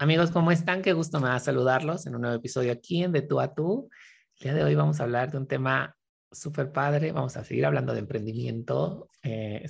Amigos, 0.00 0.30
¿cómo 0.30 0.50
están? 0.50 0.80
Qué 0.80 0.94
gusto 0.94 1.20
me 1.20 1.28
da 1.28 1.38
saludarlos 1.38 2.06
en 2.06 2.14
un 2.14 2.22
nuevo 2.22 2.34
episodio 2.34 2.72
aquí 2.72 3.04
en 3.04 3.12
De 3.12 3.20
Tú 3.20 3.38
a 3.38 3.52
Tú. 3.52 3.90
El 4.38 4.44
día 4.44 4.54
de 4.54 4.64
hoy 4.64 4.74
vamos 4.74 4.98
a 4.98 5.02
hablar 5.02 5.30
de 5.30 5.36
un 5.36 5.46
tema 5.46 5.94
súper 6.32 6.72
padre. 6.72 7.12
Vamos 7.12 7.36
a 7.36 7.44
seguir 7.44 7.66
hablando 7.66 7.92
de 7.92 7.98
emprendimiento. 7.98 9.10
Eh, 9.22 9.66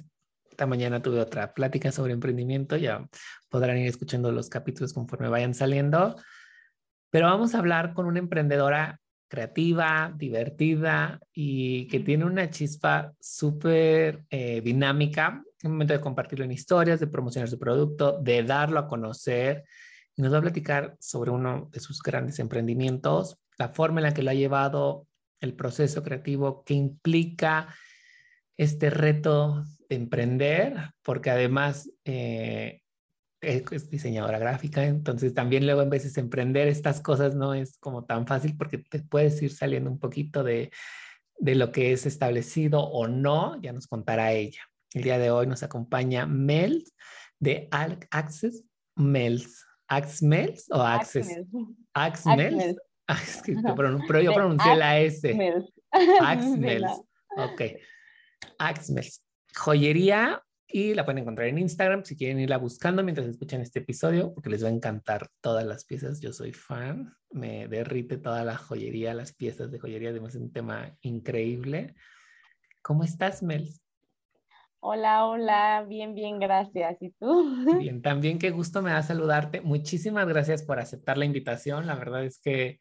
esta 0.48 0.66
mañana 0.66 1.03
tuve 1.03 1.19
otra 1.19 1.53
plática 1.53 1.91
sobre 1.91 2.12
emprendimiento. 2.12 2.77
Ya 2.77 3.09
podrán 3.48 3.79
ir 3.79 3.89
escuchando 3.89 4.30
los 4.30 4.48
capítulos 4.48 4.93
conforme 4.93 5.29
vayan 5.29 5.53
saliendo. 5.53 6.15
Pero 7.11 7.27
vamos 7.27 7.56
a 7.56 7.59
hablar 7.59 7.92
con 7.92 8.06
una 8.06 8.20
emprendedora 8.20 9.01
creativa, 9.27 10.15
divertida 10.17 11.19
y 11.33 11.89
que 11.89 11.98
tiene 11.98 12.25
una 12.25 12.51
chispa 12.51 13.12
súper 13.19 14.27
eh, 14.31 14.61
dinámica. 14.61 15.42
En 15.61 15.73
momento 15.73 15.92
de 15.92 16.01
compartirlo 16.01 16.45
en 16.45 16.53
historias, 16.53 17.01
de 17.01 17.09
promocionar 17.09 17.48
su 17.48 17.59
producto, 17.59 18.20
de 18.23 18.45
darlo 18.45 18.78
a 18.78 18.87
conocer 18.87 19.65
nos 20.20 20.33
va 20.33 20.38
a 20.38 20.42
platicar 20.42 20.97
sobre 21.01 21.30
uno 21.30 21.69
de 21.72 21.81
sus 21.81 22.03
grandes 22.03 22.39
emprendimientos, 22.39 23.39
la 23.58 23.69
forma 23.69 24.00
en 24.00 24.05
la 24.05 24.14
que 24.14 24.22
lo 24.22 24.31
ha 24.31 24.34
llevado, 24.34 25.06
el 25.41 25.55
proceso 25.55 26.03
creativo 26.03 26.64
que 26.64 26.75
implica 26.75 27.75
este 28.56 28.91
reto 28.91 29.64
de 29.89 29.97
emprender, 29.97 30.92
porque 31.03 31.31
además 31.31 31.91
eh, 32.05 32.83
es 33.41 33.89
diseñadora 33.89 34.39
gráfica, 34.39 34.84
entonces 34.84 35.33
también 35.33 35.64
luego 35.64 35.83
en 35.83 35.91
veces 35.91 36.19
emprender 36.19 36.69
estas 36.69 37.00
cosas 37.00 37.34
no 37.34 37.55
es 37.55 37.78
como 37.78 38.05
tan 38.05 38.27
fácil 38.27 38.56
porque 38.56 38.78
te 38.78 39.00
puedes 39.00 39.41
ir 39.41 39.53
saliendo 39.53 39.91
un 39.91 39.98
poquito 39.98 40.44
de, 40.44 40.70
de 41.39 41.55
lo 41.55 41.72
que 41.72 41.92
es 41.92 42.05
establecido 42.05 42.81
o 42.81 43.09
no, 43.09 43.61
ya 43.62 43.72
nos 43.72 43.87
contará 43.87 44.33
ella. 44.33 44.61
El 44.92 45.03
día 45.03 45.19
de 45.19 45.31
hoy 45.31 45.47
nos 45.47 45.62
acompaña 45.62 46.27
Mel 46.27 46.84
de 47.39 47.69
Access 47.70 48.64
Mels. 48.97 49.64
Axmels 49.91 50.70
o 50.70 50.80
Access? 50.80 51.28
Axmels. 51.94 52.77
Pero 54.06 54.20
yo 54.20 54.32
pronuncié 54.32 54.77
la 54.77 55.00
S. 55.00 55.62
Axmels. 56.20 56.91
Ok. 57.36 57.62
Axmels. 58.58 59.22
Joyería 59.56 60.42
y 60.66 60.94
la 60.94 61.05
pueden 61.05 61.19
encontrar 61.19 61.47
en 61.47 61.58
Instagram 61.58 62.05
si 62.05 62.16
quieren 62.16 62.41
irla 62.41 62.58
buscando 62.58 63.05
mientras 63.05 63.28
escuchan 63.28 63.60
este 63.60 63.78
episodio 63.78 64.34
porque 64.34 64.50
les 64.50 64.64
va 64.64 64.69
a 64.69 64.72
encantar 64.72 65.28
todas 65.41 65.64
las 65.64 65.84
piezas. 65.84 66.20
Yo 66.20 66.32
soy 66.32 66.52
fan, 66.52 67.14
me 67.30 67.69
derrite 67.69 68.16
toda 68.16 68.44
la 68.44 68.56
joyería, 68.56 69.14
las 69.14 69.32
piezas 69.32 69.70
de 69.70 69.78
joyería, 69.78 70.10
además 70.10 70.34
es 70.34 70.41
un 70.41 70.52
tema 70.52 70.97
increíble. 71.02 71.94
¿Cómo 72.82 73.04
estás, 73.04 73.44
Mels? 73.44 73.80
Hola, 74.83 75.27
hola, 75.27 75.84
bien, 75.86 76.14
bien, 76.14 76.39
gracias. 76.39 76.97
¿Y 77.03 77.11
tú? 77.11 77.45
Bien, 77.78 78.00
también 78.00 78.39
qué 78.39 78.50
gusto 78.50 78.81
me 78.81 78.91
da 78.91 79.03
saludarte. 79.03 79.61
Muchísimas 79.61 80.27
gracias 80.27 80.62
por 80.62 80.81
aceptar 80.81 81.19
la 81.19 81.27
invitación. 81.27 81.87
La 81.87 81.97
verdad 81.97 82.25
es 82.25 82.41
que 82.41 82.78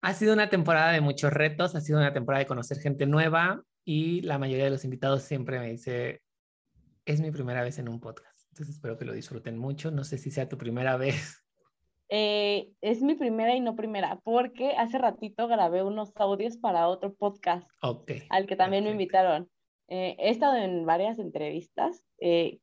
ha 0.00 0.14
sido 0.14 0.32
una 0.32 0.48
temporada 0.48 0.92
de 0.92 1.00
muchos 1.00 1.32
retos, 1.32 1.74
ha 1.74 1.80
sido 1.80 1.98
una 1.98 2.12
temporada 2.12 2.44
de 2.44 2.46
conocer 2.46 2.78
gente 2.78 3.04
nueva 3.04 3.64
y 3.84 4.20
la 4.22 4.38
mayoría 4.38 4.64
de 4.64 4.70
los 4.70 4.84
invitados 4.84 5.22
siempre 5.22 5.58
me 5.58 5.72
dice, 5.72 6.22
es 7.04 7.20
mi 7.20 7.32
primera 7.32 7.62
vez 7.64 7.80
en 7.80 7.88
un 7.88 7.98
podcast. 7.98 8.46
Entonces 8.50 8.76
espero 8.76 8.96
que 8.96 9.04
lo 9.04 9.12
disfruten 9.12 9.58
mucho. 9.58 9.90
No 9.90 10.04
sé 10.04 10.18
si 10.18 10.30
sea 10.30 10.48
tu 10.48 10.56
primera 10.56 10.96
vez. 10.96 11.42
Eh, 12.08 12.70
es 12.80 13.02
mi 13.02 13.16
primera 13.16 13.56
y 13.56 13.60
no 13.60 13.74
primera, 13.74 14.20
porque 14.22 14.76
hace 14.76 14.98
ratito 14.98 15.48
grabé 15.48 15.82
unos 15.82 16.12
audios 16.14 16.56
para 16.56 16.86
otro 16.86 17.12
podcast 17.12 17.68
al 18.30 18.46
que 18.46 18.54
también 18.54 18.84
me 18.84 18.92
invitaron. 18.92 19.50
Eh, 19.88 20.16
he 20.18 20.30
estado 20.30 20.56
en 20.56 20.84
varias 20.86 21.18
entrevistas. 21.18 22.04
Eh, 22.20 22.60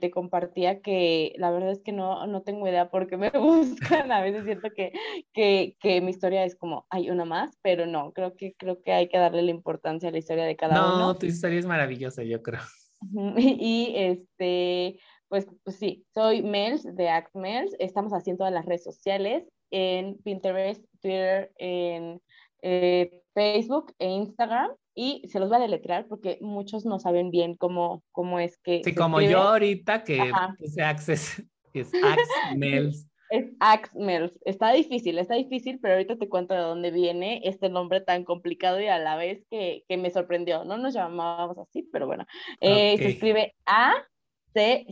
te 0.00 0.12
compartía 0.12 0.80
que 0.80 1.34
la 1.38 1.50
verdad 1.50 1.72
es 1.72 1.82
que 1.82 1.90
no, 1.90 2.24
no 2.28 2.42
tengo 2.42 2.68
idea 2.68 2.88
por 2.88 3.08
qué 3.08 3.16
me 3.16 3.30
buscan. 3.34 4.12
A 4.12 4.20
veces 4.20 4.44
siento 4.44 4.68
que, 4.74 4.92
que, 5.32 5.76
que, 5.80 6.00
mi 6.00 6.10
historia 6.10 6.44
es 6.44 6.54
como, 6.54 6.86
hay 6.88 7.10
una 7.10 7.24
más, 7.24 7.58
pero 7.62 7.86
no, 7.86 8.12
creo 8.12 8.36
que, 8.36 8.54
creo 8.56 8.80
que 8.82 8.92
hay 8.92 9.08
que 9.08 9.18
darle 9.18 9.42
la 9.42 9.50
importancia 9.50 10.08
a 10.08 10.12
la 10.12 10.18
historia 10.18 10.44
de 10.44 10.56
cada 10.56 10.94
uno. 10.94 10.98
No, 10.98 11.16
tu 11.16 11.26
historia 11.26 11.58
es 11.58 11.66
maravillosa, 11.66 12.22
yo 12.22 12.42
creo. 12.42 12.60
Y 13.60 13.92
este, 13.96 14.98
pues, 15.28 15.46
pues 15.64 15.76
sí, 15.76 16.06
soy 16.14 16.42
Mels 16.42 16.84
de 16.96 17.08
Act 17.08 17.34
Mels. 17.34 17.74
Estamos 17.78 18.12
haciendo 18.12 18.38
todas 18.38 18.54
las 18.54 18.64
redes 18.64 18.84
sociales 18.84 19.44
en 19.70 20.16
Pinterest, 20.22 20.82
Twitter, 21.02 21.52
en 21.58 22.22
eh, 22.62 23.22
Facebook 23.34 23.92
e 23.98 24.08
Instagram 24.08 24.70
y 24.98 25.22
se 25.28 25.38
los 25.38 25.50
voy 25.50 25.58
a 25.58 25.60
deletrear 25.60 26.08
porque 26.08 26.38
muchos 26.40 26.86
no 26.86 26.98
saben 26.98 27.30
bien 27.30 27.54
cómo, 27.54 28.02
cómo 28.12 28.40
es 28.40 28.56
que. 28.58 28.80
Sí, 28.82 28.94
como 28.94 29.20
yo 29.20 29.42
ahorita 29.42 30.02
que 30.02 30.32
puse 30.58 30.82
Access, 30.82 31.44
es 31.74 31.92
Axmels. 32.02 33.06
Es 33.28 33.52
Axmels. 33.60 34.32
Está 34.46 34.72
difícil, 34.72 35.18
está 35.18 35.34
difícil, 35.34 35.78
pero 35.80 35.94
ahorita 35.94 36.16
te 36.16 36.30
cuento 36.30 36.54
de 36.54 36.60
dónde 36.60 36.90
viene 36.90 37.42
este 37.44 37.68
nombre 37.68 38.00
tan 38.00 38.24
complicado 38.24 38.80
y 38.80 38.86
a 38.86 38.98
la 38.98 39.16
vez 39.16 39.44
que, 39.50 39.84
que 39.86 39.98
me 39.98 40.10
sorprendió. 40.10 40.64
No 40.64 40.78
nos 40.78 40.94
llamábamos 40.94 41.58
así, 41.58 41.82
pero 41.92 42.06
bueno. 42.06 42.24
Eh, 42.60 42.96
se 42.96 43.08
escribe 43.08 43.54
A-C-C-S-M-E-L-S. 43.66 44.88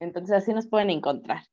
Entonces 0.00 0.34
así 0.34 0.54
nos 0.54 0.66
pueden 0.66 0.88
encontrar. 0.88 1.44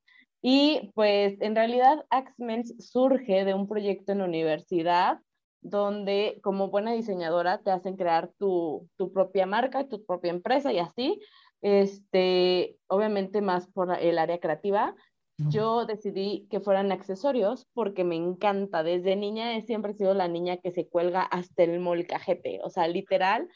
Y 0.41 0.91
pues 0.95 1.39
en 1.41 1.55
realidad 1.55 2.05
Axmens 2.09 2.73
surge 2.79 3.43
de 3.45 3.53
un 3.53 3.67
proyecto 3.67 4.11
en 4.11 4.19
la 4.19 4.25
universidad 4.25 5.19
donde 5.61 6.39
como 6.41 6.69
buena 6.69 6.93
diseñadora 6.93 7.61
te 7.61 7.71
hacen 7.71 7.97
crear 7.97 8.31
tu, 8.37 8.87
tu 8.97 9.11
propia 9.11 9.45
marca, 9.45 9.87
tu 9.87 10.05
propia 10.05 10.31
empresa 10.31 10.71
y 10.71 10.79
así. 10.79 11.19
Este, 11.61 12.77
obviamente 12.87 13.41
más 13.41 13.67
por 13.67 13.93
el 13.99 14.17
área 14.17 14.39
creativa. 14.39 14.95
Yo 15.47 15.85
decidí 15.85 16.47
que 16.49 16.59
fueran 16.59 16.91
accesorios 16.91 17.65
porque 17.73 18.03
me 18.03 18.17
encanta. 18.17 18.83
Desde 18.83 19.15
niña 19.15 19.55
he 19.55 19.61
siempre 19.61 19.93
sido 19.93 20.13
la 20.13 20.27
niña 20.27 20.57
que 20.57 20.71
se 20.71 20.89
cuelga 20.89 21.21
hasta 21.21 21.63
el 21.63 21.79
molcajete. 21.79 22.59
O 22.61 22.69
sea, 22.69 22.89
literal, 22.89 23.47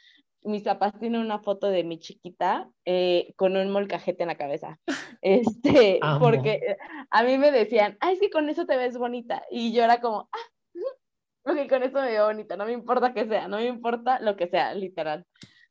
mis 0.45 0.63
papás 0.63 0.93
tienen 0.99 1.21
una 1.21 1.39
foto 1.39 1.67
de 1.67 1.83
mi 1.83 1.99
chiquita 1.99 2.69
eh, 2.85 3.33
con 3.35 3.55
un 3.55 3.71
molcajete 3.71 4.23
en 4.23 4.29
la 4.29 4.37
cabeza. 4.37 4.79
Este, 5.25 6.01
porque 6.19 6.75
a 7.09 7.23
mí 7.23 7.37
me 7.37 7.49
decían, 7.49 7.95
ay, 8.01 8.15
es 8.15 8.19
que 8.19 8.29
con 8.29 8.49
eso 8.49 8.65
te 8.65 8.75
ves 8.75 8.97
bonita. 8.97 9.41
Y 9.49 9.71
yo 9.71 9.85
era 9.85 10.01
como, 10.01 10.29
ah, 10.33 10.71
ok, 11.45 11.69
con 11.69 11.83
eso 11.83 12.01
me 12.01 12.09
veo 12.09 12.25
bonita, 12.25 12.57
no 12.57 12.65
me 12.65 12.73
importa 12.73 13.13
que 13.13 13.25
sea, 13.25 13.47
no 13.47 13.55
me 13.57 13.67
importa 13.67 14.19
lo 14.19 14.35
que 14.35 14.47
sea, 14.47 14.73
literal. 14.73 15.25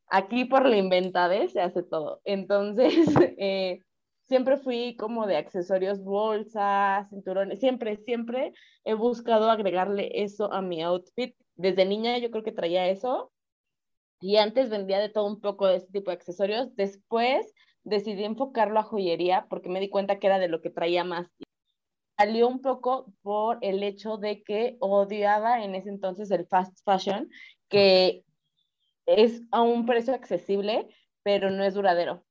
Aquí 0.09 0.47
por 0.47 0.67
la 0.67 0.77
inventadez 0.79 1.53
se 1.53 1.61
hace 1.61 1.83
todo. 1.83 2.23
Entonces, 2.25 2.95
eh, 3.39 3.81
siempre 4.27 4.57
fui 4.57 4.97
como 4.97 5.27
de 5.27 5.37
accesorios, 5.37 6.03
bolsas, 6.03 7.11
cinturones, 7.11 7.61
siempre, 7.61 7.99
siempre 7.99 8.53
he 8.85 8.95
buscado 8.95 9.51
agregarle 9.51 10.23
eso 10.23 10.53
a 10.53 10.63
mi 10.63 10.83
outfit. 10.83 11.35
Desde 11.57 11.85
niña 11.85 12.17
yo 12.19 12.31
creo 12.31 12.43
que 12.43 12.53
traía 12.53 12.89
eso 12.89 13.32
y 14.23 14.37
antes 14.37 14.71
vendía 14.71 15.01
de 15.01 15.09
todo 15.09 15.27
un 15.27 15.41
poco 15.41 15.67
de 15.67 15.77
este 15.77 15.93
tipo 15.93 16.11
de 16.11 16.17
accesorios. 16.17 16.75
Después 16.77 17.53
decidí 17.83 18.25
enfocarlo 18.25 18.79
a 18.79 18.85
joyería 18.85 19.47
porque 19.51 19.69
me 19.69 19.81
di 19.81 19.91
cuenta 19.91 20.21
que 20.21 20.29
era 20.29 20.39
de 20.39 20.47
lo 20.49 20.63
que 20.63 20.71
traía 20.71 21.03
más. 21.03 21.29
Salió 22.17 22.47
un 22.47 22.61
poco 22.61 23.13
por 23.23 23.59
el 23.63 23.83
hecho 23.83 24.19
de 24.19 24.45
que 24.45 24.77
odiaba 24.79 25.65
en 25.65 25.75
ese 25.75 25.89
entonces 25.89 26.31
el 26.31 26.47
fast 26.47 26.79
fashion, 26.85 27.29
que 27.69 28.25
es 29.07 29.43
a 29.51 29.63
un 29.63 29.87
precio 29.87 30.15
accesible, 30.15 30.87
pero 31.25 31.51
no 31.51 31.65
es 31.65 31.75
duradero. 31.75 32.25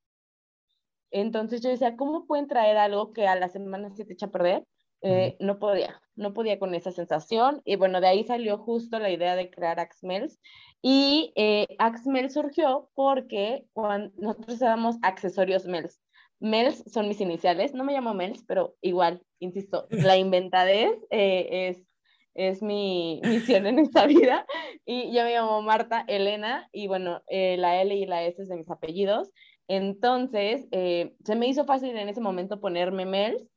Entonces 1.12 1.62
yo 1.62 1.70
decía, 1.70 1.98
¿cómo 1.98 2.26
pueden 2.26 2.48
traer 2.48 2.78
algo 2.78 3.12
que 3.12 3.28
a 3.28 3.36
la 3.36 3.50
semana 3.50 3.94
se 3.94 4.06
te 4.06 4.14
echa 4.14 4.28
a 4.28 4.32
perder? 4.32 4.64
Eh, 5.02 5.36
no 5.40 5.58
podía, 5.58 6.00
no 6.16 6.34
podía 6.34 6.60
con 6.60 6.76
esa 6.76 6.92
sensación. 6.92 7.62
Y 7.66 7.76
bueno, 7.76 8.02
de 8.02 8.08
ahí 8.08 8.24
salió 8.24 8.58
justo 8.58 9.00
la 9.00 9.10
idea 9.10 9.36
de 9.36 9.50
crear 9.50 9.80
Axmels. 9.80 10.40
Y 10.82 11.34
eh, 11.36 11.68
Axmels 11.80 12.34
surgió 12.34 12.90
porque 12.94 13.66
cuando 13.74 14.12
nosotros 14.18 14.60
dábamos 14.60 14.98
accesorios 15.02 15.66
Mels. 15.66 16.02
Mels 16.40 16.84
son 16.92 17.08
mis 17.08 17.22
iniciales, 17.22 17.74
no 17.76 17.84
me 17.84 17.94
llamo 17.94 18.16
Mels, 18.16 18.44
pero 18.48 18.76
igual, 18.82 19.22
insisto, 19.40 19.86
la 19.92 20.18
inventadez 20.18 20.92
eh, 21.12 21.70
es, 21.70 21.84
es 22.34 22.64
mi 22.64 23.22
misión 23.24 23.68
en 23.68 23.78
esta 23.78 24.08
vida. 24.08 24.46
Y 24.86 25.14
yo 25.14 25.24
me 25.24 25.34
llamo 25.34 25.62
Marta 25.62 26.04
Elena, 26.08 26.68
y 26.72 26.88
bueno, 26.88 27.22
la 27.28 27.82
L 27.82 27.94
y 27.94 28.06
la 28.08 28.24
S 28.24 28.42
es 28.42 28.50
de 28.50 28.56
mis 28.56 28.72
apellidos. 28.72 29.32
Entonces, 29.68 30.68
eh, 30.72 31.14
se 31.24 31.36
me 31.36 31.48
hizo 31.48 31.64
fácil 31.64 31.96
en 31.96 32.10
ese 32.10 32.20
momento 32.20 32.60
ponerme 32.60 33.06
Mels 33.06 33.48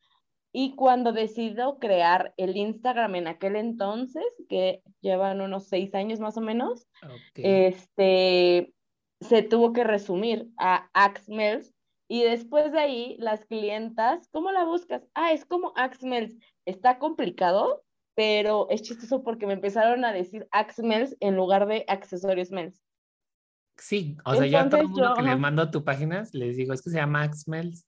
y 0.57 0.77
cuando 0.77 1.13
decido 1.13 1.81
crear 1.81 2.33
el 2.37 2.57
Instagram 2.57 3.17
en 3.17 3.27
aquel 3.27 3.57
entonces, 3.57 4.25
que 4.49 4.83
llevan 5.01 5.41
unos 5.41 5.67
seis 5.67 5.93
años 5.97 6.21
más 6.21 6.37
o 6.37 6.41
menos, 6.41 6.87
este, 7.35 8.73
se 9.21 9.43
tuvo 9.43 9.73
que 9.73 9.83
resumir 9.83 10.49
a 10.57 10.89
Axmels 10.95 11.75
y 12.09 12.23
después 12.23 12.71
de 12.71 12.79
ahí 12.79 13.17
las 13.19 13.45
clientas, 13.47 14.29
¿cómo 14.31 14.53
la 14.53 14.65
buscas? 14.65 15.03
Ah, 15.15 15.33
es 15.33 15.45
como 15.45 15.73
Axmels. 15.75 16.37
Está 16.67 17.01
complicado, 17.01 17.83
pero 18.15 18.69
es 18.71 18.83
chistoso 18.83 19.25
porque 19.25 19.49
me 19.49 19.55
empezaron 19.55 20.05
a 20.05 20.13
decir 20.13 20.47
Axmels 20.53 21.17
en 21.19 21.35
lugar 21.35 21.67
de 21.67 21.85
accesorios 21.89 22.53
Mels. 22.53 22.81
Sí, 23.77 24.17
o 24.25 24.37
sea, 24.37 24.47
yo 24.47 24.61
a 24.61 24.69
todo 24.69 24.83
el 24.83 24.89
mundo 24.89 25.15
que 25.17 25.23
le 25.23 25.35
mando 25.35 25.69
tu 25.69 25.83
página 25.83 26.23
les 26.33 26.57
digo, 26.57 26.73
es 26.73 26.81
que 26.81 26.91
se 26.91 26.99
llama 26.99 27.25
Axmels. 27.25 27.85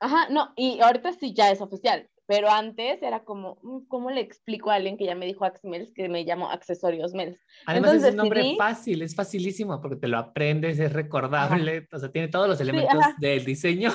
Ajá, 0.00 0.28
no, 0.30 0.52
y 0.56 0.80
ahorita 0.80 1.12
sí 1.12 1.34
ya 1.34 1.50
es 1.50 1.60
oficial, 1.60 2.08
pero 2.26 2.50
antes 2.50 3.02
era 3.02 3.22
como, 3.22 3.58
mm, 3.62 3.86
¿cómo 3.86 4.10
le 4.10 4.20
explico 4.20 4.70
a 4.70 4.76
alguien 4.76 4.96
que 4.96 5.04
ya 5.04 5.14
me 5.14 5.26
dijo 5.26 5.44
Axmels 5.44 5.92
que 5.92 6.08
me 6.08 6.24
llamo 6.24 6.50
Accesorios 6.50 7.12
Mels? 7.12 7.38
Además 7.66 7.94
es 7.94 8.10
un 8.12 8.16
nombre 8.16 8.54
fácil, 8.56 9.02
es 9.02 9.14
facilísimo 9.14 9.80
porque 9.80 9.96
te 9.96 10.08
lo 10.08 10.16
aprendes, 10.16 10.78
es 10.78 10.92
recordable, 10.92 11.86
o 11.92 11.98
sea, 11.98 12.10
tiene 12.10 12.28
todos 12.28 12.48
los 12.48 12.60
elementos 12.60 12.98
del 13.18 13.44
diseño. 13.44 13.90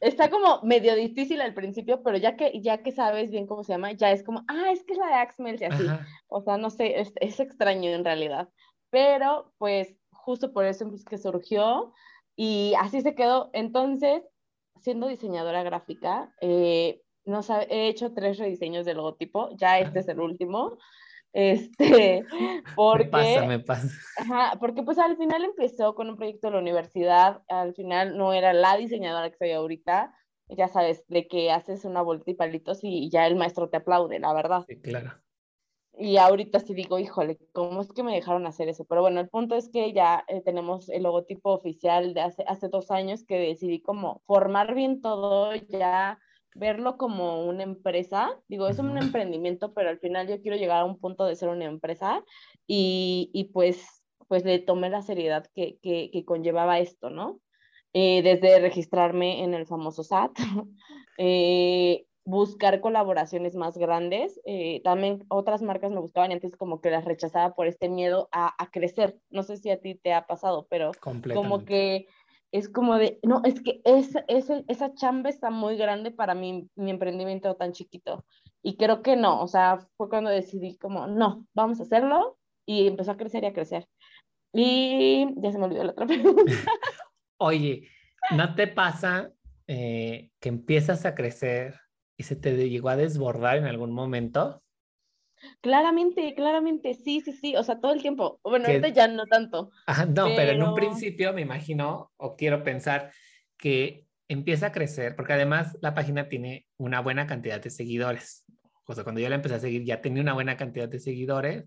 Está 0.00 0.30
como 0.30 0.60
medio 0.62 0.94
difícil 0.94 1.40
al 1.40 1.54
principio, 1.54 2.02
pero 2.02 2.18
ya 2.18 2.36
que, 2.36 2.60
ya 2.60 2.82
que 2.82 2.92
sabes 2.92 3.30
bien 3.30 3.46
cómo 3.46 3.64
se 3.64 3.72
llama, 3.72 3.92
ya 3.92 4.12
es 4.12 4.22
como, 4.22 4.44
ah, 4.48 4.70
es 4.70 4.84
que 4.84 4.92
es 4.92 4.98
la 4.98 5.06
de 5.06 5.14
Axmels 5.14 5.60
y 5.60 5.64
así. 5.64 5.84
O 6.28 6.42
sea, 6.42 6.58
no 6.58 6.70
sé, 6.70 7.00
es, 7.00 7.12
es 7.16 7.40
extraño 7.40 7.90
en 7.90 8.04
realidad. 8.04 8.48
Pero 8.90 9.52
pues 9.58 9.96
justo 10.12 10.52
por 10.52 10.66
eso 10.66 10.90
es 10.94 11.04
que 11.04 11.18
surgió 11.18 11.92
y 12.36 12.74
así 12.78 13.00
se 13.00 13.14
quedó. 13.14 13.50
Entonces, 13.54 14.22
siendo 14.86 15.08
diseñadora 15.08 15.64
gráfica, 15.64 16.32
eh, 16.40 17.02
nos 17.24 17.50
he 17.50 17.88
hecho 17.88 18.12
tres 18.12 18.38
rediseños 18.38 18.86
de 18.86 18.94
logotipo, 18.94 19.50
ya 19.56 19.80
este 19.80 19.98
es 19.98 20.06
el 20.06 20.20
último. 20.20 20.78
Este, 21.32 22.24
porque, 22.76 23.06
me 23.06 23.10
pasa, 23.10 23.46
me 23.46 23.58
pasa. 23.58 23.88
Ajá, 24.16 24.56
porque 24.60 24.84
pues 24.84 24.98
al 24.98 25.16
final 25.16 25.44
empezó 25.44 25.96
con 25.96 26.08
un 26.08 26.16
proyecto 26.16 26.46
de 26.46 26.52
la 26.52 26.60
universidad, 26.60 27.42
al 27.48 27.74
final 27.74 28.16
no 28.16 28.32
era 28.32 28.52
la 28.52 28.76
diseñadora 28.76 29.28
que 29.28 29.38
soy 29.38 29.50
ahorita, 29.50 30.14
ya 30.50 30.68
sabes, 30.68 31.04
de 31.08 31.26
que 31.26 31.50
haces 31.50 31.84
una 31.84 32.02
vuelta 32.02 32.30
y 32.30 32.34
palitos 32.34 32.78
y 32.84 33.10
ya 33.10 33.26
el 33.26 33.34
maestro 33.34 33.68
te 33.68 33.78
aplaude, 33.78 34.20
la 34.20 34.32
verdad. 34.34 34.64
Sí, 34.68 34.80
claro. 34.80 35.14
Y 35.98 36.18
ahorita 36.18 36.60
sí 36.60 36.74
digo, 36.74 36.98
híjole, 36.98 37.38
¿cómo 37.52 37.80
es 37.80 37.90
que 37.92 38.02
me 38.02 38.14
dejaron 38.14 38.46
hacer 38.46 38.68
eso? 38.68 38.84
Pero 38.84 39.00
bueno, 39.00 39.20
el 39.20 39.30
punto 39.30 39.54
es 39.56 39.70
que 39.70 39.92
ya 39.94 40.24
eh, 40.28 40.42
tenemos 40.42 40.90
el 40.90 41.04
logotipo 41.04 41.52
oficial 41.52 42.12
de 42.12 42.20
hace, 42.20 42.44
hace 42.46 42.68
dos 42.68 42.90
años 42.90 43.24
que 43.24 43.38
decidí 43.38 43.80
como 43.80 44.22
formar 44.26 44.74
bien 44.74 45.00
todo, 45.00 45.54
ya 45.54 46.18
verlo 46.54 46.98
como 46.98 47.46
una 47.46 47.62
empresa. 47.62 48.38
Digo, 48.48 48.68
es 48.68 48.78
un 48.78 48.98
emprendimiento, 48.98 49.72
pero 49.72 49.88
al 49.88 49.98
final 49.98 50.28
yo 50.28 50.40
quiero 50.42 50.56
llegar 50.58 50.82
a 50.82 50.84
un 50.84 50.98
punto 50.98 51.24
de 51.24 51.36
ser 51.36 51.48
una 51.48 51.64
empresa 51.64 52.22
y, 52.66 53.30
y 53.32 53.44
pues, 53.44 54.04
pues 54.28 54.44
le 54.44 54.58
tomé 54.58 54.90
la 54.90 55.02
seriedad 55.02 55.46
que, 55.54 55.78
que, 55.82 56.10
que 56.12 56.24
conllevaba 56.24 56.78
esto, 56.78 57.08
¿no? 57.08 57.40
Eh, 57.98 58.20
desde 58.22 58.60
registrarme 58.60 59.42
en 59.42 59.54
el 59.54 59.66
famoso 59.66 60.02
SAT, 60.02 60.32
eh, 61.18 62.05
buscar 62.26 62.80
colaboraciones 62.80 63.54
más 63.54 63.78
grandes. 63.78 64.40
Eh, 64.44 64.82
también 64.82 65.24
otras 65.28 65.62
marcas 65.62 65.92
me 65.92 66.00
buscaban 66.00 66.32
y 66.32 66.34
antes 66.34 66.56
como 66.56 66.80
que 66.80 66.90
las 66.90 67.04
rechazaba 67.04 67.54
por 67.54 67.68
este 67.68 67.88
miedo 67.88 68.28
a, 68.32 68.52
a 68.62 68.70
crecer. 68.70 69.16
No 69.30 69.44
sé 69.44 69.56
si 69.56 69.70
a 69.70 69.80
ti 69.80 69.94
te 69.94 70.12
ha 70.12 70.26
pasado, 70.26 70.66
pero 70.68 70.90
como 71.00 71.64
que 71.64 72.08
es 72.50 72.68
como 72.68 72.96
de, 72.96 73.20
no, 73.22 73.42
es 73.44 73.62
que 73.62 73.80
es, 73.84 74.16
es, 74.26 74.50
esa 74.66 74.92
chamba 74.94 75.30
está 75.30 75.50
muy 75.50 75.76
grande 75.76 76.10
para 76.10 76.34
mi, 76.34 76.68
mi 76.74 76.90
emprendimiento 76.90 77.54
tan 77.54 77.72
chiquito. 77.72 78.24
Y 78.60 78.76
creo 78.76 79.02
que 79.02 79.14
no, 79.14 79.40
o 79.40 79.46
sea, 79.46 79.78
fue 79.96 80.08
cuando 80.08 80.30
decidí 80.30 80.76
como, 80.78 81.06
no, 81.06 81.46
vamos 81.54 81.78
a 81.78 81.84
hacerlo 81.84 82.38
y 82.66 82.88
empezó 82.88 83.12
a 83.12 83.16
crecer 83.16 83.44
y 83.44 83.46
a 83.46 83.52
crecer. 83.52 83.86
Y 84.52 85.28
ya 85.36 85.52
se 85.52 85.58
me 85.58 85.66
olvidó 85.66 85.84
la 85.84 85.92
otra 85.92 86.06
pregunta. 86.06 86.42
Oye, 87.38 87.88
¿no 88.32 88.56
te 88.56 88.66
pasa 88.66 89.30
eh, 89.68 90.30
que 90.40 90.48
empiezas 90.48 91.06
a 91.06 91.14
crecer 91.14 91.85
y 92.16 92.22
se 92.22 92.36
te 92.36 92.68
llegó 92.68 92.88
a 92.88 92.96
desbordar 92.96 93.56
en 93.58 93.66
algún 93.66 93.92
momento? 93.92 94.62
Claramente, 95.60 96.34
claramente, 96.34 96.94
sí, 96.94 97.20
sí, 97.20 97.32
sí, 97.32 97.56
o 97.56 97.62
sea, 97.62 97.80
todo 97.80 97.92
el 97.92 98.00
tiempo. 98.00 98.40
Bueno, 98.42 98.66
ahorita 98.66 98.88
ya 98.88 99.08
no 99.08 99.26
tanto. 99.26 99.70
no, 100.08 100.26
pero... 100.34 100.52
en 100.52 100.62
un 100.62 100.74
principio 100.74 101.32
me 101.32 101.42
imagino 101.42 102.10
o 102.16 102.36
quiero 102.36 102.62
pensar 102.62 103.12
que 103.58 104.06
empieza 104.28 104.68
a 104.68 104.72
crecer, 104.72 105.14
porque 105.14 105.34
además 105.34 105.76
la 105.80 105.94
página 105.94 106.28
tiene 106.28 106.66
una 106.78 107.00
buena 107.00 107.26
cantidad 107.26 107.60
de 107.60 107.70
seguidores. 107.70 108.44
O 108.86 108.94
sea, 108.94 109.04
cuando 109.04 109.20
yo 109.20 109.28
la 109.28 109.36
empecé 109.36 109.56
a 109.56 109.60
seguir 109.60 109.84
ya 109.84 110.00
tenía 110.00 110.22
una 110.22 110.32
buena 110.32 110.56
cantidad 110.56 110.88
de 110.88 111.00
seguidores. 111.00 111.64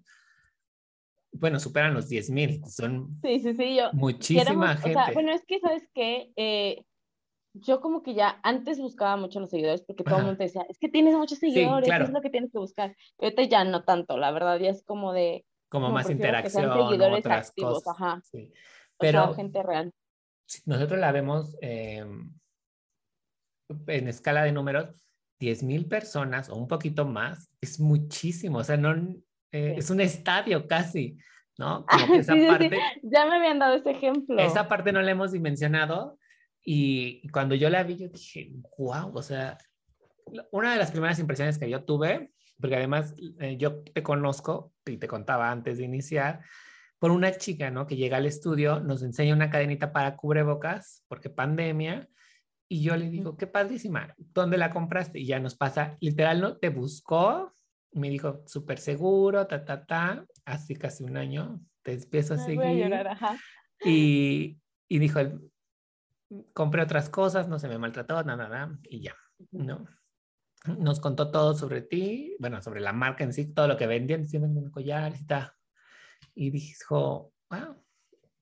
Bueno, 1.32 1.60
superan 1.60 1.94
los 1.94 2.10
10 2.10 2.32
mil, 2.32 2.62
son 2.66 3.20
sí, 3.22 3.40
sí, 3.40 3.54
sí, 3.54 3.76
yo, 3.76 3.92
muchísima 3.94 4.76
gente. 4.78 5.00
O 5.00 5.04
sea, 5.04 5.14
bueno, 5.14 5.32
es 5.32 5.46
que, 5.46 5.60
¿sabes 5.60 5.88
qué? 5.94 6.32
Eh, 6.36 6.84
yo 7.54 7.82
como 7.82 8.04
que 8.04 8.14
ya 8.14 8.40
antes 8.44 8.80
buscaba 8.80 9.18
mucho 9.18 9.40
los 9.40 9.50
seguidores 9.50 9.82
porque 9.82 10.04
todo 10.04 10.20
el 10.20 10.26
mundo 10.26 10.44
decía, 10.44 10.66
es 10.70 10.78
que 10.78 10.90
tienes 10.90 11.16
muchos 11.16 11.40
seguidores, 11.40 11.90
es 11.90 12.10
lo 12.12 12.22
que 12.22 12.30
tienes 12.30 12.52
que 12.52 12.60
buscar. 12.60 12.96
Y 13.18 13.26
ahorita 13.26 13.44
ya 13.44 13.64
no 13.64 13.84
tanto, 13.84 14.18
la 14.18 14.32
verdad, 14.32 14.60
ya 14.60 14.70
es 14.70 14.84
como 14.84 15.14
de... 15.14 15.46
Como, 15.70 15.90
más 15.90 16.10
interacción, 16.10 16.74
seguidores 16.74 17.20
otras 17.20 17.50
activos, 17.50 17.84
cosas. 17.84 18.02
ajá. 18.02 18.22
Sí. 18.24 18.52
Pero 18.98 19.34
gente 19.34 19.62
real. 19.62 19.94
Nosotros 20.66 21.00
la 21.00 21.12
vemos 21.12 21.56
eh, 21.62 22.04
en 23.88 24.08
escala 24.08 24.44
de 24.44 24.52
números, 24.52 24.90
10 25.40 25.64
mil 25.64 25.86
personas 25.88 26.50
o 26.50 26.56
un 26.56 26.68
poquito 26.68 27.06
más, 27.06 27.50
es 27.62 27.80
muchísimo, 27.80 28.60
o 28.60 28.64
sea, 28.64 28.78
no, 28.78 28.94
eh, 29.52 29.76
es 29.78 29.90
un 29.90 30.02
estadio 30.02 30.68
casi, 30.68 31.18
¿no? 31.58 31.86
Como 31.88 32.14
que 32.14 32.20
esa 32.20 32.36
parte, 32.48 32.72
Ya 33.04 33.26
me 33.26 33.38
habían 33.38 33.60
dado 33.60 33.76
ese 33.76 33.92
ejemplo. 33.92 34.40
Esa 34.40 34.68
parte 34.68 34.92
no 34.92 35.02
la 35.02 35.12
hemos 35.12 35.32
dimensionado 35.32 36.19
y 36.72 37.28
cuando 37.30 37.56
yo 37.56 37.68
la 37.72 37.82
vi, 37.82 37.98
yo 37.98 38.10
dije, 38.10 38.52
wow, 38.78 39.12
o 39.12 39.24
sea, 39.24 39.58
una 40.52 40.72
de 40.72 40.78
las 40.78 40.92
primeras 40.92 41.18
impresiones 41.18 41.58
que 41.58 41.68
yo 41.68 41.84
tuve, 41.84 42.32
porque 42.62 42.76
además 42.76 43.16
eh, 43.40 43.58
yo 43.58 43.82
te 43.82 44.04
conozco 44.04 44.72
y 44.86 44.98
te 44.98 45.08
contaba 45.08 45.50
antes 45.50 45.80
de 45.80 45.86
iniciar, 45.86 46.42
por 47.00 47.10
una 47.10 47.32
chica, 47.32 47.72
¿no? 47.72 47.88
Que 47.88 47.96
llega 47.96 48.18
al 48.18 48.28
estudio, 48.28 48.82
nos 48.82 49.02
enseña 49.02 49.34
una 49.34 49.50
cadenita 49.50 49.92
para 49.92 50.16
cubrebocas, 50.16 51.04
porque 51.08 51.32
pandemia, 51.32 52.08
y 52.68 52.84
yo 52.84 52.96
le 52.96 53.10
digo, 53.10 53.36
qué 53.36 53.48
padrísima, 53.48 54.14
¿dónde 54.18 54.60
la 54.60 54.70
compraste? 54.70 55.18
Y 55.18 55.26
ya 55.26 55.40
nos 55.40 55.56
pasa, 55.56 55.98
literal, 56.02 56.40
¿no? 56.40 56.58
Te 56.58 56.70
buscó, 56.70 57.52
me 57.94 58.12
dijo, 58.12 58.44
súper 58.46 58.78
seguro, 58.78 59.48
ta, 59.48 59.66
ta, 59.66 59.88
ta, 59.88 60.24
así 60.46 60.76
casi 60.76 61.04
un 61.04 61.18
año, 61.18 61.60
te 61.82 61.94
empiezo 61.94 62.36
a 62.36 62.38
seguir. 62.38 62.94
Y, 63.84 64.60
y 64.88 65.00
dijo, 65.00 65.20
compré 66.54 66.82
otras 66.82 67.10
cosas, 67.10 67.48
no 67.48 67.60
se 67.60 67.68
me 67.68 67.78
maltrató, 67.78 68.24
nada, 68.24 68.50
nada, 68.50 68.80
y 68.84 69.02
ya, 69.02 69.16
¿no? 69.52 69.86
Nos 70.78 71.00
contó 71.00 71.32
todo 71.32 71.54
sobre 71.56 71.82
ti, 71.82 72.36
bueno, 72.40 72.62
sobre 72.62 72.82
la 72.82 72.94
marca 72.94 73.24
en 73.24 73.34
sí, 73.34 73.54
todo 73.54 73.68
lo 73.68 73.78
que 73.78 73.88
vendían, 73.88 74.28
si 74.28 74.38
venden 74.38 74.70
collares 74.70 75.22
y 75.22 75.26
tal. 75.26 75.52
Y 76.36 76.52
dijo, 76.52 77.34
wow, 77.50 77.82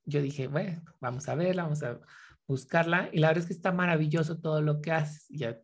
yo 0.06 0.22
dije, 0.22 0.48
bueno, 0.48 0.82
vamos 1.00 1.29
a 1.29 1.36
verla, 1.36 1.63
vamos 1.63 1.84
a 1.84 2.00
buscarla. 2.48 3.10
Y 3.13 3.20
la 3.20 3.27
verdad 3.27 3.44
es 3.44 3.48
que 3.48 3.53
está 3.53 3.72
maravilloso 3.72 4.39
todo 4.39 4.62
lo 4.62 4.82
que 4.82 4.91
haces. 4.91 5.27
Ya. 5.29 5.60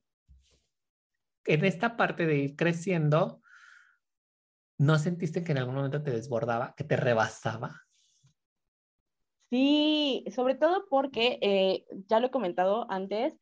En 1.46 1.66
esta 1.66 1.98
parte 1.98 2.26
de 2.28 2.36
ir 2.36 2.56
creciendo, 2.56 3.42
¿no 4.78 5.00
sentiste 5.00 5.44
que 5.44 5.54
en 5.54 5.58
algún 5.58 5.76
momento 5.76 6.04
te 6.04 6.12
desbordaba, 6.12 6.76
que 6.76 6.84
te 6.84 6.98
rebasaba? 6.98 7.83
Sí, 9.54 10.26
sobre 10.36 10.56
todo 10.56 10.88
porque, 10.90 11.38
eh, 11.44 11.86
ya 12.08 12.20
lo 12.20 12.26
he 12.26 12.32
comentado 12.32 12.88
antes, 12.90 13.38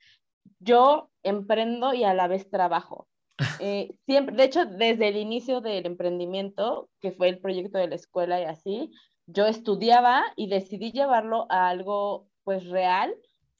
yo 0.59 1.09
emprendo 1.23 1.93
y 1.93 2.03
a 2.03 2.13
la 2.13 2.27
vez 2.27 2.49
trabajo. 2.49 3.07
Eh, 3.61 3.95
siempre, 4.05 4.35
de 4.35 4.43
hecho, 4.43 4.65
desde 4.65 5.07
el 5.07 5.15
inicio 5.15 5.61
del 5.61 5.85
emprendimiento, 5.85 6.89
que 6.99 7.13
fue 7.13 7.29
el 7.29 7.39
proyecto 7.39 7.77
de 7.77 7.87
la 7.87 7.95
escuela 7.95 8.41
y 8.41 8.43
así, 8.43 8.91
yo 9.25 9.45
estudiaba 9.45 10.23
y 10.35 10.49
decidí 10.49 10.91
llevarlo 10.91 11.47
a 11.49 11.69
algo 11.69 12.27
pues 12.43 12.67
real 12.67 13.15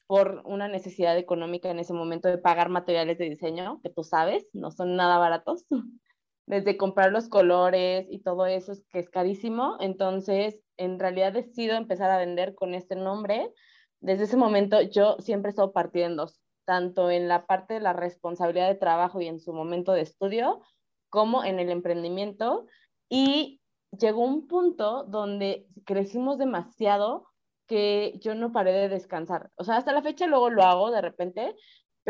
por 0.06 0.42
una 0.44 0.68
necesidad 0.68 1.18
económica 1.18 1.70
en 1.70 1.80
ese 1.80 1.94
momento 1.94 2.28
de 2.28 2.38
pagar 2.38 2.68
materiales 2.68 3.18
de 3.18 3.30
diseño, 3.30 3.80
que 3.82 3.90
tú 3.90 4.04
sabes, 4.04 4.46
no 4.52 4.72
son 4.72 4.98
nada 4.98 5.18
baratos, 5.20 5.66
desde 6.46 6.78
comprar 6.78 7.12
los 7.12 7.30
colores 7.30 8.08
y 8.10 8.20
todo 8.20 8.46
eso, 8.46 8.74
que 8.90 9.00
es 9.00 9.10
carísimo. 9.10 9.78
Entonces, 9.80 10.60
en 10.78 11.00
realidad 11.00 11.34
decido 11.34 11.76
empezar 11.76 12.10
a 12.12 12.18
vender 12.18 12.56
con 12.56 12.74
este 12.74 12.96
nombre. 12.96 13.54
Desde 14.00 14.24
ese 14.24 14.38
momento 14.38 14.82
yo 14.82 15.18
siempre 15.20 15.50
he 15.50 15.52
estado 15.52 15.72
partiendo, 15.72 16.28
tanto 16.66 17.12
en 17.12 17.28
la 17.28 17.46
parte 17.46 17.76
de 17.76 17.80
la 17.80 17.94
responsabilidad 17.94 18.68
de 18.68 18.76
trabajo 18.76 19.22
y 19.22 19.28
en 19.28 19.40
su 19.40 19.54
momento 19.54 19.94
de 19.94 20.02
estudio, 20.02 20.62
como 21.10 21.44
en 21.44 21.60
el 21.60 21.70
emprendimiento. 21.70 22.66
Y 23.10 23.62
llegó 23.98 24.24
un 24.24 24.48
punto 24.48 25.04
donde 25.04 25.68
crecimos 25.86 26.38
demasiado 26.38 27.28
que 27.68 28.20
yo 28.20 28.36
no 28.36 28.52
paré 28.52 28.74
de 28.74 28.90
descansar. 28.90 29.50
O 29.56 29.64
sea, 29.64 29.78
hasta 29.78 29.94
la 29.94 30.02
fecha 30.02 30.28
luego 30.28 30.50
lo 30.50 30.64
hago 30.64 30.92
de 30.92 31.02
repente, 31.02 31.56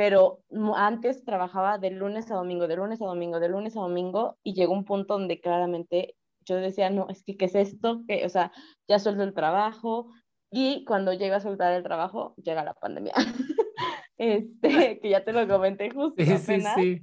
pero 0.01 0.39
antes 0.75 1.23
trabajaba 1.23 1.77
de 1.77 1.91
lunes 1.91 2.31
a 2.31 2.33
domingo, 2.33 2.67
de 2.67 2.75
lunes 2.75 2.99
a 3.03 3.05
domingo, 3.05 3.39
de 3.39 3.49
lunes 3.49 3.77
a 3.77 3.81
domingo, 3.81 4.39
y 4.41 4.55
llegó 4.55 4.73
un 4.73 4.83
punto 4.83 5.13
donde 5.13 5.39
claramente 5.39 6.15
yo 6.43 6.55
decía, 6.55 6.89
no, 6.89 7.07
es 7.09 7.21
que, 7.23 7.37
¿qué 7.37 7.45
es 7.45 7.53
esto? 7.53 8.01
que 8.07 8.25
O 8.25 8.29
sea, 8.29 8.51
ya 8.87 8.97
suelto 8.97 9.21
el 9.21 9.35
trabajo, 9.35 10.09
y 10.49 10.85
cuando 10.85 11.13
llega 11.13 11.35
a 11.35 11.39
soltar 11.39 11.73
el 11.73 11.83
trabajo, 11.83 12.33
llega 12.37 12.63
la 12.63 12.73
pandemia. 12.73 13.13
este, 14.17 14.99
que 14.99 15.07
ya 15.07 15.23
te 15.23 15.33
lo 15.33 15.47
comenté 15.47 15.91
justo. 15.91 16.15
Sí, 16.25 16.35
sí, 16.39 16.61
sí. 16.73 17.01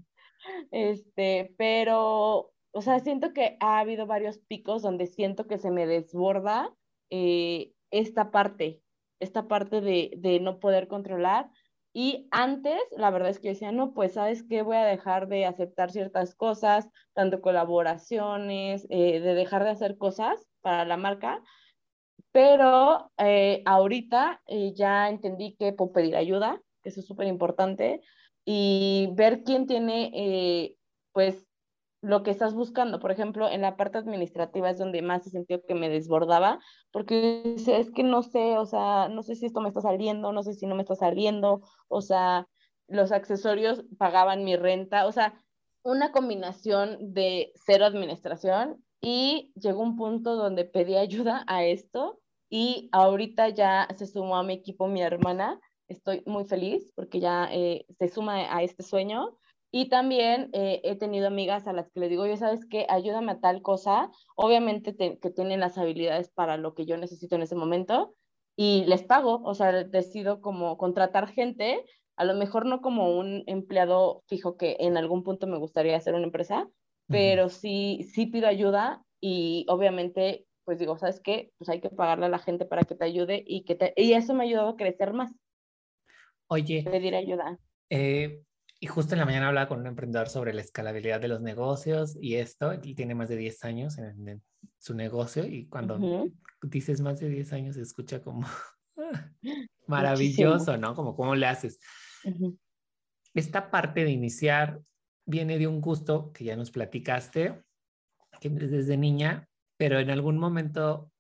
Este, 0.73 1.55
pero, 1.57 2.51
o 2.73 2.83
sea, 2.83 2.99
siento 2.99 3.33
que 3.33 3.59
ha 3.61 3.79
habido 3.79 4.07
varios 4.07 4.39
picos 4.39 4.83
donde 4.83 5.07
siento 5.07 5.47
que 5.47 5.59
se 5.59 5.71
me 5.71 5.87
desborda 5.87 6.75
eh, 7.11 7.71
esta 7.93 8.33
parte, 8.33 8.83
esta 9.21 9.47
parte 9.47 9.81
de, 9.81 10.11
de, 10.17 10.41
no 10.41 10.59
poder 10.59 10.89
controlar. 10.89 11.49
Y 11.93 12.29
antes, 12.31 12.81
la 12.97 13.11
verdad 13.11 13.31
es 13.31 13.39
que 13.39 13.49
yo 13.49 13.53
decía, 13.55 13.73
no, 13.73 13.95
pues, 13.95 14.15
¿sabes 14.15 14.45
qué? 14.49 14.63
Voy 14.63 14.77
a 14.77 14.85
dejar 14.85 15.29
de 15.29 15.47
aceptar 15.47 15.91
ciertas 15.91 16.35
cosas, 16.35 16.89
tanto 17.15 17.41
colaboraciones, 17.41 18.87
eh, 18.91 19.21
de 19.21 19.35
dejar 19.35 19.65
de 19.65 19.71
hacer 19.71 19.99
cosas 19.99 20.47
para 20.61 20.85
la 20.85 20.97
marca. 20.97 21.43
Pero 22.31 23.11
eh, 23.19 23.63
ahorita 23.65 24.43
ya 24.75 25.09
entendí 25.09 25.57
que 25.57 25.73
puedo 25.73 25.93
pedir 25.93 26.15
ayuda, 26.15 26.61
que 26.83 26.91
eso 26.91 27.01
es 27.01 27.07
súper 27.07 27.27
importante, 27.27 28.03
y 28.45 29.09
ver 29.13 29.43
quién 29.43 29.67
tiene, 29.67 30.77
pues, 31.13 31.48
lo 32.01 32.23
que 32.23 32.31
estás 32.31 32.55
buscando. 32.55 33.01
Por 33.01 33.11
ejemplo, 33.11 33.49
en 33.49 33.63
la 33.63 33.77
parte 33.77 33.99
administrativa 33.99 34.71
es 34.71 34.79
donde 34.79 35.03
más 35.03 35.27
he 35.27 35.31
sentido 35.31 35.61
que 35.67 35.75
me 35.75 35.89
desbordaba, 35.89 36.61
porque 36.93 37.57
es 37.57 37.91
que 37.91 38.03
no 38.03 38.23
sé, 38.23 38.59
o 38.59 38.67
sea, 38.67 39.09
no 39.09 39.23
sé 39.23 39.35
si 39.35 39.47
esto 39.47 39.61
me 39.61 39.69
está 39.69 39.81
saliendo, 39.81 40.33
no 40.33 40.43
sé 40.43 40.55
si 40.55 40.67
no 40.67 40.75
me 40.75 40.83
está 40.83 40.95
saliendo, 40.95 41.63
o 41.89 42.01
sea, 42.01 42.47
los 42.87 43.13
accesorios 43.13 43.85
pagaban 43.99 44.45
mi 44.45 44.57
renta, 44.57 45.07
o 45.07 45.13
sea, 45.13 45.35
una 45.83 46.13
combinación 46.13 47.13
de 47.13 47.53
cero 47.55 47.85
administración 47.85 48.85
y 49.01 49.53
llegó 49.55 49.83
un 49.83 49.97
punto 49.97 50.37
donde 50.37 50.65
pedí 50.65 50.97
ayuda 50.97 51.45
a 51.47 51.65
esto 51.65 52.21
y 52.51 52.89
ahorita 52.93 53.51
ya 53.51 53.89
se 53.97 54.07
sumó 54.07 54.37
a 54.37 54.43
mi 54.43 54.55
equipo 54.55 54.89
mi 54.89 55.03
hermana. 55.03 55.61
Estoy 55.89 56.23
muy 56.27 56.45
feliz 56.45 56.93
porque 56.95 57.21
ya 57.21 57.49
eh, 57.53 57.87
se 57.99 58.09
suma 58.09 58.55
a 58.55 58.63
este 58.63 58.83
sueño 58.83 59.39
y 59.71 59.89
también 59.89 60.51
eh, 60.53 60.81
he 60.85 60.97
tenido 60.97 61.27
amigas 61.27 61.67
a 61.67 61.73
las 61.73 61.91
que 61.91 62.01
le 62.01 62.09
digo, 62.09 62.27
yo 62.27 62.37
sabes 62.37 62.67
qué, 62.67 62.87
ayúdame 62.89 63.33
a 63.33 63.41
tal 63.41 63.63
cosa, 63.63 64.11
obviamente 64.37 64.97
que 64.97 65.31
tienen 65.31 65.61
las 65.61 65.79
habilidades 65.79 66.31
para 66.31 66.57
lo 66.57 66.75
que 66.75 66.87
yo 66.87 66.97
necesito 66.97 67.37
en 67.37 67.43
ese 67.43 67.55
momento 67.55 68.15
y 68.57 68.85
les 68.87 69.03
pago, 69.03 69.41
o 69.45 69.55
sea, 69.55 69.85
decido 69.85 70.41
como 70.41 70.77
contratar 70.79 71.29
gente, 71.29 71.85
a 72.17 72.25
lo 72.25 72.35
mejor 72.35 72.67
no 72.67 72.81
como 72.81 73.17
un 73.17 73.45
empleado 73.47 74.23
fijo 74.27 74.57
que 74.57 74.77
en 74.81 74.97
algún 74.97 75.23
punto 75.23 75.47
me 75.47 75.59
gustaría 75.59 75.97
hacer 75.97 76.15
una 76.15 76.25
empresa, 76.25 76.69
pero 77.07 77.49
sí, 77.49 78.07
sí 78.13 78.27
pido 78.27 78.49
ayuda 78.49 79.03
y 79.21 79.65
obviamente 79.69 80.45
pues 80.69 80.79
digo, 80.79 80.99
¿sabes 80.99 81.19
qué? 81.21 81.51
Pues 81.57 81.71
hay 81.71 81.81
que 81.81 81.89
pagarle 81.89 82.27
a 82.27 82.29
la 82.29 82.39
gente 82.39 82.67
para 82.67 82.83
que 82.83 82.95
te 82.95 83.07
ayude 83.07 83.43
y 83.47 83.65
que 83.65 83.75
te... 83.75 83.95
Y 83.97 84.13
eso 84.13 84.35
me 84.35 84.45
ha 84.45 84.47
ayudado 84.47 84.69
a 84.69 84.77
crecer 84.77 85.15
más. 85.15 85.33
Oye. 86.49 86.83
Pedir 86.83 87.15
ayuda. 87.15 87.59
Eh, 87.89 88.43
y 88.81 88.87
justo 88.87 89.15
en 89.15 89.19
la 89.19 89.27
mañana 89.27 89.49
hablaba 89.49 89.69
con 89.69 89.81
un 89.81 89.87
emprendedor 89.87 90.29
sobre 90.29 90.55
la 90.55 90.61
escalabilidad 90.61 91.21
de 91.21 91.29
los 91.29 91.41
negocios 91.41 92.17
y 92.21 92.37
esto, 92.37 92.71
él 92.71 92.81
tiene 92.81 93.15
más 93.15 93.29
de 93.29 93.37
10 93.37 93.65
años 93.65 93.99
en, 93.99 94.43
su 94.79 94.95
negocio 94.95 95.45
y 95.45 95.67
cuando 95.67 96.29
dices 96.63 97.01
más 97.01 97.19
de 97.19 97.29
10 97.29 97.53
años 97.53 97.75
se 97.75 97.83
escucha 97.83 98.23
como 98.23 98.47
maravilloso, 99.87 100.77
¿no? 100.77 100.95
Como 100.95 101.17
cómo 101.17 101.35
le 101.35 101.47
haces. 101.47 101.81
Esta 103.35 103.71
parte 103.71 104.05
de 104.05 104.11
iniciar 104.11 104.81
viene 105.27 105.59
de 105.59 105.67
un 105.67 105.81
gusto 105.81 106.33
que 106.33 106.45
ya 106.45 106.57
nos 106.57 106.71
platicaste, 106.71 107.61
que 108.41 108.49
desde 108.49 108.97
niña, 108.97 109.49
pero 109.77 109.99
en 109.99 110.11
algún 110.11 110.39
momento 110.39 111.11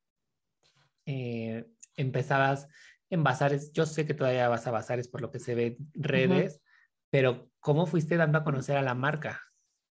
eh, 1.07 1.67
empezabas 1.97 2.69
en 3.11 3.25
bazares, 3.25 3.73
yo 3.73 3.87
sé 3.87 4.07
que 4.07 4.15
todavía 4.15 4.49
vas 4.49 4.67
a 4.67 4.71
bazares 4.71 5.09
por 5.09 5.21
lo 5.21 5.31
que 5.31 5.41
se 5.41 5.55
ve 5.55 5.77
en 5.79 6.03
redes, 6.03 6.61
pero 7.11 7.51
¿cómo 7.61 7.87
fuiste 7.87 8.17
dando 8.17 8.39
a 8.39 8.45
conocer 8.45 8.77
a 8.77 8.83
la 8.83 8.95
marca? 8.95 9.43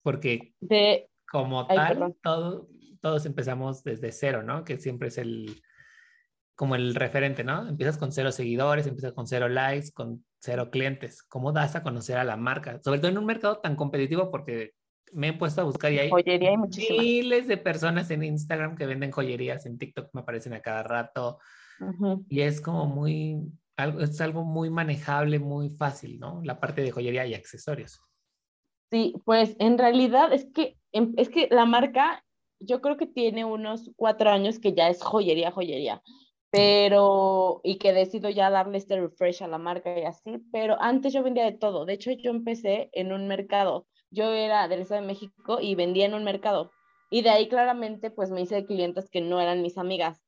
Porque 0.04 0.54
de... 0.60 1.10
como 1.30 1.68
tal, 1.68 2.16
todo, 2.22 2.68
todos 3.02 3.26
empezamos 3.26 3.84
desde 3.84 4.12
cero, 4.12 4.44
¿no? 4.44 4.64
Que 4.64 4.78
siempre 4.78 5.10
es 5.10 5.18
el, 5.18 5.62
como 6.56 6.76
el 6.76 6.96
referente, 6.96 7.44
¿no? 7.44 7.68
Empiezas 7.68 7.98
con 7.98 8.12
cero 8.12 8.32
seguidores, 8.32 8.88
empiezas 8.88 9.14
con 9.14 9.28
cero 9.28 9.50
likes, 9.50 9.92
con 9.92 10.26
cero 10.40 10.70
clientes. 10.72 11.24
¿Cómo 11.24 11.52
das 11.52 11.76
a 11.76 11.84
conocer 11.84 12.18
a 12.18 12.24
la 12.24 12.38
marca? 12.38 12.80
Sobre 12.84 13.00
todo 13.00 13.12
en 13.12 13.18
un 13.18 13.26
mercado 13.26 13.60
tan 13.60 13.76
competitivo 13.76 14.32
porque 14.32 14.74
me 15.14 15.30
he 15.30 15.34
puesto 15.34 15.62
a 15.62 15.66
buscar 15.66 15.92
y 15.92 16.00
hay, 16.00 16.10
joyería 16.10 16.58
miles 16.58 17.48
de 17.48 17.58
personas 17.58 18.12
en 18.12 18.24
Instagram 18.24 18.76
que 18.76 18.86
venden 18.86 19.12
joyerías, 19.12 19.66
en 19.66 19.78
TikTok 19.78 20.10
me 20.14 20.22
aparecen 20.22 20.54
a 20.54 20.62
cada 20.62 20.84
rato. 20.84 21.40
Y 22.30 22.42
es 22.42 22.62
como 22.62 22.86
muy, 22.86 23.38
es 23.86 24.22
algo 24.22 24.44
muy 24.44 24.70
manejable, 24.70 25.40
muy 25.40 25.70
fácil, 25.70 26.20
¿no? 26.20 26.42
La 26.44 26.60
parte 26.60 26.82
de 26.82 26.92
joyería 26.92 27.26
y 27.26 27.34
accesorios. 27.34 28.02
Sí, 28.92 29.14
pues 29.26 29.56
en 29.60 29.78
realidad 29.78 30.34
es 30.34 30.46
que, 30.54 30.78
em, 30.92 31.14
es 31.18 31.30
que 31.30 31.48
la 31.50 31.66
marca, 31.66 32.26
yo 32.60 32.82
creo 32.82 32.98
que 32.98 33.08
tiene 33.08 33.46
unos 33.46 33.92
cuatro 33.96 34.30
años 34.30 34.60
que 34.60 34.74
ya 34.74 34.90
es 34.90 35.02
joyería, 35.02 35.52
joyería, 35.52 36.02
pero, 36.52 37.62
y 37.64 37.78
que 37.78 37.94
decido 37.94 38.30
ya 38.30 38.50
darle 38.50 38.78
este 38.78 39.00
refresh 39.00 39.44
a 39.44 39.48
la 39.48 39.58
marca 39.58 39.98
y 39.98 40.04
así, 40.04 40.40
pero 40.52 40.76
antes 40.82 41.14
yo 41.14 41.24
vendía 41.24 41.46
de 41.46 41.58
todo. 41.58 41.86
De 41.86 41.94
hecho, 41.94 42.12
yo 42.12 42.32
empecé 42.32 42.90
en 42.92 43.14
un 43.14 43.28
mercado. 43.28 43.88
Yo 44.10 44.34
era 44.34 44.68
del 44.68 44.82
Estado 44.82 45.02
de 45.02 45.08
México 45.08 45.60
y 45.62 45.76
vendía 45.76 46.06
en 46.06 46.14
un 46.14 46.26
mercado. 46.26 46.72
Y 47.10 47.22
de 47.22 47.30
ahí 47.30 47.48
claramente, 47.48 48.12
pues 48.12 48.32
me 48.32 48.42
hice 48.42 48.56
de 48.56 48.66
clientes 48.66 49.10
que 49.10 49.22
no 49.22 49.40
eran 49.40 49.62
mis 49.62 49.78
amigas, 49.78 50.22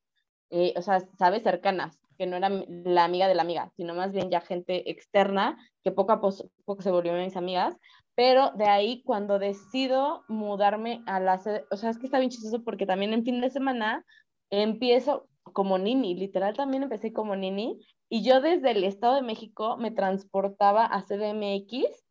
eh, 0.50 0.72
o 0.76 0.82
sea, 0.82 1.00
sabes, 1.18 1.42
cercanas 1.42 2.00
que 2.16 2.26
no 2.26 2.36
era 2.36 2.48
la 2.48 3.04
amiga 3.04 3.28
de 3.28 3.34
la 3.34 3.42
amiga, 3.42 3.70
sino 3.76 3.94
más 3.94 4.12
bien 4.12 4.30
ya 4.30 4.40
gente 4.40 4.90
externa 4.90 5.56
que 5.82 5.92
poco 5.92 6.12
a 6.12 6.20
poco 6.20 6.82
se 6.82 6.90
volvieron 6.90 7.24
mis 7.24 7.36
amigas, 7.36 7.76
pero 8.14 8.52
de 8.52 8.66
ahí 8.66 9.02
cuando 9.04 9.38
decido 9.38 10.22
mudarme 10.28 11.02
a 11.06 11.20
la 11.20 11.38
sede, 11.38 11.64
o 11.70 11.76
sea, 11.76 11.90
es 11.90 11.98
que 11.98 12.06
está 12.06 12.18
bien 12.18 12.30
chistoso 12.30 12.62
porque 12.64 12.86
también 12.86 13.12
en 13.12 13.24
fin 13.24 13.40
de 13.40 13.50
semana 13.50 14.04
empiezo 14.50 15.28
como 15.52 15.78
nini, 15.78 16.14
literal 16.14 16.56
también 16.56 16.84
empecé 16.84 17.12
como 17.12 17.36
nini, 17.36 17.78
y 18.08 18.22
yo 18.22 18.40
desde 18.40 18.70
el 18.70 18.84
Estado 18.84 19.16
de 19.16 19.22
México 19.22 19.76
me 19.76 19.90
transportaba 19.90 20.86
a 20.86 21.02
CDMX 21.02 22.04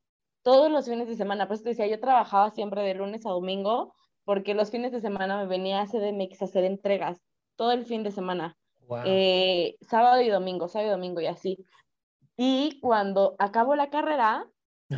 todos 0.43 0.69
los 0.69 0.88
fines 0.88 1.07
de 1.07 1.15
semana, 1.15 1.48
por 1.48 1.55
eso 1.55 1.63
decía, 1.63 1.88
yo 1.88 2.00
trabajaba 2.00 2.51
siempre 2.51 2.81
de 2.83 2.93
lunes 2.93 3.25
a 3.25 3.29
domingo, 3.29 3.95
porque 4.25 4.53
los 4.53 4.72
fines 4.72 4.91
de 4.91 5.01
semana 5.01 5.38
me 5.38 5.48
venía 5.48 5.81
a 5.81 5.88
CDMX 5.88 6.41
a 6.41 6.45
hacer 6.45 6.65
entregas, 6.65 7.22
todo 7.55 7.72
el 7.72 7.86
fin 7.86 8.03
de 8.03 8.12
semana. 8.12 8.55
Eh, 9.05 9.75
sábado 9.81 10.21
y 10.21 10.29
domingo, 10.29 10.67
sábado 10.67 10.89
y 10.89 10.91
domingo 10.91 11.21
y 11.21 11.27
así. 11.27 11.65
Y 12.37 12.79
cuando 12.81 13.35
acabo 13.39 13.75
la 13.75 13.89
carrera, 13.89 14.47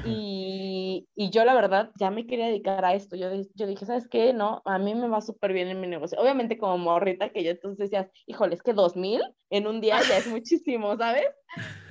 y, 0.03 1.07
y, 1.15 1.29
yo 1.29 1.45
la 1.45 1.53
verdad 1.53 1.91
ya 1.97 2.11
me 2.11 2.27
quería 2.27 2.47
dedicar 2.47 2.83
a 2.83 2.93
esto. 2.93 3.15
Yo, 3.15 3.29
yo 3.53 3.67
dije, 3.67 3.85
¿sabes 3.85 4.07
qué? 4.09 4.33
No, 4.33 4.61
a 4.65 4.77
mí 4.77 4.93
me 4.93 5.07
va 5.07 5.21
súper 5.21 5.53
bien 5.53 5.69
en 5.69 5.79
mi 5.79 5.87
negocio. 5.87 6.19
Obviamente 6.19 6.57
como 6.57 6.77
morrita 6.77 7.29
que 7.29 7.43
yo 7.43 7.51
entonces 7.51 7.89
decías, 7.89 8.09
híjole, 8.25 8.55
es 8.55 8.63
que 8.63 8.73
dos 8.73 8.95
mil 8.95 9.21
en 9.49 9.67
un 9.67 9.79
día 9.79 9.99
ya 10.07 10.17
es 10.17 10.27
muchísimo, 10.27 10.97
¿sabes? 10.97 11.27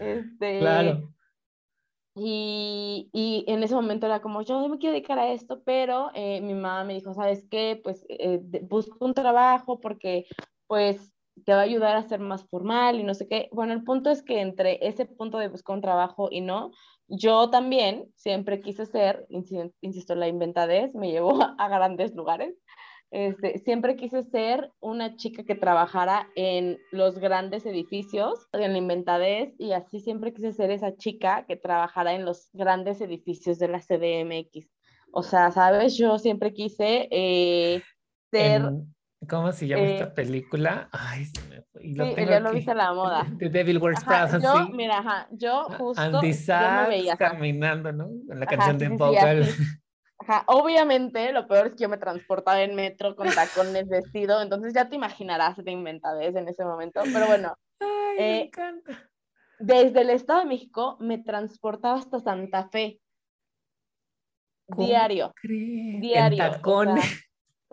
Este, 0.00 0.58
claro. 0.58 1.14
Y, 2.16 3.08
y, 3.12 3.44
en 3.48 3.62
ese 3.64 3.74
momento 3.74 4.06
era 4.06 4.20
como, 4.20 4.42
yo 4.42 4.68
me 4.68 4.78
quiero 4.78 4.92
dedicar 4.92 5.18
a 5.18 5.32
esto, 5.32 5.62
pero 5.64 6.10
eh, 6.14 6.40
mi 6.42 6.54
mamá 6.54 6.84
me 6.84 6.94
dijo, 6.94 7.12
¿sabes 7.12 7.44
qué? 7.50 7.80
Pues 7.82 8.06
eh, 8.08 8.40
busco 8.62 9.04
un 9.04 9.14
trabajo 9.14 9.80
porque 9.80 10.26
pues 10.66 11.13
te 11.44 11.52
va 11.52 11.60
a 11.60 11.62
ayudar 11.62 11.96
a 11.96 12.08
ser 12.08 12.20
más 12.20 12.46
formal 12.48 13.00
y 13.00 13.04
no 13.04 13.14
sé 13.14 13.26
qué. 13.26 13.48
Bueno, 13.52 13.72
el 13.72 13.82
punto 13.82 14.10
es 14.10 14.22
que 14.22 14.40
entre 14.40 14.86
ese 14.86 15.06
punto 15.06 15.38
de 15.38 15.48
buscar 15.48 15.76
un 15.76 15.82
trabajo 15.82 16.28
y 16.30 16.40
no, 16.40 16.70
yo 17.08 17.50
también 17.50 18.06
siempre 18.16 18.60
quise 18.60 18.86
ser, 18.86 19.26
insisto, 19.28 20.14
la 20.14 20.28
inventadez 20.28 20.94
me 20.94 21.10
llevó 21.10 21.38
a 21.58 21.68
grandes 21.68 22.14
lugares. 22.14 22.54
Este, 23.10 23.58
siempre 23.60 23.94
quise 23.94 24.24
ser 24.24 24.72
una 24.80 25.14
chica 25.14 25.44
que 25.44 25.54
trabajara 25.54 26.28
en 26.34 26.78
los 26.90 27.18
grandes 27.18 27.64
edificios, 27.64 28.48
en 28.52 28.72
la 28.72 28.78
inventadez, 28.78 29.54
y 29.56 29.70
así 29.70 30.00
siempre 30.00 30.32
quise 30.32 30.52
ser 30.52 30.72
esa 30.72 30.96
chica 30.96 31.44
que 31.46 31.54
trabajara 31.56 32.14
en 32.14 32.24
los 32.24 32.48
grandes 32.52 33.00
edificios 33.00 33.60
de 33.60 33.68
la 33.68 33.78
CDMX. 33.78 34.68
O 35.12 35.22
sea, 35.22 35.52
¿sabes? 35.52 35.96
Yo 35.96 36.18
siempre 36.18 36.52
quise 36.52 37.06
eh, 37.10 37.82
ser... 38.32 38.62
¿Cómo 39.28 39.52
se 39.52 39.66
llama 39.66 39.82
esta 39.84 40.04
eh, 40.04 40.10
película? 40.14 40.88
Ay, 40.92 41.24
se 41.26 41.40
me 41.48 41.62
fue. 41.62 41.84
Y 41.84 41.94
lo 41.94 42.06
sí, 42.06 42.14
ya 42.26 42.40
lo 42.40 42.52
viste 42.52 42.70
a 42.70 42.74
la 42.74 42.92
moda. 42.92 43.26
The 43.38 43.48
Devil 43.48 43.78
Wears 43.78 44.04
Prada, 44.04 44.38
yo, 44.38 44.68
Mira, 44.70 44.98
ajá, 44.98 45.28
yo 45.32 45.64
justo. 45.78 46.00
Andy 46.02 46.32
Sachs 46.32 46.88
veía, 46.88 47.16
caminando, 47.16 47.92
¿no? 47.92 48.06
En 48.30 48.40
la 48.40 48.46
canción 48.46 48.78
de 48.78 48.88
Vocal. 48.88 49.46
Ajá, 50.20 50.44
obviamente, 50.46 51.32
lo 51.32 51.46
peor 51.46 51.66
es 51.66 51.72
que 51.74 51.82
yo 51.82 51.88
me 51.88 51.98
transportaba 51.98 52.62
en 52.62 52.74
metro 52.74 53.14
con 53.14 53.28
tacones 53.28 53.88
vestido, 53.88 54.40
entonces 54.40 54.72
ya 54.72 54.88
te 54.88 54.96
imaginarás 54.96 55.56
de 55.56 55.70
inventadez 55.70 56.34
en 56.36 56.48
ese 56.48 56.64
momento, 56.64 57.02
pero 57.12 57.26
bueno, 57.26 57.54
Ay, 57.80 58.16
me 58.16 58.38
Eh, 58.38 58.40
encanta. 58.46 59.10
desde 59.58 60.00
el 60.00 60.10
Estado 60.10 60.40
de 60.40 60.46
México 60.46 60.96
me 61.00 61.18
transportaba 61.18 61.96
hasta 61.98 62.20
Santa 62.20 62.68
Fe. 62.70 63.00
¿Cómo 64.70 64.86
Diario, 64.86 65.32
crees? 65.34 65.94
En 65.96 66.00
diario. 66.00 66.44
o 66.44 66.50
tacones. 66.52 67.04
sea, 67.04 67.18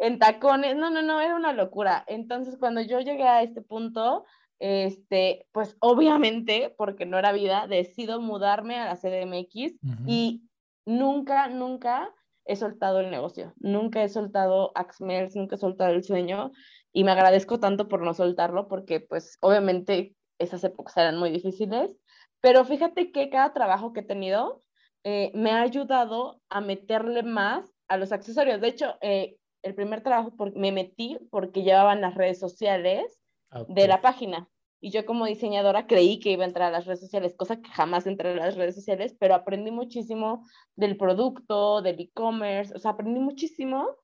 en 0.01 0.17
tacones, 0.17 0.75
no, 0.75 0.89
no, 0.89 1.03
no, 1.03 1.21
era 1.21 1.35
una 1.35 1.53
locura. 1.53 2.03
Entonces, 2.07 2.57
cuando 2.57 2.81
yo 2.81 2.99
llegué 2.99 3.23
a 3.23 3.43
este 3.43 3.61
punto, 3.61 4.25
este, 4.57 5.45
pues 5.51 5.77
obviamente, 5.79 6.73
porque 6.75 7.05
no 7.05 7.19
era 7.19 7.31
vida, 7.31 7.67
decido 7.67 8.19
mudarme 8.19 8.77
a 8.77 8.85
la 8.85 8.95
CDMX 8.95 9.75
Ujú. 9.83 10.03
y 10.07 10.49
nunca, 10.87 11.49
nunca 11.49 12.11
he 12.45 12.55
soltado 12.55 12.99
el 12.99 13.11
negocio, 13.11 13.53
nunca 13.57 14.03
he 14.03 14.09
soltado 14.09 14.71
Axmels, 14.73 15.35
nunca 15.35 15.55
he 15.55 15.59
soltado 15.59 15.91
el 15.91 16.03
sueño 16.03 16.51
y 16.91 17.03
me 17.03 17.11
agradezco 17.11 17.59
tanto 17.59 17.87
por 17.87 18.01
no 18.01 18.15
soltarlo 18.15 18.67
porque 18.67 19.01
pues 19.01 19.37
obviamente 19.41 20.15
esas 20.39 20.63
épocas 20.63 20.97
eran 20.97 21.19
muy 21.19 21.29
difíciles, 21.29 21.95
pero 22.39 22.65
fíjate 22.65 23.11
que 23.11 23.29
cada 23.29 23.53
trabajo 23.53 23.93
que 23.93 23.99
he 23.99 24.03
tenido 24.03 24.63
eh, 25.03 25.31
me 25.35 25.51
ha 25.51 25.61
ayudado 25.61 26.41
a 26.49 26.59
meterle 26.59 27.21
más 27.21 27.71
a 27.87 27.97
los 27.97 28.11
accesorios. 28.11 28.61
De 28.61 28.67
hecho, 28.67 28.95
eh, 29.01 29.37
el 29.63 29.75
primer 29.75 30.01
trabajo 30.01 30.35
por- 30.35 30.55
me 30.55 30.71
metí 30.71 31.17
porque 31.29 31.63
llevaban 31.63 32.01
las 32.01 32.15
redes 32.15 32.39
sociales 32.39 33.19
de 33.67 33.87
la 33.87 34.01
página. 34.01 34.47
Y 34.79 34.89
yo 34.89 35.05
como 35.05 35.25
diseñadora 35.25 35.85
creí 35.85 36.19
que 36.19 36.31
iba 36.31 36.43
a 36.43 36.47
entrar 36.47 36.69
a 36.69 36.71
las 36.71 36.85
redes 36.85 37.01
sociales, 37.01 37.35
cosa 37.37 37.61
que 37.61 37.69
jamás 37.69 38.07
entré 38.07 38.31
a 38.31 38.35
las 38.35 38.55
redes 38.55 38.73
sociales, 38.73 39.15
pero 39.19 39.35
aprendí 39.35 39.69
muchísimo 39.69 40.47
del 40.75 40.97
producto, 40.97 41.81
del 41.83 41.99
e-commerce, 41.99 42.73
o 42.75 42.79
sea, 42.79 42.91
aprendí 42.91 43.19
muchísimo 43.19 43.97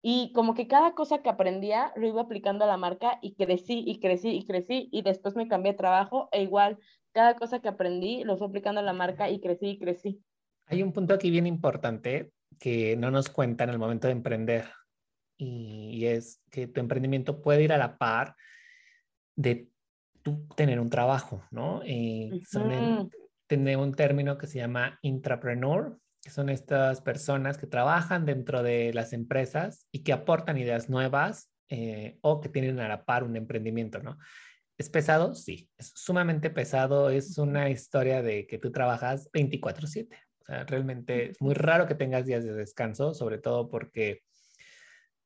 y 0.00 0.32
como 0.32 0.54
que 0.54 0.66
cada 0.66 0.94
cosa 0.94 1.22
que 1.22 1.28
aprendía 1.28 1.92
lo 1.96 2.06
iba 2.06 2.22
aplicando 2.22 2.64
a 2.64 2.68
la 2.68 2.76
marca 2.78 3.18
y 3.20 3.34
crecí 3.34 3.84
y 3.86 4.00
crecí 4.00 4.30
y 4.30 4.46
crecí 4.46 4.88
y 4.90 5.02
después 5.02 5.36
me 5.36 5.48
cambié 5.48 5.72
de 5.72 5.78
trabajo 5.78 6.28
e 6.32 6.42
igual 6.42 6.78
cada 7.12 7.36
cosa 7.36 7.60
que 7.60 7.68
aprendí 7.68 8.24
lo 8.24 8.38
fui 8.38 8.46
aplicando 8.46 8.80
a 8.80 8.84
la 8.84 8.94
marca 8.94 9.28
y 9.30 9.38
crecí 9.38 9.66
y 9.68 9.78
crecí. 9.78 10.22
Hay 10.66 10.82
un 10.82 10.92
punto 10.92 11.12
aquí 11.12 11.30
bien 11.30 11.46
importante 11.46 12.32
que 12.58 12.96
no 12.96 13.10
nos 13.10 13.28
cuentan 13.28 13.68
al 13.68 13.78
momento 13.78 14.06
de 14.06 14.14
emprender 14.14 14.64
y, 15.42 16.06
es 16.06 16.42
que 16.50 16.66
tu 16.66 16.80
emprendimiento 16.80 17.42
puede 17.42 17.62
ir 17.62 17.72
a 17.72 17.78
la 17.78 17.98
par 17.98 18.36
de 19.36 19.68
tú 20.22 20.46
tener 20.54 20.78
un 20.78 20.90
trabajo, 20.90 21.42
¿no? 21.50 21.82
En- 21.84 22.34
Ujú. 22.34 23.10
tiene 23.48 23.76
un 23.76 23.94
término 23.94 24.38
que 24.38 24.46
se 24.46 24.58
llama 24.58 24.98
intrapreneur, 25.02 25.98
que 26.22 26.30
son 26.30 26.48
estas 26.48 27.00
personas 27.00 27.58
que 27.58 27.66
trabajan 27.66 28.24
dentro 28.24 28.62
de 28.62 28.94
las 28.94 29.12
empresas 29.12 29.88
y 29.90 30.04
que 30.04 30.12
aportan 30.12 30.58
ideas 30.58 30.88
nuevas 30.88 31.50
eh, 31.68 32.18
o 32.22 32.40
que 32.40 32.48
tienen 32.48 32.78
a 32.78 32.88
la 32.88 33.04
par 33.04 33.24
un 33.24 33.36
emprendimiento, 33.36 33.98
¿no? 34.00 34.18
¿Es 34.78 34.88
pesado? 34.88 35.34
Sí, 35.34 35.68
es 35.76 35.92
sumamente 35.94 36.50
pesado. 36.50 37.10
Es 37.10 37.36
una 37.38 37.68
historia 37.68 38.22
de 38.22 38.46
que 38.46 38.58
tú 38.58 38.70
trabajas 38.70 39.28
24/7. 39.32 40.18
O 40.40 40.44
sea, 40.44 40.64
realmente 40.64 41.30
es 41.30 41.40
muy 41.40 41.54
raro 41.54 41.86
que 41.86 41.94
tengas 41.94 42.26
días 42.26 42.44
de 42.44 42.54
descanso, 42.54 43.14
sobre 43.14 43.38
todo 43.38 43.68
porque 43.68 44.22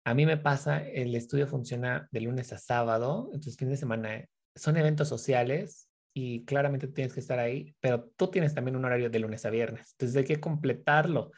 a 0.06 0.14
mí 0.14 0.24
me 0.24 0.36
pasa, 0.36 0.86
el 0.86 1.16
estudio 1.16 1.48
funciona 1.48 2.08
de 2.12 2.20
lunes 2.20 2.52
a 2.52 2.58
sábado, 2.58 3.28
entonces 3.32 3.56
fin 3.56 3.70
de 3.70 3.76
semana 3.76 4.24
son 4.54 4.76
eventos 4.76 5.08
sociales 5.08 5.90
y 6.14 6.44
claramente 6.44 6.86
tienes 6.86 7.12
que 7.12 7.18
estar 7.18 7.40
ahí, 7.40 7.74
pero 7.80 8.04
tú 8.16 8.28
tienes 8.28 8.54
también 8.54 8.76
un 8.76 8.84
horario 8.84 9.10
de 9.10 9.18
lunes 9.18 9.44
a 9.44 9.50
viernes, 9.50 9.94
entonces 9.94 10.16
hay 10.16 10.24
que 10.24 10.38
completarlo. 10.38 11.32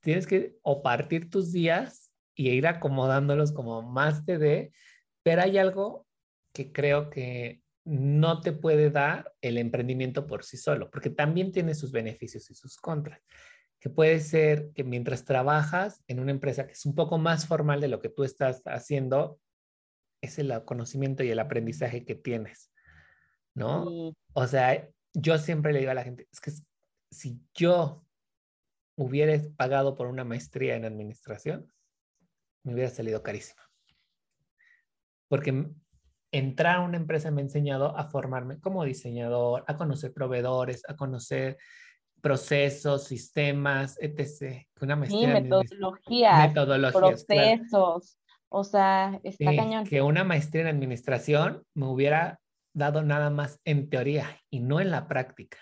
Tienes 0.00 0.26
que 0.26 0.56
o 0.60 0.82
partir 0.82 1.30
tus 1.30 1.50
días 1.50 2.14
y 2.34 2.50
ir 2.50 2.66
acomodándolos 2.66 3.52
como 3.52 3.80
más 3.80 4.26
te 4.26 4.36
dé, 4.36 4.72
pero 5.22 5.40
hay 5.40 5.56
algo 5.56 6.06
que 6.52 6.72
creo 6.72 7.08
que 7.08 7.62
no 7.86 8.42
te 8.42 8.52
puede 8.52 8.90
dar 8.90 9.32
el 9.40 9.56
emprendimiento 9.56 10.26
por 10.26 10.44
sí 10.44 10.58
solo, 10.58 10.90
porque 10.90 11.08
también 11.08 11.52
tiene 11.52 11.74
sus 11.74 11.90
beneficios 11.90 12.50
y 12.50 12.54
sus 12.54 12.76
contras 12.76 13.22
que 13.80 13.88
puede 13.88 14.20
ser 14.20 14.72
que 14.72 14.84
mientras 14.84 15.24
trabajas 15.24 16.04
en 16.06 16.20
una 16.20 16.30
empresa 16.30 16.66
que 16.66 16.74
es 16.74 16.84
un 16.84 16.94
poco 16.94 17.16
más 17.18 17.46
formal 17.46 17.80
de 17.80 17.88
lo 17.88 18.00
que 18.00 18.10
tú 18.10 18.24
estás 18.24 18.62
haciendo, 18.66 19.40
es 20.22 20.38
el 20.38 20.64
conocimiento 20.64 21.22
y 21.22 21.30
el 21.30 21.38
aprendizaje 21.38 22.04
que 22.04 22.14
tienes, 22.14 22.70
¿no? 23.54 24.14
O 24.34 24.46
sea, 24.46 24.86
yo 25.14 25.38
siempre 25.38 25.72
le 25.72 25.78
digo 25.80 25.90
a 25.90 25.94
la 25.94 26.04
gente, 26.04 26.28
es 26.30 26.40
que 26.40 26.52
si 27.10 27.40
yo 27.54 28.04
hubiera 28.96 29.42
pagado 29.56 29.96
por 29.96 30.08
una 30.08 30.24
maestría 30.24 30.76
en 30.76 30.84
administración, 30.84 31.72
me 32.62 32.74
hubiera 32.74 32.90
salido 32.90 33.22
carísima. 33.22 33.62
Porque 35.28 35.70
entrar 36.32 36.76
a 36.76 36.80
una 36.80 36.98
empresa 36.98 37.30
me 37.30 37.40
ha 37.40 37.44
enseñado 37.44 37.96
a 37.96 38.10
formarme 38.10 38.60
como 38.60 38.84
diseñador, 38.84 39.64
a 39.66 39.76
conocer 39.76 40.12
proveedores, 40.12 40.82
a 40.86 40.96
conocer 40.96 41.56
procesos, 42.20 43.04
sistemas, 43.04 43.96
etc. 44.00 44.66
Una 44.80 44.94
sí, 44.94 45.00
maestría 45.00 45.36
en 45.38 45.50
metodologías, 45.50 46.48
metodologías, 46.48 47.24
claro. 47.24 47.58
procesos, 47.58 48.18
o 48.48 48.64
sea, 48.64 49.20
está 49.22 49.50
Sí, 49.50 49.56
cañón. 49.56 49.84
que 49.84 50.02
una 50.02 50.24
maestría 50.24 50.62
en 50.62 50.68
administración 50.68 51.64
me 51.74 51.86
hubiera 51.86 52.40
dado 52.72 53.02
nada 53.02 53.30
más 53.30 53.60
en 53.64 53.88
teoría 53.90 54.40
y 54.50 54.60
no 54.60 54.80
en 54.80 54.90
la 54.90 55.08
práctica. 55.08 55.58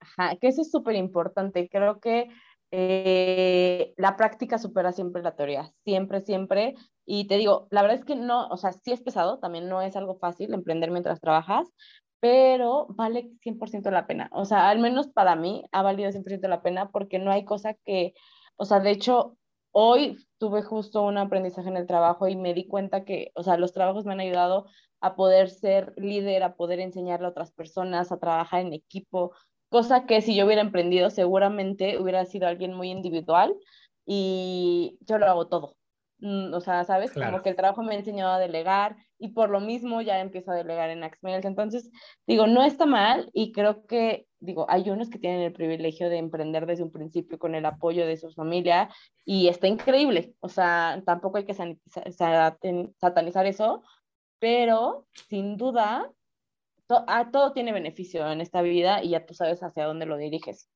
Ajá, 0.00 0.36
que 0.36 0.48
eso 0.48 0.62
es 0.62 0.70
súper 0.70 0.96
importante. 0.96 1.68
Creo 1.70 2.00
que 2.00 2.28
eh, 2.70 3.92
la 3.96 4.16
práctica 4.16 4.58
supera 4.58 4.92
siempre 4.92 5.22
la 5.22 5.34
teoría, 5.36 5.72
siempre, 5.84 6.20
siempre. 6.20 6.74
Y 7.04 7.26
te 7.26 7.36
digo, 7.36 7.66
la 7.70 7.82
verdad 7.82 7.98
es 7.98 8.04
que 8.04 8.16
no, 8.16 8.46
o 8.48 8.56
sea, 8.56 8.72
sí 8.72 8.92
es 8.92 9.02
pesado, 9.02 9.38
también 9.38 9.68
no 9.68 9.82
es 9.82 9.96
algo 9.96 10.18
fácil 10.18 10.54
emprender 10.54 10.90
mientras 10.90 11.20
trabajas, 11.20 11.68
pero 12.20 12.86
vale 12.90 13.32
100% 13.42 13.90
la 13.90 14.06
pena. 14.06 14.30
O 14.32 14.44
sea, 14.44 14.68
al 14.70 14.78
menos 14.78 15.08
para 15.08 15.36
mí 15.36 15.64
ha 15.72 15.82
valido 15.82 16.12
100% 16.12 16.48
la 16.48 16.62
pena 16.62 16.90
porque 16.90 17.18
no 17.18 17.30
hay 17.32 17.44
cosa 17.44 17.74
que, 17.74 18.14
o 18.56 18.64
sea, 18.64 18.80
de 18.80 18.90
hecho, 18.90 19.36
hoy 19.72 20.18
tuve 20.38 20.62
justo 20.62 21.02
un 21.02 21.18
aprendizaje 21.18 21.68
en 21.68 21.76
el 21.76 21.86
trabajo 21.86 22.28
y 22.28 22.36
me 22.36 22.54
di 22.54 22.66
cuenta 22.66 23.04
que, 23.04 23.32
o 23.34 23.42
sea, 23.42 23.56
los 23.56 23.72
trabajos 23.72 24.04
me 24.04 24.12
han 24.12 24.20
ayudado 24.20 24.66
a 25.00 25.16
poder 25.16 25.50
ser 25.50 25.94
líder, 25.96 26.42
a 26.42 26.56
poder 26.56 26.80
enseñarle 26.80 27.26
a 27.26 27.30
otras 27.30 27.52
personas, 27.52 28.12
a 28.12 28.18
trabajar 28.20 28.60
en 28.60 28.74
equipo, 28.74 29.32
cosa 29.70 30.06
que 30.06 30.20
si 30.20 30.36
yo 30.36 30.44
hubiera 30.46 30.62
emprendido 30.62 31.10
seguramente 31.10 31.98
hubiera 31.98 32.24
sido 32.26 32.48
alguien 32.48 32.74
muy 32.74 32.90
individual 32.90 33.54
y 34.06 34.98
yo 35.02 35.18
lo 35.18 35.26
hago 35.26 35.48
todo. 35.48 35.79
Mm, 36.20 36.52
O 36.54 36.60
sea, 36.60 36.84
¿sabes? 36.84 37.12
Claro. 37.12 37.32
Como 37.32 37.42
que 37.42 37.50
el 37.50 37.56
trabajo 37.56 37.82
me 37.82 37.94
ha 37.94 37.98
enseñado 37.98 38.32
a 38.32 38.38
delegar 38.38 38.96
y 39.18 39.28
por 39.28 39.50
lo 39.50 39.60
mismo 39.60 40.02
ya 40.02 40.20
empiezo 40.20 40.50
a 40.50 40.54
delegar 40.54 40.90
en 40.90 41.02
Axmails. 41.02 41.44
Entonces, 41.44 41.90
digo, 42.26 42.46
no 42.46 42.62
está 42.62 42.86
mal 42.86 43.30
y 43.32 43.52
creo 43.52 43.86
que, 43.86 44.26
digo, 44.38 44.66
hay 44.68 44.90
unos 44.90 45.08
que 45.10 45.18
tienen 45.18 45.40
el 45.42 45.52
privilegio 45.52 46.08
de 46.08 46.18
emprender 46.18 46.66
desde 46.66 46.82
un 46.82 46.92
principio 46.92 47.38
con 47.38 47.54
el 47.54 47.64
apoyo 47.66 48.06
de 48.06 48.16
su 48.16 48.30
familia 48.32 48.90
y 49.24 49.48
está 49.48 49.66
increíble. 49.66 50.34
O 50.40 50.48
sea, 50.48 51.02
tampoco 51.06 51.38
hay 51.38 51.44
que 51.44 51.54
satanizar 52.98 53.46
eso, 53.46 53.82
pero 54.38 55.06
sin 55.28 55.56
duda, 55.56 56.10
to- 56.86 57.04
a 57.06 57.30
todo 57.30 57.52
tiene 57.52 57.72
beneficio 57.72 58.30
en 58.30 58.40
esta 58.40 58.62
vida 58.62 59.02
y 59.02 59.10
ya 59.10 59.24
tú 59.26 59.34
sabes 59.34 59.62
hacia 59.62 59.84
dónde 59.86 60.06
lo 60.06 60.16
diriges. 60.16 60.68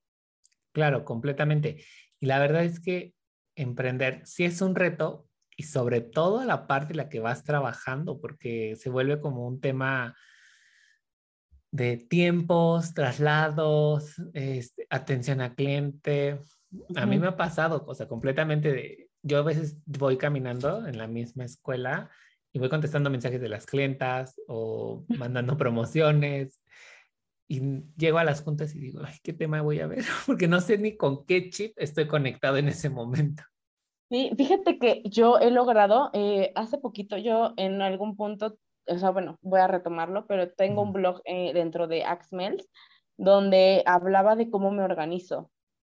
Claro, 0.73 1.05
completamente. 1.05 1.85
Y 2.21 2.27
la 2.27 2.39
verdad 2.39 2.65
es 2.65 2.81
que 2.81 3.15
emprender 3.57 4.21
sí 4.27 4.45
es 4.45 4.61
un 4.61 4.75
reto 4.75 5.27
y 5.57 5.65
sobre 5.65 6.01
todo 6.01 6.45
la 6.45 6.67
parte 6.67 6.93
en 6.93 6.99
la 6.99 7.09
que 7.09 7.21
vas 7.21 7.45
trabajando, 7.45 8.21
porque 8.21 8.77
se 8.77 8.91
vuelve 8.91 9.21
como 9.21 9.47
un 9.47 9.61
tema 9.61 10.17
de 11.71 11.97
tiempos, 11.97 12.95
traslados, 12.95 14.15
este, 14.33 14.87
atención 14.91 15.41
al 15.41 15.55
cliente. 15.55 16.41
A 16.95 17.07
mí 17.07 17.19
me 17.19 17.29
ha 17.29 17.37
pasado, 17.37 17.85
o 17.87 17.95
sea, 17.95 18.07
completamente 18.07 18.73
de, 18.73 19.11
yo 19.23 19.39
a 19.39 19.43
veces 19.43 19.79
voy 19.85 20.17
caminando 20.17 20.87
en 20.87 20.99
la 20.99 21.09
misma 21.09 21.45
escuela 21.45 22.11
y 22.53 22.61
voy 22.61 22.69
contestando 22.69 23.11
mensajes 23.11 23.41
de 23.41 23.49
las 23.49 23.67
clientas 23.67 24.41
o 24.47 25.05
mandando 25.09 25.57
promociones 25.57 26.61
y 27.49 27.61
llego 27.97 28.19
a 28.19 28.25
las 28.25 28.43
juntas 28.43 28.75
y 28.75 28.81
digo, 28.81 29.03
ay, 29.05 29.17
¿qué 29.23 29.33
tema 29.33 29.61
voy 29.61 29.81
a 29.81 29.87
ver? 29.87 30.05
Porque 30.27 30.49
no 30.49 30.61
sé 30.61 30.79
ni 30.79 30.97
con 30.97 31.27
qué 31.27 31.51
chip 31.51 31.73
estoy 31.77 32.07
conectado 32.07 32.57
en 32.57 32.69
ese 32.69 32.89
momento. 32.89 33.43
Sí, 34.15 34.31
fíjate 34.37 34.79
que 34.79 35.03
yo 35.07 35.39
he 35.41 35.51
logrado, 35.51 36.11
eh, 36.13 36.53
hace 36.55 36.79
poquito 36.79 37.17
yo 37.19 37.53
en 37.57 37.83
algún 37.83 38.15
punto, 38.17 38.57
o 38.87 38.97
sea, 38.97 39.11
bueno, 39.11 39.39
voy 39.43 39.59
a 39.59 39.67
retomarlo, 39.67 40.29
pero 40.29 40.53
tengo 40.53 40.83
un 40.83 40.93
blog 40.93 41.21
eh, 41.25 41.53
dentro 41.53 41.89
de 41.89 42.05
Axmails 42.05 42.71
donde 43.17 43.83
hablaba 43.87 44.37
de 44.37 44.51
cómo 44.51 44.71
me 44.71 44.85
organizo. 44.85 45.51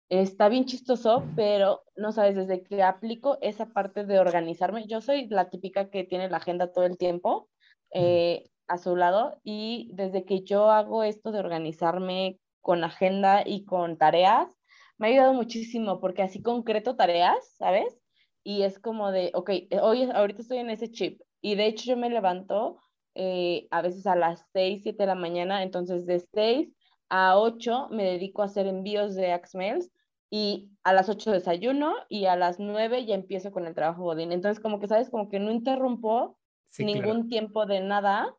Está 0.09 0.49
bien 0.49 0.65
chistoso, 0.65 1.25
pero 1.35 1.83
no 1.95 2.11
sabes, 2.11 2.35
desde 2.35 2.63
que 2.63 2.81
aplico 2.81 3.37
esa 3.41 3.67
parte 3.67 4.03
de 4.03 4.17
organizarme, 4.17 4.87
yo 4.87 4.99
soy 4.99 5.27
la 5.27 5.51
típica 5.51 5.91
que 5.91 6.03
tiene 6.03 6.27
la 6.27 6.37
agenda 6.37 6.71
todo 6.71 6.85
el 6.85 6.97
tiempo 6.97 7.49
eh, 7.93 8.49
a 8.67 8.79
su 8.79 8.95
lado 8.95 9.39
y 9.43 9.91
desde 9.93 10.25
que 10.25 10.41
yo 10.41 10.71
hago 10.71 11.03
esto 11.03 11.31
de 11.31 11.37
organizarme 11.39 12.39
con 12.61 12.83
agenda 12.83 13.43
y 13.45 13.63
con 13.65 13.99
tareas, 13.99 14.49
me 14.97 15.05
ha 15.07 15.09
ayudado 15.11 15.33
muchísimo 15.33 15.99
porque 15.99 16.23
así 16.23 16.41
concreto 16.41 16.95
tareas, 16.95 17.37
¿sabes? 17.59 18.06
Y 18.47 18.63
es 18.63 18.79
como 18.79 19.11
de, 19.11 19.31
ok, 19.33 19.49
hoy, 19.81 20.03
ahorita 20.03 20.41
estoy 20.41 20.59
en 20.59 20.69
ese 20.69 20.89
chip 20.89 21.19
y 21.41 21.55
de 21.55 21.65
hecho 21.65 21.83
yo 21.83 21.97
me 21.97 22.09
levanto 22.09 22.79
eh, 23.13 23.67
a 23.71 23.81
veces 23.81 24.07
a 24.07 24.15
las 24.15 24.45
6, 24.53 24.83
7 24.83 25.03
de 25.03 25.07
la 25.07 25.15
mañana, 25.15 25.63
entonces 25.63 26.05
de 26.05 26.21
6 26.33 26.73
a 27.09 27.37
8 27.37 27.89
me 27.91 28.05
dedico 28.05 28.41
a 28.41 28.45
hacer 28.45 28.65
envíos 28.65 29.15
de 29.15 29.33
Axmails 29.33 29.91
y 30.29 30.69
a 30.85 30.93
las 30.93 31.09
8 31.09 31.31
desayuno 31.31 31.93
y 32.07 32.27
a 32.27 32.37
las 32.37 32.57
9 32.57 33.05
ya 33.05 33.15
empiezo 33.15 33.51
con 33.51 33.67
el 33.67 33.75
trabajo 33.75 34.03
Godín. 34.03 34.31
Entonces, 34.31 34.63
como 34.63 34.79
que, 34.79 34.87
¿sabes? 34.87 35.09
Como 35.09 35.27
que 35.27 35.41
no 35.41 35.51
interrumpo 35.51 36.37
ningún 36.79 37.27
tiempo 37.27 37.65
de 37.65 37.81
nada. 37.81 38.33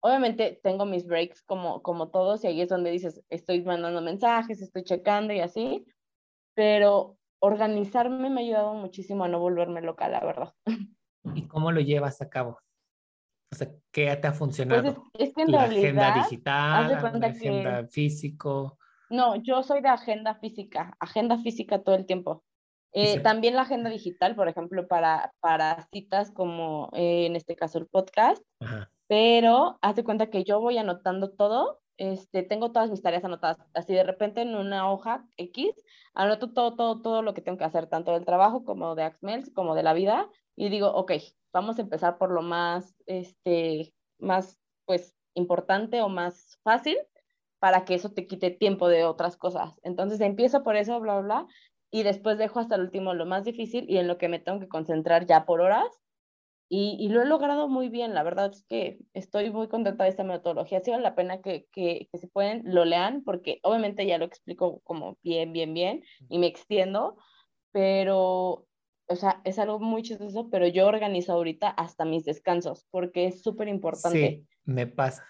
Obviamente 0.00 0.60
tengo 0.62 0.84
mis 0.84 1.06
breaks 1.06 1.40
como, 1.40 1.80
como 1.80 2.10
todos 2.10 2.44
y 2.44 2.48
ahí 2.48 2.60
es 2.60 2.68
donde 2.68 2.90
dices, 2.90 3.22
estoy 3.30 3.62
mandando 3.62 4.02
mensajes, 4.02 4.60
estoy 4.60 4.84
checando 4.84 5.32
y 5.32 5.40
así, 5.40 5.86
pero 6.52 7.16
organizarme 7.40 8.30
me 8.30 8.40
ha 8.40 8.44
ayudado 8.44 8.74
muchísimo 8.74 9.24
a 9.24 9.28
no 9.28 9.40
volverme 9.40 9.80
loca, 9.82 10.08
la 10.08 10.20
verdad. 10.20 10.54
¿Y 11.34 11.46
cómo 11.48 11.72
lo 11.72 11.80
llevas 11.80 12.22
a 12.22 12.28
cabo? 12.28 12.60
O 13.52 13.56
sea, 13.56 13.68
¿qué 13.90 14.14
te 14.16 14.28
ha 14.28 14.32
funcionado? 14.32 15.10
Pues 15.12 15.28
es, 15.28 15.34
que 15.34 15.42
en 15.42 15.52
¿La 15.52 15.66
realidad, 15.66 15.98
agenda 15.98 16.14
digital, 16.14 17.20
la 17.20 17.26
agenda 17.26 17.86
físico? 17.88 18.78
No, 19.10 19.34
yo 19.36 19.62
soy 19.62 19.80
de 19.80 19.88
agenda 19.88 20.36
física, 20.36 20.94
agenda 21.00 21.36
física 21.38 21.82
todo 21.82 21.96
el 21.96 22.06
tiempo. 22.06 22.44
Eh, 22.92 23.20
también 23.20 23.54
la 23.54 23.62
agenda 23.62 23.90
digital, 23.90 24.34
por 24.34 24.48
ejemplo, 24.48 24.86
para, 24.88 25.32
para 25.40 25.86
citas 25.92 26.30
como 26.32 26.90
eh, 26.92 27.26
en 27.26 27.36
este 27.36 27.56
caso 27.56 27.78
el 27.78 27.86
podcast. 27.86 28.42
Pero 29.08 29.78
haz 29.82 29.96
de 29.96 30.04
cuenta 30.04 30.30
que 30.30 30.44
yo 30.44 30.60
voy 30.60 30.78
anotando 30.78 31.30
todo. 31.32 31.80
Este, 32.00 32.42
tengo 32.42 32.72
todas 32.72 32.90
mis 32.90 33.02
tareas 33.02 33.24
anotadas. 33.24 33.58
Así 33.74 33.92
de 33.92 34.04
repente 34.04 34.40
en 34.40 34.54
una 34.54 34.90
hoja 34.90 35.28
X, 35.36 35.84
anoto 36.14 36.54
todo, 36.54 36.74
todo, 36.74 37.02
todo 37.02 37.20
lo 37.20 37.34
que 37.34 37.42
tengo 37.42 37.58
que 37.58 37.64
hacer, 37.64 37.88
tanto 37.88 38.12
del 38.12 38.24
trabajo 38.24 38.64
como 38.64 38.94
de 38.94 39.02
Axmails, 39.02 39.50
como 39.52 39.74
de 39.74 39.82
la 39.82 39.92
vida. 39.92 40.30
Y 40.56 40.70
digo, 40.70 40.88
ok, 40.88 41.12
vamos 41.52 41.78
a 41.78 41.82
empezar 41.82 42.16
por 42.16 42.30
lo 42.30 42.40
más, 42.40 42.96
este, 43.04 43.94
más, 44.18 44.58
pues, 44.86 45.14
importante 45.34 46.00
o 46.00 46.08
más 46.08 46.58
fácil 46.62 46.96
para 47.58 47.84
que 47.84 47.96
eso 47.96 48.10
te 48.12 48.26
quite 48.26 48.50
tiempo 48.50 48.88
de 48.88 49.04
otras 49.04 49.36
cosas. 49.36 49.78
Entonces 49.82 50.22
empiezo 50.22 50.62
por 50.62 50.76
eso, 50.76 50.98
bla, 51.00 51.20
bla, 51.20 51.42
bla, 51.42 51.46
y 51.90 52.02
después 52.02 52.38
dejo 52.38 52.60
hasta 52.60 52.76
el 52.76 52.80
último 52.80 53.12
lo 53.12 53.26
más 53.26 53.44
difícil 53.44 53.84
y 53.90 53.98
en 53.98 54.08
lo 54.08 54.16
que 54.16 54.30
me 54.30 54.38
tengo 54.38 54.58
que 54.58 54.68
concentrar 54.68 55.26
ya 55.26 55.44
por 55.44 55.60
horas. 55.60 56.00
Y, 56.72 56.96
y 57.00 57.08
lo 57.08 57.20
he 57.20 57.26
logrado 57.26 57.68
muy 57.68 57.88
bien, 57.88 58.14
la 58.14 58.22
verdad 58.22 58.52
es 58.52 58.64
que 58.68 59.00
estoy 59.12 59.50
muy 59.50 59.66
contenta 59.66 60.04
de 60.04 60.10
esta 60.10 60.22
metodología. 60.22 60.80
Sí 60.80 60.92
vale 60.92 61.02
la 61.02 61.16
pena 61.16 61.42
que, 61.42 61.66
que, 61.72 62.08
que 62.12 62.18
se 62.18 62.28
pueden, 62.28 62.62
lo 62.64 62.84
lean, 62.84 63.24
porque 63.24 63.58
obviamente 63.64 64.06
ya 64.06 64.18
lo 64.18 64.24
explico 64.24 64.80
como 64.84 65.18
bien, 65.22 65.52
bien, 65.52 65.74
bien, 65.74 66.04
y 66.28 66.38
me 66.38 66.46
extiendo, 66.46 67.16
pero 67.72 68.68
o 69.10 69.16
sea, 69.16 69.40
es 69.44 69.58
algo 69.58 69.80
muy 69.80 70.02
chistoso, 70.02 70.48
pero 70.50 70.68
yo 70.68 70.86
organizo 70.86 71.32
ahorita 71.32 71.68
hasta 71.70 72.04
mis 72.04 72.24
descansos, 72.24 72.86
porque 72.92 73.26
es 73.26 73.42
súper 73.42 73.66
importante. 73.66 74.28
Sí, 74.28 74.46
me 74.64 74.86
pasa. 74.86 75.26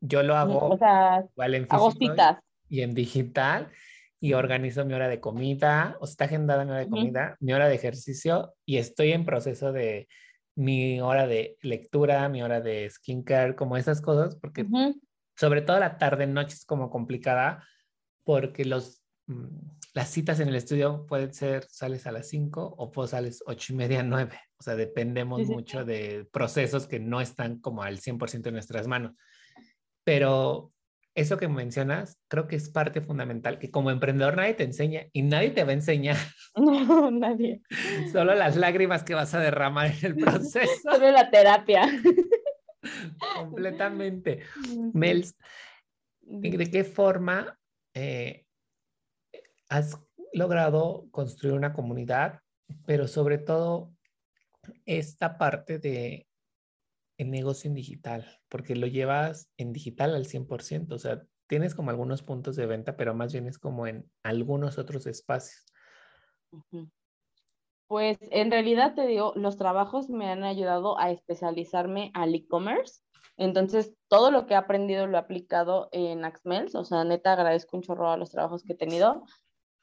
Yo 0.00 0.22
lo 0.22 0.36
hago 0.36 0.68
o 0.68 0.78
sea, 0.78 1.26
igual 1.32 1.54
en 1.56 1.66
hago 1.68 1.90
citas. 1.90 2.38
y 2.68 2.82
en 2.82 2.94
digital 2.94 3.72
y 4.20 4.34
organizo 4.34 4.84
mi 4.84 4.94
hora 4.94 5.08
de 5.08 5.20
comida, 5.20 5.96
o 6.00 6.04
está 6.04 6.26
agendada 6.26 6.64
mi 6.64 6.70
hora 6.70 6.80
de 6.80 6.88
comida, 6.88 7.36
mi 7.40 7.52
hora 7.52 7.68
de 7.68 7.74
ejercicio 7.74 8.54
y 8.64 8.76
estoy 8.76 9.10
en 9.10 9.24
proceso 9.24 9.72
de 9.72 10.06
mi 10.56 11.00
hora 11.00 11.26
de 11.26 11.56
lectura, 11.62 12.28
mi 12.28 12.42
hora 12.42 12.60
de 12.60 12.90
skincare, 12.90 13.54
como 13.54 13.76
esas 13.76 14.00
cosas, 14.00 14.36
porque 14.36 14.66
sobre 15.36 15.62
todo 15.62 15.78
la 15.78 15.98
tarde, 15.98 16.26
noche 16.26 16.54
es 16.54 16.64
como 16.64 16.90
complicada 16.90 17.64
porque 18.24 18.64
los, 18.64 19.02
mm, 19.26 19.46
las 19.94 20.10
citas 20.10 20.40
en 20.40 20.48
el 20.48 20.56
estudio 20.56 21.06
pueden 21.06 21.32
ser, 21.32 21.64
sales 21.68 22.06
a 22.06 22.12
las 22.12 22.28
5 22.28 22.74
o 22.76 22.90
pues 22.90 23.10
sales 23.10 23.42
ocho 23.46 23.72
y 23.72 23.76
media, 23.76 24.02
9. 24.02 24.40
O 24.58 24.62
sea, 24.62 24.74
dependemos 24.74 25.46
mucho 25.46 25.84
de 25.84 26.26
procesos 26.32 26.86
que 26.86 26.98
no 26.98 27.20
están 27.20 27.60
como 27.60 27.82
al 27.82 28.00
100% 28.00 28.48
en 28.48 28.54
nuestras 28.54 28.86
manos. 28.86 29.12
Pero 30.04 30.72
eso 31.16 31.38
que 31.38 31.48
mencionas, 31.48 32.18
creo 32.28 32.46
que 32.46 32.56
es 32.56 32.68
parte 32.68 33.00
fundamental, 33.00 33.58
que 33.58 33.70
como 33.70 33.90
emprendedor 33.90 34.36
nadie 34.36 34.54
te 34.54 34.64
enseña 34.64 35.06
y 35.12 35.22
nadie 35.22 35.50
te 35.50 35.64
va 35.64 35.70
a 35.70 35.74
enseñar. 35.74 36.16
No, 36.56 37.10
nadie. 37.10 37.60
Solo 38.12 38.34
las 38.34 38.56
lágrimas 38.56 39.04
que 39.04 39.12
vas 39.12 39.34
a 39.34 39.40
derramar 39.40 39.88
en 39.90 40.06
el 40.06 40.16
proceso. 40.24 40.72
Solo 40.82 41.10
la 41.10 41.30
terapia. 41.30 41.82
Completamente. 43.36 44.40
Mels, 44.94 45.36
¿de 46.22 46.70
qué 46.70 46.82
forma 46.82 47.58
eh, 47.92 48.46
has 49.68 50.00
logrado 50.32 51.08
construir 51.10 51.54
una 51.54 51.74
comunidad, 51.74 52.40
pero 52.86 53.06
sobre 53.06 53.36
todo 53.36 53.92
esta 54.86 55.36
parte 55.36 55.78
de 55.78 56.26
el 57.18 57.30
negocio 57.30 57.68
en 57.68 57.74
digital, 57.74 58.26
porque 58.48 58.76
lo 58.76 58.86
llevas 58.86 59.50
en 59.56 59.72
digital 59.72 60.14
al 60.14 60.26
100%, 60.26 60.94
o 60.94 60.98
sea, 60.98 61.22
tienes 61.46 61.74
como 61.74 61.90
algunos 61.90 62.22
puntos 62.22 62.56
de 62.56 62.66
venta, 62.66 62.96
pero 62.96 63.14
más 63.14 63.32
bien 63.32 63.46
es 63.46 63.58
como 63.58 63.86
en 63.86 64.10
algunos 64.22 64.78
otros 64.78 65.06
espacios. 65.06 65.64
Pues 67.88 68.18
en 68.20 68.50
realidad 68.50 68.94
te 68.94 69.06
digo, 69.06 69.32
los 69.36 69.56
trabajos 69.56 70.08
me 70.08 70.28
han 70.28 70.42
ayudado 70.42 70.98
a 70.98 71.10
especializarme 71.10 72.10
al 72.14 72.34
e-commerce. 72.34 73.00
Entonces, 73.36 73.94
todo 74.08 74.30
lo 74.30 74.46
que 74.46 74.54
he 74.54 74.56
aprendido 74.56 75.06
lo 75.06 75.16
he 75.16 75.20
aplicado 75.20 75.88
en 75.92 76.24
Axmels. 76.24 76.74
O 76.74 76.84
sea, 76.84 77.04
neta, 77.04 77.34
agradezco 77.34 77.76
un 77.76 77.82
chorro 77.82 78.10
a 78.10 78.16
los 78.16 78.30
trabajos 78.30 78.64
que 78.64 78.72
he 78.72 78.76
tenido. 78.76 79.24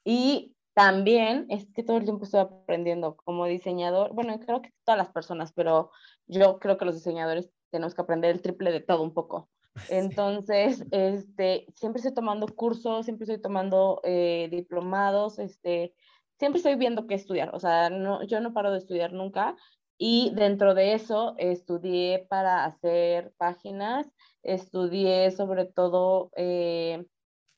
Y 0.04 0.56
también 0.74 1.46
es 1.50 1.68
que 1.74 1.84
todo 1.84 1.98
el 1.98 2.04
tiempo 2.04 2.26
estoy 2.26 2.42
aprendiendo 2.42 3.16
como 3.16 3.46
diseñador. 3.46 4.14
Bueno, 4.14 4.40
creo 4.40 4.62
que 4.62 4.74
todas 4.84 4.98
las 4.98 5.10
personas, 5.10 5.54
pero 5.54 5.92
yo 6.28 6.60
creo 6.60 6.78
que 6.78 6.86
los 6.86 6.96
diseñadores 6.96 7.50
tenemos 7.70 7.94
que 7.94 8.02
aprender 8.02 8.32
el 8.32 8.42
triple 8.42 8.72
de 8.72 8.82
todo 8.82 9.04
un 9.04 9.14
poco. 9.14 9.50
Entonces, 9.90 10.84
este, 10.92 11.66
siempre 11.76 12.00
estoy 12.00 12.14
tomando 12.14 12.48
cursos, 12.48 13.06
siempre 13.06 13.26
estoy 13.26 13.42
tomando 13.42 14.02
eh, 14.04 14.48
diplomados, 14.52 15.40
este, 15.40 15.94
siempre 16.40 16.58
estoy 16.58 16.76
viendo 16.76 17.08
qué 17.08 17.16
estudiar. 17.16 17.54
O 17.54 17.60
sea, 17.60 17.90
no, 17.90 18.24
yo 18.24 18.40
no 18.40 18.54
paro 18.54 18.72
de 18.72 18.80
estudiar 18.80 19.14
nunca. 19.14 19.56
Y 19.98 20.32
dentro 20.36 20.74
de 20.74 20.94
eso, 20.94 21.36
estudié 21.38 22.26
para 22.30 22.66
hacer 22.66 23.32
páginas, 23.38 24.08
estudié 24.42 25.32
sobre 25.32 25.66
todo, 25.66 26.32
eh, 26.36 27.06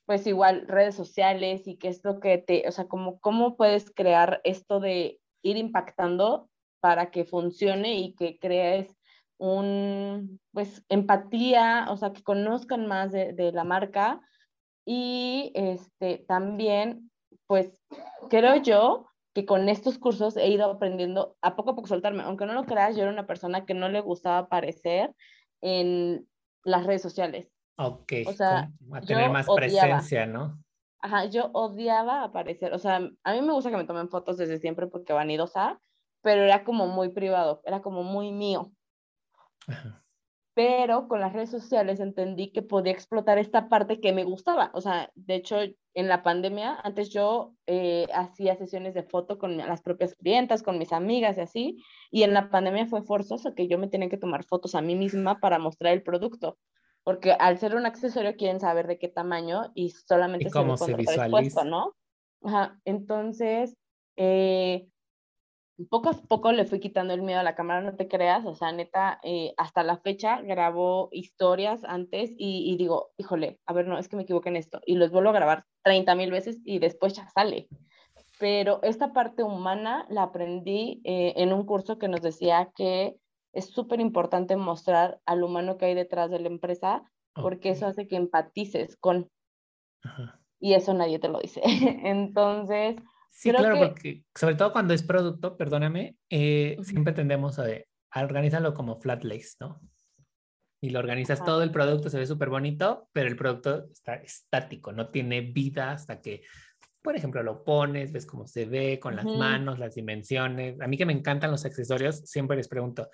pues 0.05 0.27
igual, 0.27 0.67
redes 0.67 0.95
sociales 0.95 1.67
y 1.67 1.77
qué 1.77 1.87
es 1.87 2.03
lo 2.03 2.19
que 2.19 2.37
te, 2.37 2.67
o 2.67 2.71
sea, 2.71 2.87
como, 2.87 3.19
cómo 3.19 3.57
puedes 3.57 3.91
crear 3.91 4.41
esto 4.43 4.79
de 4.79 5.19
ir 5.41 5.57
impactando 5.57 6.49
para 6.79 7.11
que 7.11 7.25
funcione 7.25 7.95
y 7.95 8.13
que 8.13 8.37
crees 8.39 8.95
un, 9.37 10.39
pues, 10.53 10.83
empatía, 10.89 11.87
o 11.89 11.97
sea, 11.97 12.13
que 12.13 12.23
conozcan 12.23 12.87
más 12.87 13.11
de, 13.11 13.33
de 13.33 13.51
la 13.51 13.63
marca. 13.63 14.21
Y 14.85 15.51
este, 15.55 16.19
también, 16.27 17.11
pues, 17.47 17.81
creo 18.29 18.57
yo 18.57 19.07
que 19.33 19.45
con 19.45 19.67
estos 19.67 19.97
cursos 19.97 20.37
he 20.37 20.47
ido 20.49 20.69
aprendiendo 20.69 21.35
a 21.41 21.55
poco 21.55 21.71
a 21.71 21.75
poco 21.75 21.87
soltarme. 21.87 22.23
Aunque 22.23 22.45
no 22.45 22.53
lo 22.53 22.65
creas, 22.65 22.95
yo 22.95 23.01
era 23.03 23.11
una 23.11 23.27
persona 23.27 23.65
que 23.65 23.73
no 23.73 23.89
le 23.89 23.99
gustaba 23.99 24.37
aparecer 24.37 25.13
en 25.61 26.27
las 26.63 26.85
redes 26.85 27.01
sociales. 27.01 27.54
Ok, 27.77 28.13
o 28.27 28.33
sea, 28.33 28.71
a 28.93 29.01
tener 29.01 29.29
más 29.29 29.47
presencia, 29.53 30.25
¿no? 30.25 30.57
Ajá, 30.99 31.25
yo 31.25 31.49
odiaba 31.53 32.23
aparecer. 32.23 32.73
O 32.73 32.79
sea, 32.79 32.95
a 33.23 33.33
mí 33.33 33.41
me 33.41 33.53
gusta 33.53 33.69
que 33.69 33.77
me 33.77 33.85
tomen 33.85 34.09
fotos 34.09 34.37
desde 34.37 34.59
siempre 34.59 34.87
porque 34.87 35.13
vanidosa, 35.13 35.79
pero 36.21 36.43
era 36.43 36.63
como 36.63 36.87
muy 36.87 37.09
privado, 37.09 37.61
era 37.65 37.81
como 37.81 38.03
muy 38.03 38.31
mío. 38.31 38.71
Pero 40.55 41.09
con 41.09 41.19
las 41.19 41.33
redes 41.33 41.51
sociales 41.51 41.99
entendí 41.99 42.51
que 42.53 42.61
podía 42.61 42.93
explotar 42.93 43.37
esta 43.37 43.67
parte 43.67 43.99
que 43.99 44.13
me 44.13 44.23
gustaba. 44.23 44.71
O 44.73 44.79
sea, 44.79 45.11
de 45.13 45.35
hecho, 45.35 45.57
en 45.93 46.07
la 46.07 46.23
pandemia, 46.23 46.79
antes 46.81 47.09
yo 47.09 47.53
eh, 47.67 48.07
hacía 48.13 48.55
sesiones 48.55 48.93
de 48.93 49.03
foto 49.03 49.37
con 49.37 49.57
las 49.57 49.81
propias 49.81 50.15
clientas, 50.15 50.63
con 50.63 50.77
mis 50.77 50.93
amigas 50.93 51.37
y 51.37 51.41
así, 51.41 51.83
y 52.09 52.23
en 52.23 52.33
la 52.33 52.49
pandemia 52.49 52.87
fue 52.87 53.03
forzoso 53.03 53.53
que 53.53 53.67
yo 53.67 53.77
me 53.77 53.89
tenía 53.89 54.07
que 54.07 54.17
tomar 54.17 54.45
fotos 54.45 54.75
a 54.75 54.81
mí 54.81 54.95
misma 54.95 55.41
para 55.41 55.59
mostrar 55.59 55.91
el 55.91 56.03
producto, 56.03 56.57
porque 57.05 57.33
al 57.33 57.59
ser 57.59 57.75
un 57.75 57.85
accesorio 57.85 58.35
quieren 58.35 58.59
saber 58.59 58.87
de 58.87 58.97
qué 58.97 59.07
tamaño 59.07 59.71
y 59.75 59.91
solamente 59.91 60.47
¿Y 60.47 60.51
cómo 60.51 60.75
se, 60.75 60.95
visualiza, 60.95 61.63
¿no? 61.63 61.93
Ajá, 62.43 62.79
entonces, 62.83 63.77
eh, 64.17 64.87
poco 65.89 66.09
a 66.09 66.13
poco 66.13 66.51
le 66.51 66.65
fui 66.65 66.79
quitando 66.79 67.13
el 67.13 67.21
miedo 67.21 67.39
a 67.39 67.43
la 67.43 67.53
cámara, 67.53 67.81
no 67.81 67.95
te 67.95 68.07
creas, 68.07 68.43
o 68.45 68.55
sea, 68.55 68.71
neta, 68.71 69.19
eh, 69.21 69.53
hasta 69.55 69.83
la 69.83 69.97
fecha 69.97 70.41
grabo 70.41 71.09
historias 71.11 71.83
antes 71.83 72.31
y, 72.37 72.75
digo, 72.75 73.11
híjole, 73.17 73.59
a 73.67 73.73
ver, 73.73 73.87
no, 73.87 73.99
es 73.99 74.09
que 74.09 74.15
me 74.15 74.23
equivoqué 74.23 74.49
en 74.49 74.55
esto, 74.55 74.81
y 74.83 74.95
los 74.95 75.11
vuelvo 75.11 75.29
a 75.29 75.33
grabar 75.33 75.65
30 75.83 76.15
mil 76.15 76.31
veces 76.31 76.57
y 76.65 76.79
después 76.79 77.13
ya 77.13 77.29
sale. 77.29 77.67
Pero 78.39 78.79
esta 78.81 79.13
parte 79.13 79.43
humana 79.43 80.07
la 80.09 80.23
aprendí 80.23 81.01
eh, 81.03 81.33
en 81.37 81.53
un 81.53 81.67
curso 81.67 81.99
que 81.99 82.07
nos 82.07 82.23
decía 82.23 82.71
que 82.75 83.15
es 83.55 83.65
súper 83.65 83.99
importante 83.99 84.55
mostrar 84.55 85.19
al 85.25 85.43
humano 85.43 85.77
que 85.77 85.85
hay 85.85 85.95
detrás 85.95 86.29
de 86.29 86.39
la 86.39 86.47
empresa, 86.47 87.03
porque 87.33 87.69
eso 87.69 87.87
hace 87.87 88.07
que 88.07 88.15
empatices 88.15 88.95
con... 88.97 89.29
Y 90.59 90.73
eso 90.73 90.93
nadie 90.93 91.19
te 91.19 91.27
lo 91.27 91.39
dice. 91.39 91.61
Entonces, 92.03 92.95
Sí, 93.31 93.49
claro, 93.51 93.77
porque 93.89 94.23
sobre 94.33 94.55
todo 94.55 94.71
cuando 94.71 94.93
es 94.93 95.03
producto, 95.03 95.57
perdóname, 95.57 96.15
eh, 96.29 96.77
siempre 96.83 97.11
tendemos 97.11 97.59
a, 97.59 97.65
a, 98.11 98.23
organizarlo 98.23 98.73
como 98.73 98.95
flat 99.01 99.25
lace, 99.25 99.55
¿no? 99.59 99.81
y 100.85 100.91
lo 100.91 100.99
organizas 100.99 101.43
todo 101.43 101.63
el 101.63 101.71
producto, 101.71 102.09
se 102.09 102.19
ve 102.19 102.27
súper 102.27 102.49
bonito, 102.49 103.09
pero 103.11 103.27
el 103.27 103.35
producto 103.35 103.87
está 103.91 104.15
estático, 104.15 104.91
no 104.91 105.09
tiene 105.09 105.41
vida 105.41 105.91
hasta 105.91 106.21
que, 106.21 106.43
por 107.01 107.15
ejemplo, 107.15 107.41
lo 107.41 107.63
pones, 107.63 108.11
ves 108.11 108.27
cómo 108.27 108.45
se 108.45 108.65
ve 108.65 108.99
con 108.99 109.15
las 109.15 109.25
manos, 109.25 109.79
las 109.79 109.95
dimensiones. 109.95 110.79
A 110.81 110.87
mí 110.87 110.95
que 110.95 111.07
me 111.07 111.13
encantan 111.13 111.49
los 111.49 111.65
accesorios, 111.65 112.17
siempre 112.25 112.55
les 112.55 112.67
pregunto, 112.67 113.09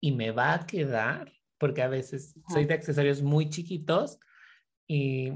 ¿y 0.00 0.12
me 0.12 0.30
va 0.30 0.54
a 0.54 0.66
quedar? 0.66 1.32
Porque 1.58 1.82
a 1.82 1.88
veces 1.88 2.34
soy 2.48 2.66
de 2.66 2.74
accesorios 2.74 3.22
muy 3.22 3.48
chiquitos 3.48 4.18
y 4.86 5.32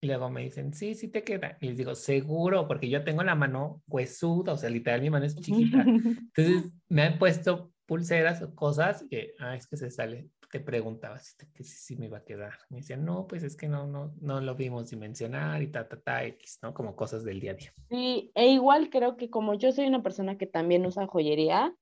luego 0.00 0.30
me 0.30 0.42
dicen, 0.42 0.72
sí, 0.72 0.94
sí 0.94 1.08
te 1.08 1.22
queda. 1.22 1.58
Y 1.60 1.68
les 1.68 1.76
digo, 1.76 1.94
seguro, 1.94 2.66
porque 2.66 2.88
yo 2.88 3.04
tengo 3.04 3.22
la 3.22 3.34
mano 3.34 3.82
huesuda, 3.86 4.52
o 4.52 4.56
sea, 4.56 4.70
literal, 4.70 5.02
mi 5.02 5.10
mano 5.10 5.26
es 5.26 5.36
chiquita. 5.36 5.82
Entonces, 5.82 6.72
me 6.88 7.02
han 7.02 7.18
puesto 7.18 7.72
pulseras 7.86 8.42
o 8.42 8.54
cosas 8.54 9.04
que, 9.08 9.34
ah, 9.38 9.56
es 9.56 9.66
que 9.66 9.76
se 9.76 9.90
sale. 9.90 10.30
Te 10.50 10.60
preguntaba 10.60 11.18
si, 11.18 11.36
que 11.52 11.64
sí, 11.64 11.76
sí 11.76 11.96
me 11.96 12.06
iba 12.06 12.18
a 12.18 12.24
quedar. 12.24 12.54
Me 12.70 12.78
decían, 12.78 13.04
no, 13.04 13.26
pues 13.26 13.42
es 13.42 13.56
que 13.56 13.68
no, 13.68 13.86
no, 13.86 14.14
no 14.20 14.40
lo 14.40 14.54
vimos 14.54 14.90
dimensionar 14.90 15.60
y 15.62 15.66
ta, 15.66 15.88
ta, 15.88 16.00
ta, 16.00 16.24
X, 16.24 16.60
¿no? 16.62 16.72
Como 16.72 16.94
cosas 16.94 17.24
del 17.24 17.40
día 17.40 17.50
a 17.50 17.54
día. 17.54 17.74
Sí, 17.90 18.30
e 18.34 18.48
igual 18.48 18.88
creo 18.88 19.16
que 19.16 19.28
como 19.28 19.54
yo 19.54 19.72
soy 19.72 19.86
una 19.86 20.02
persona 20.02 20.38
que 20.38 20.46
también 20.46 20.86
usa 20.86 21.06
joyería, 21.06 21.74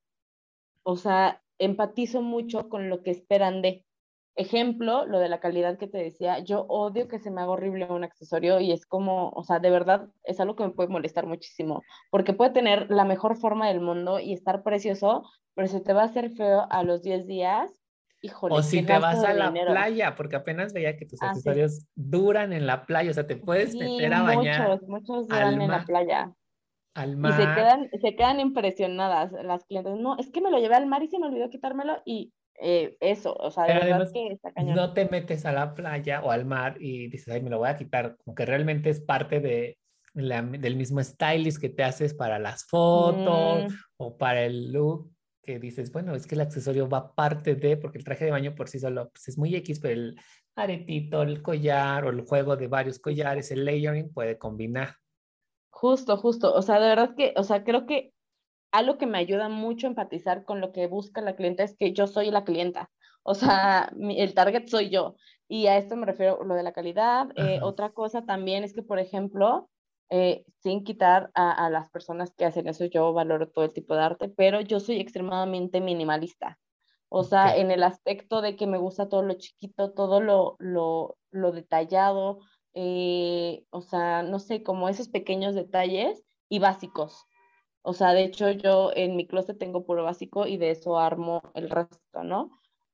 o 0.82 0.96
sea, 0.96 1.43
empatizo 1.58 2.22
mucho 2.22 2.68
con 2.68 2.88
lo 2.88 3.02
que 3.02 3.10
esperan 3.10 3.62
de. 3.62 3.84
Ejemplo, 4.36 5.06
lo 5.06 5.20
de 5.20 5.28
la 5.28 5.38
calidad 5.38 5.78
que 5.78 5.86
te 5.86 5.98
decía, 5.98 6.40
yo 6.40 6.66
odio 6.68 7.06
que 7.06 7.20
se 7.20 7.30
me 7.30 7.40
haga 7.40 7.52
horrible 7.52 7.86
un 7.86 8.02
accesorio 8.02 8.58
y 8.58 8.72
es 8.72 8.84
como, 8.84 9.28
o 9.28 9.44
sea, 9.44 9.60
de 9.60 9.70
verdad 9.70 10.08
es 10.24 10.40
algo 10.40 10.56
que 10.56 10.64
me 10.64 10.70
puede 10.70 10.88
molestar 10.88 11.24
muchísimo, 11.24 11.84
porque 12.10 12.32
puede 12.32 12.50
tener 12.50 12.90
la 12.90 13.04
mejor 13.04 13.36
forma 13.36 13.68
del 13.68 13.80
mundo 13.80 14.18
y 14.18 14.32
estar 14.32 14.64
precioso, 14.64 15.22
pero 15.54 15.68
se 15.68 15.80
te 15.80 15.92
va 15.92 16.02
a 16.02 16.06
hacer 16.06 16.30
feo 16.30 16.66
a 16.68 16.82
los 16.82 17.02
10 17.02 17.28
días. 17.28 17.70
Híjole, 18.22 18.56
o 18.56 18.62
si 18.62 18.82
te 18.82 18.98
vas 18.98 19.22
a 19.22 19.34
la 19.34 19.52
playa, 19.52 20.16
porque 20.16 20.34
apenas 20.34 20.72
veía 20.72 20.96
que 20.96 21.06
tus 21.06 21.22
ah, 21.22 21.28
accesorios 21.28 21.86
duran 21.94 22.52
en 22.52 22.66
la 22.66 22.86
playa, 22.86 23.12
o 23.12 23.14
sea, 23.14 23.28
te 23.28 23.36
puedes 23.36 23.76
meter 23.76 24.14
a 24.14 24.22
bañar. 24.22 24.68
Muchos, 24.68 24.88
muchos 24.88 25.28
duran 25.28 25.62
en 25.62 25.70
la 25.70 25.84
playa. 25.84 26.34
Al 26.94 27.16
mar. 27.16 27.33
Y 27.33 27.42
se 27.42 27.54
quedan, 27.54 27.90
se 28.00 28.16
quedan 28.16 28.40
impresionadas 28.40 29.33
las 29.33 29.64
clientes. 29.64 29.94
No, 29.96 30.16
es 30.18 30.30
que 30.30 30.40
me 30.40 30.50
lo 30.50 30.59
llevé 30.59 30.76
al 30.76 30.87
mar 30.87 31.02
y 31.02 31.09
se 31.09 31.18
me 31.18 31.26
olvidó 31.26 31.50
quitármelo 31.50 32.00
y 32.04 32.33
eh, 32.61 32.96
eso, 33.00 33.35
o 33.35 33.50
sea, 33.50 33.64
de 33.64 33.74
verdad 33.74 34.09
que 34.12 34.28
está 34.28 34.52
cañón. 34.52 34.76
No 34.76 34.92
te 34.92 35.07
metes 35.07 35.44
a 35.44 35.52
la 35.52 35.74
playa 35.74 36.22
o 36.22 36.30
al 36.30 36.44
mar 36.44 36.76
y 36.78 37.09
dices, 37.09 37.28
ay, 37.35 37.42
me 37.42 37.50
lo 37.50 37.59
voy 37.59 37.68
a 37.68 37.76
quitar, 37.76 38.16
como 38.24 38.35
que 38.35 38.46
realmente 38.46 38.90
es 38.90 39.00
parte 39.00 39.40
de, 39.40 39.76
del 40.14 40.76
mismo 40.76 41.02
stylist 41.02 41.61
que 41.61 41.68
te 41.68 41.83
haces 41.83 42.14
para 42.14 42.38
las 42.38 42.64
fotos 42.64 43.72
mm. 43.72 43.76
o 43.96 44.16
para 44.16 44.44
el 44.44 44.72
look, 44.72 45.11
que 45.42 45.59
dices, 45.59 45.90
bueno, 45.90 46.14
es 46.14 46.26
que 46.26 46.37
el 46.37 46.42
accesorio 46.42 46.88
va 46.88 47.14
parte 47.14 47.57
de, 47.57 47.76
porque 47.76 47.98
el 47.98 48.04
traje 48.04 48.24
de 48.24 48.30
baño 48.30 48.54
por 48.54 48.68
sí 48.68 48.78
solo 48.78 49.11
pues, 49.11 49.28
es 49.28 49.37
muy 49.37 49.54
X, 49.57 49.80
pero 49.80 49.94
el 49.94 50.16
aretito, 50.54 51.22
el 51.22 51.42
collar 51.42 52.04
o 52.04 52.11
el 52.11 52.22
juego 52.22 52.57
de 52.57 52.68
varios 52.68 53.00
collares, 53.00 53.50
el 53.50 53.64
layering 53.64 54.12
puede 54.12 54.38
combinar. 54.38 54.94
Justo, 55.74 56.16
justo, 56.16 56.54
o 56.54 56.62
sea, 56.62 56.78
de 56.78 56.87
verdad 56.87 57.14
que, 57.16 57.34
o 57.37 57.42
sea, 57.42 57.64
creo 57.64 57.84
que 57.84 58.12
algo 58.70 58.96
que 58.96 59.06
me 59.06 59.18
ayuda 59.18 59.48
mucho 59.48 59.87
a 59.87 59.90
empatizar 59.90 60.44
con 60.44 60.60
lo 60.60 60.70
que 60.70 60.87
busca 60.87 61.20
la 61.20 61.34
clienta 61.34 61.64
es 61.64 61.76
que 61.76 61.92
yo 61.92 62.06
soy 62.06 62.30
la 62.30 62.44
clienta, 62.44 62.90
o 63.24 63.34
sea, 63.34 63.92
el 64.00 64.34
target 64.34 64.68
soy 64.68 64.88
yo. 64.88 65.16
Y 65.48 65.66
a 65.66 65.76
esto 65.76 65.96
me 65.96 66.06
refiero 66.06 66.44
lo 66.44 66.54
de 66.54 66.62
la 66.62 66.72
calidad. 66.72 67.28
Eh, 67.37 67.58
otra 67.60 67.90
cosa 67.90 68.24
también 68.24 68.64
es 68.64 68.72
que, 68.72 68.82
por 68.82 68.98
ejemplo, 68.98 69.68
eh, 70.10 70.44
sin 70.62 70.84
quitar 70.84 71.30
a, 71.34 71.68
las 71.70 71.90
personas 71.90 72.32
que 72.34 72.44
hacen 72.44 72.68
eso, 72.68 72.84
yo 72.84 73.12
valoro 73.12 73.50
todo 73.50 73.64
el 73.64 73.72
tipo 73.72 73.94
de 73.94 74.02
arte, 74.02 74.28
pero 74.28 74.60
yo 74.60 74.78
soy 74.78 75.00
extremadamente 75.00 75.80
minimalista. 75.80 76.58
O 77.08 77.24
sea, 77.24 77.56
en 77.56 77.70
el 77.70 77.82
aspecto 77.82 78.42
de 78.42 78.56
que 78.56 78.66
me 78.66 78.78
gusta 78.78 79.08
todo 79.08 79.22
lo 79.22 79.34
chiquito, 79.34 79.92
todo 79.92 80.20
lo, 80.20 80.56
lo, 80.60 81.16
lo 81.30 81.52
detallado, 81.52 82.38
eh, 82.74 83.64
o 83.70 83.80
sea, 83.80 84.22
no 84.22 84.38
sé, 84.38 84.62
como 84.62 84.88
esos 84.88 85.08
pequeños 85.08 85.54
detalles 85.54 86.24
y 86.48 86.58
básicos. 86.58 87.26
O 87.82 87.92
sea, 87.92 88.12
de 88.12 88.24
hecho 88.24 88.50
yo 88.50 88.90
en 88.94 89.16
mi 89.16 89.26
closet 89.26 89.58
tengo 89.58 89.84
puro 89.84 90.04
básico 90.04 90.46
y 90.46 90.56
de 90.56 90.70
eso 90.70 90.98
armo 90.98 91.42
el 91.54 91.70
resto, 91.70 92.24
¿no? 92.24 92.50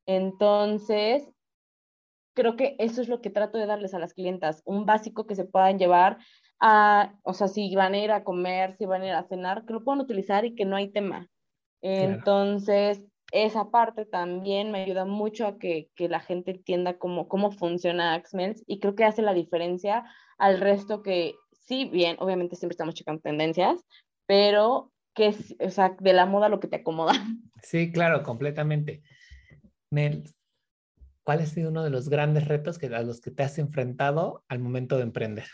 Entonces, 0.06 1.28
creo 2.34 2.56
que 2.56 2.76
eso 2.78 3.00
es 3.00 3.08
lo 3.08 3.20
que 3.20 3.30
trato 3.30 3.58
de 3.58 3.66
darles 3.66 3.94
a 3.94 3.98
las 3.98 4.14
clientas, 4.14 4.62
un 4.64 4.86
básico 4.86 5.26
que 5.26 5.36
se 5.36 5.44
puedan 5.44 5.78
llevar 5.78 6.18
a, 6.58 7.14
o 7.22 7.34
sea, 7.34 7.48
si 7.48 7.74
van 7.74 7.94
a 7.94 7.98
ir 7.98 8.10
a 8.10 8.24
comer, 8.24 8.76
si 8.76 8.86
van 8.86 9.02
a 9.02 9.06
ir 9.06 9.12
a 9.12 9.24
cenar, 9.24 9.64
que 9.64 9.72
lo 9.72 9.84
puedan 9.84 10.00
utilizar 10.00 10.44
y 10.44 10.54
que 10.54 10.64
no 10.64 10.76
hay 10.76 10.90
tema. 10.90 11.28
Entonces, 11.82 13.06
esa 13.32 13.70
parte 13.70 14.06
también 14.06 14.70
me 14.70 14.82
ayuda 14.82 15.04
mucho 15.04 15.46
a 15.46 15.58
que, 15.58 15.90
que 15.94 16.08
la 16.08 16.20
gente 16.20 16.50
entienda 16.52 16.98
cómo, 16.98 17.28
cómo 17.28 17.50
funciona 17.50 18.14
Axmens 18.14 18.62
y 18.66 18.80
creo 18.80 18.94
que 18.94 19.04
hace 19.04 19.22
la 19.22 19.34
diferencia 19.34 20.04
al 20.38 20.58
resto 20.58 21.02
que, 21.02 21.34
sí, 21.52 21.84
bien, 21.84 22.16
obviamente 22.18 22.56
siempre 22.56 22.74
estamos 22.74 22.94
checando 22.94 23.20
tendencias, 23.20 23.84
pero 24.26 24.90
que 25.14 25.28
es, 25.28 25.54
o 25.60 25.70
sea, 25.70 25.96
de 26.00 26.12
la 26.12 26.26
moda 26.26 26.48
lo 26.48 26.60
que 26.60 26.68
te 26.68 26.76
acomoda. 26.76 27.12
Sí, 27.62 27.92
claro, 27.92 28.22
completamente. 28.22 29.02
Nel, 29.90 30.24
¿cuál 31.24 31.40
ha 31.40 31.46
sido 31.46 31.68
uno 31.68 31.84
de 31.84 31.90
los 31.90 32.08
grandes 32.08 32.48
retos 32.48 32.78
que, 32.78 32.86
a 32.86 33.02
los 33.02 33.20
que 33.20 33.30
te 33.30 33.42
has 33.42 33.58
enfrentado 33.58 34.44
al 34.48 34.60
momento 34.60 34.96
de 34.96 35.02
emprender? 35.02 35.44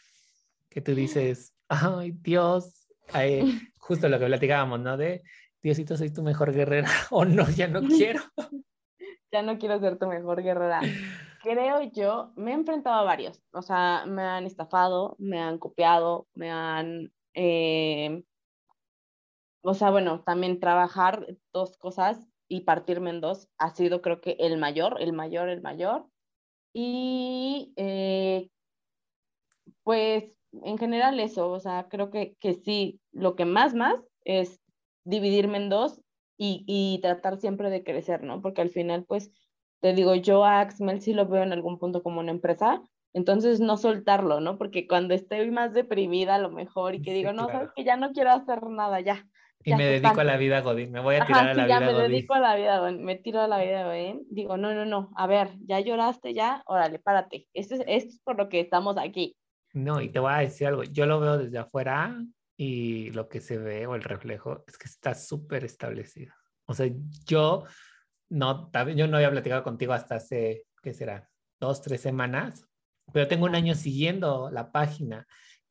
Que 0.68 0.80
tú 0.80 0.94
dices, 0.94 1.52
ay, 1.68 2.12
Dios, 2.12 2.86
justo 3.78 4.08
lo 4.08 4.20
que 4.20 4.26
platicábamos, 4.26 4.78
¿no? 4.78 4.96
De, 4.96 5.24
Diosito, 5.62 5.96
soy 5.96 6.12
tu 6.12 6.22
mejor 6.22 6.52
guerrera, 6.52 6.88
o 7.10 7.24
no, 7.24 7.48
ya 7.50 7.68
no 7.68 7.80
quiero. 7.88 8.20
ya 9.32 9.42
no 9.42 9.58
quiero 9.58 9.78
ser 9.80 9.98
tu 9.98 10.06
mejor 10.06 10.42
guerrera. 10.42 10.80
Creo 11.42 11.82
yo, 11.92 12.32
me 12.36 12.50
he 12.50 12.54
enfrentado 12.54 12.96
a 12.96 13.04
varios, 13.04 13.42
o 13.52 13.62
sea, 13.62 14.04
me 14.06 14.22
han 14.22 14.46
estafado, 14.46 15.16
me 15.18 15.40
han 15.40 15.58
copiado, 15.58 16.26
me 16.34 16.50
han 16.50 17.12
eh, 17.34 18.24
o 19.68 19.74
sea, 19.74 19.90
bueno, 19.90 20.22
también 20.22 20.60
trabajar 20.60 21.26
dos 21.52 21.76
cosas 21.76 22.24
y 22.48 22.60
partirme 22.60 23.10
en 23.10 23.20
dos 23.20 23.48
ha 23.58 23.74
sido 23.74 24.00
creo 24.00 24.20
que 24.20 24.36
el 24.38 24.58
mayor, 24.58 25.02
el 25.02 25.12
mayor, 25.12 25.48
el 25.48 25.60
mayor. 25.60 26.06
Y 26.72 27.72
eh, 27.74 28.48
pues 29.82 30.36
en 30.52 30.78
general 30.78 31.18
eso, 31.18 31.50
o 31.50 31.58
sea, 31.58 31.88
creo 31.90 32.10
que, 32.10 32.36
que 32.38 32.54
sí, 32.54 33.00
lo 33.10 33.34
que 33.34 33.44
más, 33.44 33.74
más 33.74 34.00
es 34.24 34.60
dividirme 35.06 35.56
en 35.58 35.68
dos 35.68 36.00
y, 36.36 36.64
y 36.66 37.00
tratar 37.00 37.38
siempre 37.38 37.70
de 37.70 37.82
crecer, 37.82 38.22
¿no? 38.22 38.42
Porque 38.42 38.60
al 38.60 38.70
final, 38.70 39.04
pues, 39.04 39.30
te 39.80 39.94
digo, 39.94 40.14
yo 40.14 40.44
a 40.44 40.60
Axmel 40.60 41.00
sí 41.00 41.14
lo 41.14 41.26
veo 41.26 41.42
en 41.42 41.52
algún 41.52 41.78
punto 41.78 42.02
como 42.02 42.20
una 42.20 42.32
empresa, 42.32 42.82
entonces 43.14 43.60
no 43.60 43.76
soltarlo, 43.76 44.40
¿no? 44.40 44.58
Porque 44.58 44.86
cuando 44.86 45.14
estoy 45.14 45.50
más 45.50 45.72
deprimida 45.72 46.34
a 46.34 46.38
lo 46.38 46.50
mejor 46.50 46.94
y 46.94 47.02
que 47.02 47.14
digo, 47.14 47.32
no, 47.32 47.46
sabes 47.48 47.70
que 47.74 47.84
ya 47.84 47.96
no 47.96 48.12
quiero 48.12 48.30
hacer 48.30 48.62
nada, 48.64 49.00
ya, 49.00 49.26
y 49.66 49.74
me 49.74 49.84
dedico 49.84 50.20
a 50.20 50.24
la 50.24 50.36
vida 50.36 50.60
Godín, 50.60 50.92
me 50.92 51.00
voy 51.00 51.16
a 51.16 51.26
tirar 51.26 51.48
a 51.48 51.54
la 51.54 51.64
vida 51.64 51.80
ya 51.80 51.80
me 51.80 51.92
dedico 51.92 52.34
a 52.34 52.40
la 52.40 52.54
vida 52.54 52.78
Godín, 52.78 53.04
me 53.04 53.16
tiro 53.16 53.40
a 53.40 53.48
la 53.48 53.58
vida 53.58 53.84
Godín. 53.84 54.24
Digo, 54.30 54.56
no, 54.56 54.72
no, 54.74 54.84
no, 54.84 55.10
a 55.16 55.26
ver, 55.26 55.50
ya 55.66 55.80
lloraste, 55.80 56.34
ya, 56.34 56.62
órale, 56.66 57.00
párate. 57.00 57.48
Esto 57.52 57.74
es, 57.74 57.82
esto 57.88 58.10
es 58.10 58.20
por 58.20 58.38
lo 58.38 58.48
que 58.48 58.60
estamos 58.60 58.96
aquí. 58.96 59.36
No, 59.72 60.00
y 60.00 60.08
te 60.08 60.20
voy 60.20 60.32
a 60.32 60.38
decir 60.38 60.68
algo, 60.68 60.84
yo 60.84 61.06
lo 61.06 61.18
veo 61.18 61.36
desde 61.36 61.58
afuera 61.58 62.16
y 62.56 63.10
lo 63.10 63.28
que 63.28 63.40
se 63.40 63.58
ve 63.58 63.86
o 63.86 63.94
el 63.94 64.02
reflejo 64.02 64.64
es 64.66 64.78
que 64.78 64.86
está 64.86 65.14
súper 65.14 65.64
establecido. 65.64 66.34
O 66.66 66.74
sea, 66.74 66.90
yo 67.24 67.64
no, 68.30 68.70
yo 68.94 69.06
no 69.06 69.16
había 69.16 69.30
platicado 69.30 69.62
contigo 69.62 69.92
hasta 69.92 70.16
hace, 70.16 70.64
¿qué 70.82 70.94
será? 70.94 71.28
Dos, 71.60 71.82
tres 71.82 72.00
semanas, 72.00 72.66
pero 73.12 73.28
tengo 73.28 73.46
un 73.46 73.54
año 73.54 73.74
siguiendo 73.74 74.50
la 74.50 74.72
página 74.72 75.26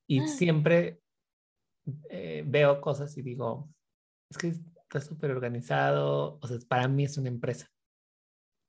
y 0.07 0.19
ah. 0.19 0.27
siempre 0.27 0.99
eh, 2.09 2.43
veo 2.45 2.79
cosas 2.81 3.17
y 3.17 3.21
digo, 3.21 3.69
es 4.29 4.37
que 4.37 4.47
está 4.47 5.01
súper 5.01 5.31
organizado, 5.31 6.39
o 6.41 6.47
sea, 6.47 6.57
para 6.67 6.87
mí 6.87 7.03
es 7.03 7.17
una 7.17 7.29
empresa. 7.29 7.69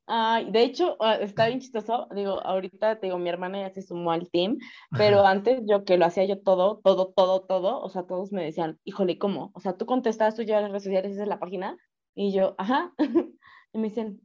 Ay, 0.08 0.50
de 0.52 0.62
hecho, 0.62 0.96
ah, 1.00 1.16
está 1.16 1.48
bien 1.48 1.60
chistoso, 1.60 2.06
digo, 2.14 2.40
ahorita 2.40 3.00
te 3.00 3.06
digo, 3.08 3.18
mi 3.18 3.28
hermana 3.28 3.60
ya 3.60 3.70
se 3.70 3.82
sumó 3.82 4.12
al 4.12 4.30
team, 4.30 4.58
pero 4.96 5.26
antes 5.26 5.62
yo 5.66 5.84
que 5.84 5.98
lo 5.98 6.04
hacía 6.06 6.24
yo 6.26 6.40
todo, 6.42 6.80
todo, 6.84 7.12
todo, 7.12 7.42
todo, 7.44 7.80
o 7.80 7.88
sea, 7.88 8.04
todos 8.06 8.30
me 8.30 8.44
decían, 8.44 8.78
híjole, 8.84 9.18
¿cómo? 9.18 9.50
O 9.54 9.60
sea, 9.60 9.76
tú 9.76 9.84
contestas, 9.84 10.36
tú 10.36 10.44
llevas 10.44 10.62
las 10.62 10.70
redes 10.70 10.84
sociales, 10.84 11.12
esa 11.12 11.22
es 11.24 11.28
la 11.28 11.40
página, 11.40 11.76
y 12.14 12.32
yo, 12.32 12.54
ajá, 12.58 12.94
y 13.72 13.78
me 13.78 13.88
dicen, 13.88 14.20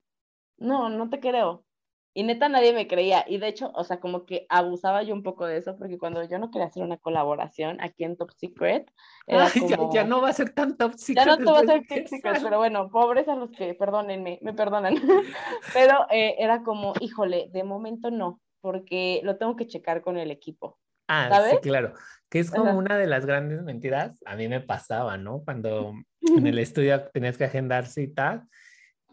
no, 0.57 0.89
no 0.89 1.09
te 1.09 1.19
creo, 1.19 1.65
y 2.13 2.23
neta 2.23 2.49
nadie 2.49 2.73
me 2.73 2.87
creía. 2.87 3.23
Y 3.27 3.37
de 3.37 3.47
hecho, 3.47 3.71
o 3.73 3.83
sea, 3.83 3.99
como 3.99 4.25
que 4.25 4.45
abusaba 4.49 5.03
yo 5.03 5.13
un 5.13 5.23
poco 5.23 5.45
de 5.45 5.57
eso, 5.57 5.77
porque 5.77 5.97
cuando 5.97 6.23
yo 6.23 6.39
no 6.39 6.51
quería 6.51 6.67
hacer 6.67 6.83
una 6.83 6.97
colaboración 6.97 7.79
aquí 7.81 8.03
en 8.03 8.17
Top 8.17 8.31
Secret, 8.31 8.91
era 9.27 9.49
como... 9.49 9.93
ya, 9.93 10.03
no 10.03 10.21
va 10.21 10.29
a 10.29 10.33
ser 10.33 10.49
tan 10.53 10.77
Top 10.77 10.93
Secret. 10.95 11.25
Ya 11.25 11.37
no 11.37 11.53
va 11.53 11.59
a 11.59 11.65
ser 11.65 11.87
Top 11.87 12.07
Secret, 12.07 12.41
pero 12.43 12.57
bueno, 12.57 12.89
pobres 12.89 13.27
a 13.27 13.35
los 13.35 13.51
que, 13.51 13.73
perdónenme, 13.73 14.39
me 14.41 14.53
perdonan. 14.53 14.95
pero 15.73 16.05
eh, 16.09 16.35
era 16.37 16.63
como, 16.63 16.93
híjole, 16.99 17.49
de 17.51 17.63
momento 17.63 18.11
no, 18.11 18.41
porque 18.59 19.21
lo 19.23 19.37
tengo 19.37 19.55
que 19.55 19.67
checar 19.67 20.01
con 20.01 20.17
el 20.17 20.31
equipo. 20.31 20.77
Ah, 21.07 21.27
¿sabes? 21.29 21.51
sí, 21.51 21.57
claro. 21.61 21.93
Que 22.29 22.39
es 22.39 22.51
como 22.51 22.77
una 22.77 22.97
de 22.97 23.07
las 23.07 23.25
grandes 23.25 23.61
mentiras. 23.63 24.21
A 24.25 24.37
mí 24.37 24.47
me 24.47 24.61
pasaba, 24.61 25.17
¿no? 25.17 25.41
Cuando 25.43 25.93
en 26.21 26.47
el 26.47 26.57
estudio 26.59 27.09
tenías 27.09 27.37
que 27.37 27.43
agendar 27.43 27.85
citas 27.85 28.47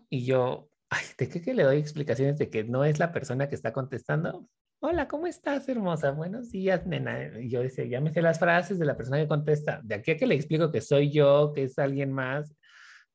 y 0.09 0.25
yo 0.25 0.69
Ay, 0.91 1.05
¿de 1.19 1.29
qué 1.29 1.43
que 1.43 1.55
le 1.55 1.65
doy 1.65 1.79
explicaciones 1.79 2.39
de 2.39 2.49
que 2.49 2.65
no 2.65 2.85
es 2.85 2.99
la 2.99 3.13
persona 3.13 3.49
que 3.49 3.55
está 3.55 3.73
contestando? 3.73 4.49
Hola, 4.81 5.09
¿cómo 5.09 5.27
estás, 5.27 5.69
hermosa? 5.69 6.13
Buenos 6.13 6.51
días, 6.51 6.87
nena. 6.87 7.41
Y 7.41 7.51
yo 7.51 7.61
decía, 7.63 7.85
ya 7.85 8.01
me 8.01 8.11
sé 8.13 8.23
las 8.23 8.39
frases 8.39 8.79
de 8.79 8.87
la 8.87 8.97
persona 8.97 9.19
que 9.19 9.29
contesta. 9.29 9.81
De 9.83 9.97
aquí 9.97 10.13
a 10.13 10.17
que 10.17 10.27
le 10.27 10.35
explico 10.35 10.71
que 10.71 10.81
soy 10.81 11.11
yo, 11.11 11.53
que 11.55 11.65
es 11.65 11.79
alguien 11.79 12.13
más, 12.13 12.55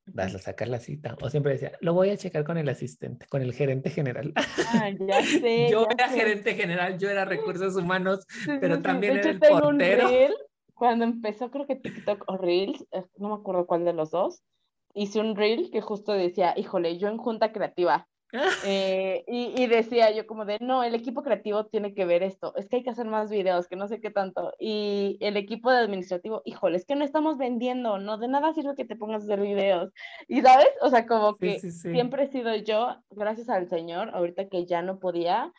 vas 0.05 0.35
a 0.35 0.39
sacar 0.39 0.67
la 0.67 0.79
cita. 0.79 1.15
O 1.21 1.29
siempre 1.29 1.53
decía, 1.53 1.71
lo 1.81 1.93
voy 1.93 2.09
a 2.09 2.17
checar 2.17 2.43
con 2.43 2.57
el 2.57 2.67
asistente, 2.69 3.25
con 3.27 3.41
el 3.41 3.53
gerente 3.53 3.89
general. 3.89 4.33
Ah, 4.35 4.89
ya 4.91 5.23
sé. 5.41 5.69
yo 5.71 5.87
ya 5.87 5.93
era 6.05 6.09
sé. 6.09 6.19
gerente 6.19 6.53
general, 6.55 6.99
yo 6.99 7.09
era 7.09 7.25
recursos 7.25 7.75
humanos, 7.75 8.25
Sí, 8.27 8.51
pero 8.59 8.75
sí, 8.75 8.81
también 8.81 9.17
era 9.17 9.31
el 9.31 9.39
portero. 9.39 10.09
reel, 10.09 10.33
cuando 10.75 11.05
empezó 11.05 11.49
creo 11.49 11.65
que 11.65 11.77
TikTok 11.77 12.25
o 12.27 12.37
Reels, 12.37 12.85
eh, 12.91 13.03
no 13.17 13.29
me 13.29 13.35
acuerdo 13.35 13.65
cuál 13.65 13.85
de 13.85 13.93
los 13.93 14.11
dos, 14.11 14.43
hice 14.93 15.19
un 15.19 15.35
reel 15.35 15.69
que 15.71 15.81
justo 15.81 16.13
decía, 16.13 16.53
híjole, 16.57 16.97
yo 16.97 17.07
en 17.09 17.17
junta 17.17 17.51
creativa. 17.51 18.07
eh, 18.65 19.23
y, 19.27 19.61
y 19.61 19.67
decía 19.67 20.09
yo 20.11 20.25
como 20.25 20.45
de, 20.45 20.57
no, 20.59 20.83
el 20.83 20.95
equipo 20.95 21.21
creativo 21.21 21.67
tiene 21.67 21.93
que 21.93 22.05
ver 22.05 22.23
esto, 22.23 22.55
es 22.55 22.67
que 22.67 22.77
hay 22.77 22.83
que 22.83 22.89
hacer 22.89 23.05
más 23.05 23.29
videos, 23.29 23.67
que 23.67 23.75
no 23.75 23.87
sé 23.87 24.01
qué 24.01 24.09
tanto. 24.11 24.53
Y 24.59 25.17
el 25.21 25.37
equipo 25.37 25.71
de 25.71 25.77
administrativo, 25.79 26.41
híjole, 26.45 26.77
es 26.77 26.85
que 26.85 26.95
no 26.95 27.05
estamos 27.05 27.37
vendiendo, 27.37 27.99
no, 27.99 28.17
de 28.17 28.27
nada 28.27 28.53
sirve 28.53 28.75
que 28.75 28.85
te 28.85 28.95
pongas 28.95 29.21
a 29.23 29.25
hacer 29.25 29.39
videos. 29.41 29.91
Y 30.27 30.41
sabes, 30.41 30.69
o 30.81 30.89
sea, 30.89 31.05
como 31.05 31.37
Sí, 31.39 31.51
que 31.51 31.59
sí, 31.59 31.71
sí. 31.71 31.89
siempre 31.91 32.23
he 32.23 32.27
sido 32.27 32.55
yo, 32.55 32.95
gracias 33.11 33.49
al 33.49 33.67
Señor, 33.69 34.09
ahorita 34.15 34.49
que 34.49 34.65
ya 34.65 34.81
no 34.81 34.99
podía 34.99 35.51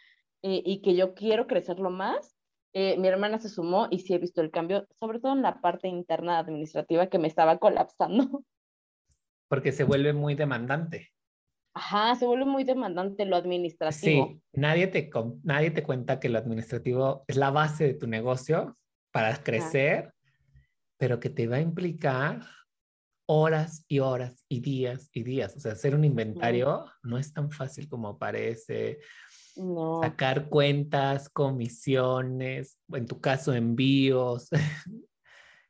eh, 0.43 0.63
y 0.65 0.83
que 0.83 0.95
yo 0.97 1.15
quiero 1.15 1.47
crecerlo 1.47 1.91
más, 1.91 2.37
eh, 2.73 2.97
mi 2.99 3.07
hermana 3.09 3.39
se 3.39 3.49
sumó 3.49 3.87
y 3.91 4.01
sí 4.01 4.15
he 4.15 4.19
visto 4.19 4.41
el 4.41 4.51
cambio, 4.51 4.87
sobre 4.99 5.21
todo 5.21 5.33
en 5.33 5.43
la 5.43 5.61
parte 5.61 5.89
interna 5.89 6.39
administrativa 6.39 7.07
que 7.09 7.19
me 7.19 7.29
estaba 7.29 7.59
colapsando. 7.59 8.43
Porque 9.49 9.73
se 9.73 9.85
vuelve 9.85 10.13
muy 10.13 10.35
demandante. 10.35 11.11
Ajá, 11.75 12.15
se 12.15 12.25
vuelve 12.25 12.45
muy 12.45 12.65
demandante 12.65 13.25
lo 13.25 13.37
administrativo. 13.37 14.29
Sí, 14.29 14.43
nadie 14.53 14.87
te, 14.87 15.11
nadie 15.43 15.71
te 15.73 15.83
cuenta 15.83 16.21
que 16.21 16.29
lo 16.29 16.39
administrativo 16.39 17.25
es 17.27 17.37
la 17.37 17.51
base 17.51 17.85
de 17.85 17.95
tu 17.95 18.07
negocio 18.07 18.79
para 19.13 19.43
crecer, 19.43 20.15
pero 20.97 21.19
que 21.19 21.31
te 21.31 21.49
va 21.49 21.57
a 21.57 21.61
implicar 21.61 22.43
horas 23.27 23.85
y 23.89 23.99
horas 23.99 24.45
y 24.49 24.61
días 24.61 25.11
y 25.13 25.23
días. 25.25 25.57
O 25.57 25.61
sea, 25.61 25.73
hacer 25.73 25.95
un 25.95 26.05
inventario 26.05 26.85
no 27.03 27.19
es 27.19 27.33
tan 27.33 27.51
fácil 27.51 27.89
como 27.89 28.19
parece. 28.19 29.01
No, 29.57 30.01
Sacar 30.03 30.49
cuentas, 30.49 31.29
comisiones, 31.29 32.79
en 32.93 33.07
tu 33.07 33.21
caso 33.21 33.53
envíos. 33.53 34.49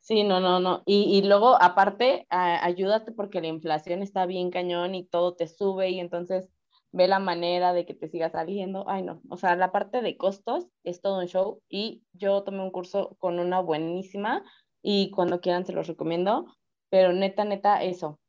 sí, 0.04 0.22
no, 0.22 0.38
no, 0.38 0.60
no. 0.60 0.82
Y, 0.84 1.18
y 1.18 1.22
luego, 1.26 1.60
aparte, 1.60 2.26
ayúdate 2.28 3.10
porque 3.12 3.40
la 3.40 3.48
inflación 3.48 4.02
está 4.02 4.26
bien 4.26 4.50
cañón 4.50 4.94
y 4.94 5.06
todo 5.06 5.34
te 5.34 5.48
sube 5.48 5.90
y 5.90 5.98
entonces 5.98 6.50
ve 6.92 7.08
la 7.08 7.18
manera 7.18 7.72
de 7.72 7.86
que 7.86 7.94
te 7.94 8.08
siga 8.08 8.30
saliendo. 8.30 8.84
Ay, 8.88 9.02
no. 9.02 9.22
O 9.30 9.38
sea, 9.38 9.56
la 9.56 9.72
parte 9.72 10.02
de 10.02 10.16
costos 10.16 10.66
es 10.84 11.00
todo 11.00 11.20
un 11.20 11.26
show 11.26 11.62
y 11.68 12.04
yo 12.12 12.44
tomé 12.44 12.62
un 12.62 12.70
curso 12.70 13.16
con 13.18 13.38
una 13.38 13.60
buenísima 13.60 14.44
y 14.82 15.10
cuando 15.10 15.40
quieran 15.40 15.64
se 15.64 15.72
los 15.72 15.86
recomiendo, 15.86 16.46
pero 16.90 17.12
neta, 17.12 17.44
neta, 17.44 17.82
eso. 17.82 18.20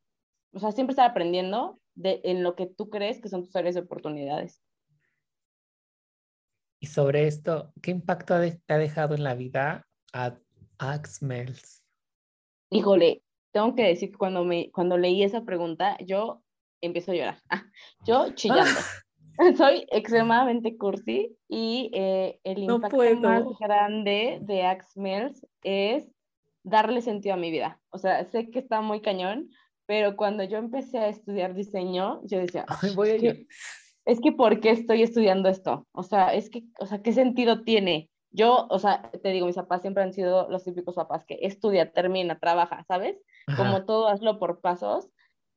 O 0.54 0.58
sea, 0.58 0.72
siempre 0.72 0.92
estar 0.92 1.10
aprendiendo 1.10 1.78
de, 1.94 2.22
en 2.24 2.42
lo 2.42 2.56
que 2.56 2.66
tú 2.66 2.88
crees 2.88 3.20
que 3.20 3.28
son 3.28 3.44
tus 3.44 3.54
áreas 3.54 3.74
de 3.74 3.82
oportunidades. 3.82 4.62
Y 6.80 6.86
sobre 6.86 7.26
esto, 7.26 7.72
¿qué 7.82 7.90
impacto 7.90 8.34
te 8.40 8.74
ha 8.74 8.78
dejado 8.78 9.14
en 9.14 9.22
la 9.22 9.34
vida 9.34 9.86
a 10.14 10.38
Axmels? 10.78 11.82
Híjole, 12.70 13.22
tengo 13.52 13.74
que 13.74 13.82
decir 13.84 14.10
que 14.10 14.18
cuando, 14.18 14.44
me, 14.44 14.70
cuando 14.72 14.96
leí 14.98 15.22
esa 15.22 15.44
pregunta, 15.44 15.96
yo 16.04 16.42
empiezo 16.80 17.12
a 17.12 17.14
llorar. 17.14 17.42
Ah, 17.48 17.64
yo 18.04 18.32
chillando. 18.34 18.80
Soy 19.56 19.86
extremadamente 19.90 20.78
cursi 20.78 21.36
y 21.48 21.90
eh, 21.92 22.40
el 22.44 22.66
No 22.66 22.76
impacto 22.76 22.96
más 23.20 23.44
grande 23.60 24.38
de 24.40 24.62
Axmels 24.62 25.46
es 25.62 26.10
darle 26.64 27.02
sentido 27.02 27.34
a 27.34 27.38
mi 27.38 27.50
vida. 27.50 27.80
O 27.90 27.98
sea, 27.98 28.24
sé 28.24 28.50
que 28.50 28.60
está 28.60 28.80
muy 28.80 29.02
cañón, 29.02 29.50
pero 29.84 30.16
cuando 30.16 30.42
yo 30.42 30.56
empecé 30.56 30.98
a 30.98 31.08
estudiar 31.08 31.54
diseño, 31.54 32.20
yo 32.24 32.38
decía, 32.38 32.64
Ay, 32.66 32.94
voy 32.94 33.10
a 33.10 33.14
es 33.16 33.20
que- 33.22 33.46
es 34.06 34.20
que 34.20 34.32
¿por 34.32 34.60
qué 34.60 34.70
estoy 34.70 35.02
estudiando 35.02 35.48
esto? 35.48 35.86
O 35.92 36.02
sea, 36.02 36.32
es 36.32 36.48
que, 36.48 36.62
o 36.78 36.86
sea, 36.86 37.02
¿qué 37.02 37.12
sentido 37.12 37.62
tiene? 37.62 38.08
Yo, 38.30 38.66
o 38.68 38.78
sea, 38.78 39.10
te 39.10 39.30
digo, 39.30 39.46
mis 39.46 39.56
papás 39.56 39.82
siempre 39.82 40.02
han 40.02 40.12
sido 40.12 40.48
los 40.50 40.64
típicos 40.64 40.94
papás 40.94 41.24
que 41.24 41.38
estudia, 41.42 41.92
termina, 41.92 42.38
trabaja, 42.38 42.84
¿sabes? 42.86 43.16
Ajá. 43.46 43.56
Como 43.56 43.84
todo, 43.84 44.08
hazlo 44.08 44.38
por 44.38 44.60
pasos. 44.60 45.08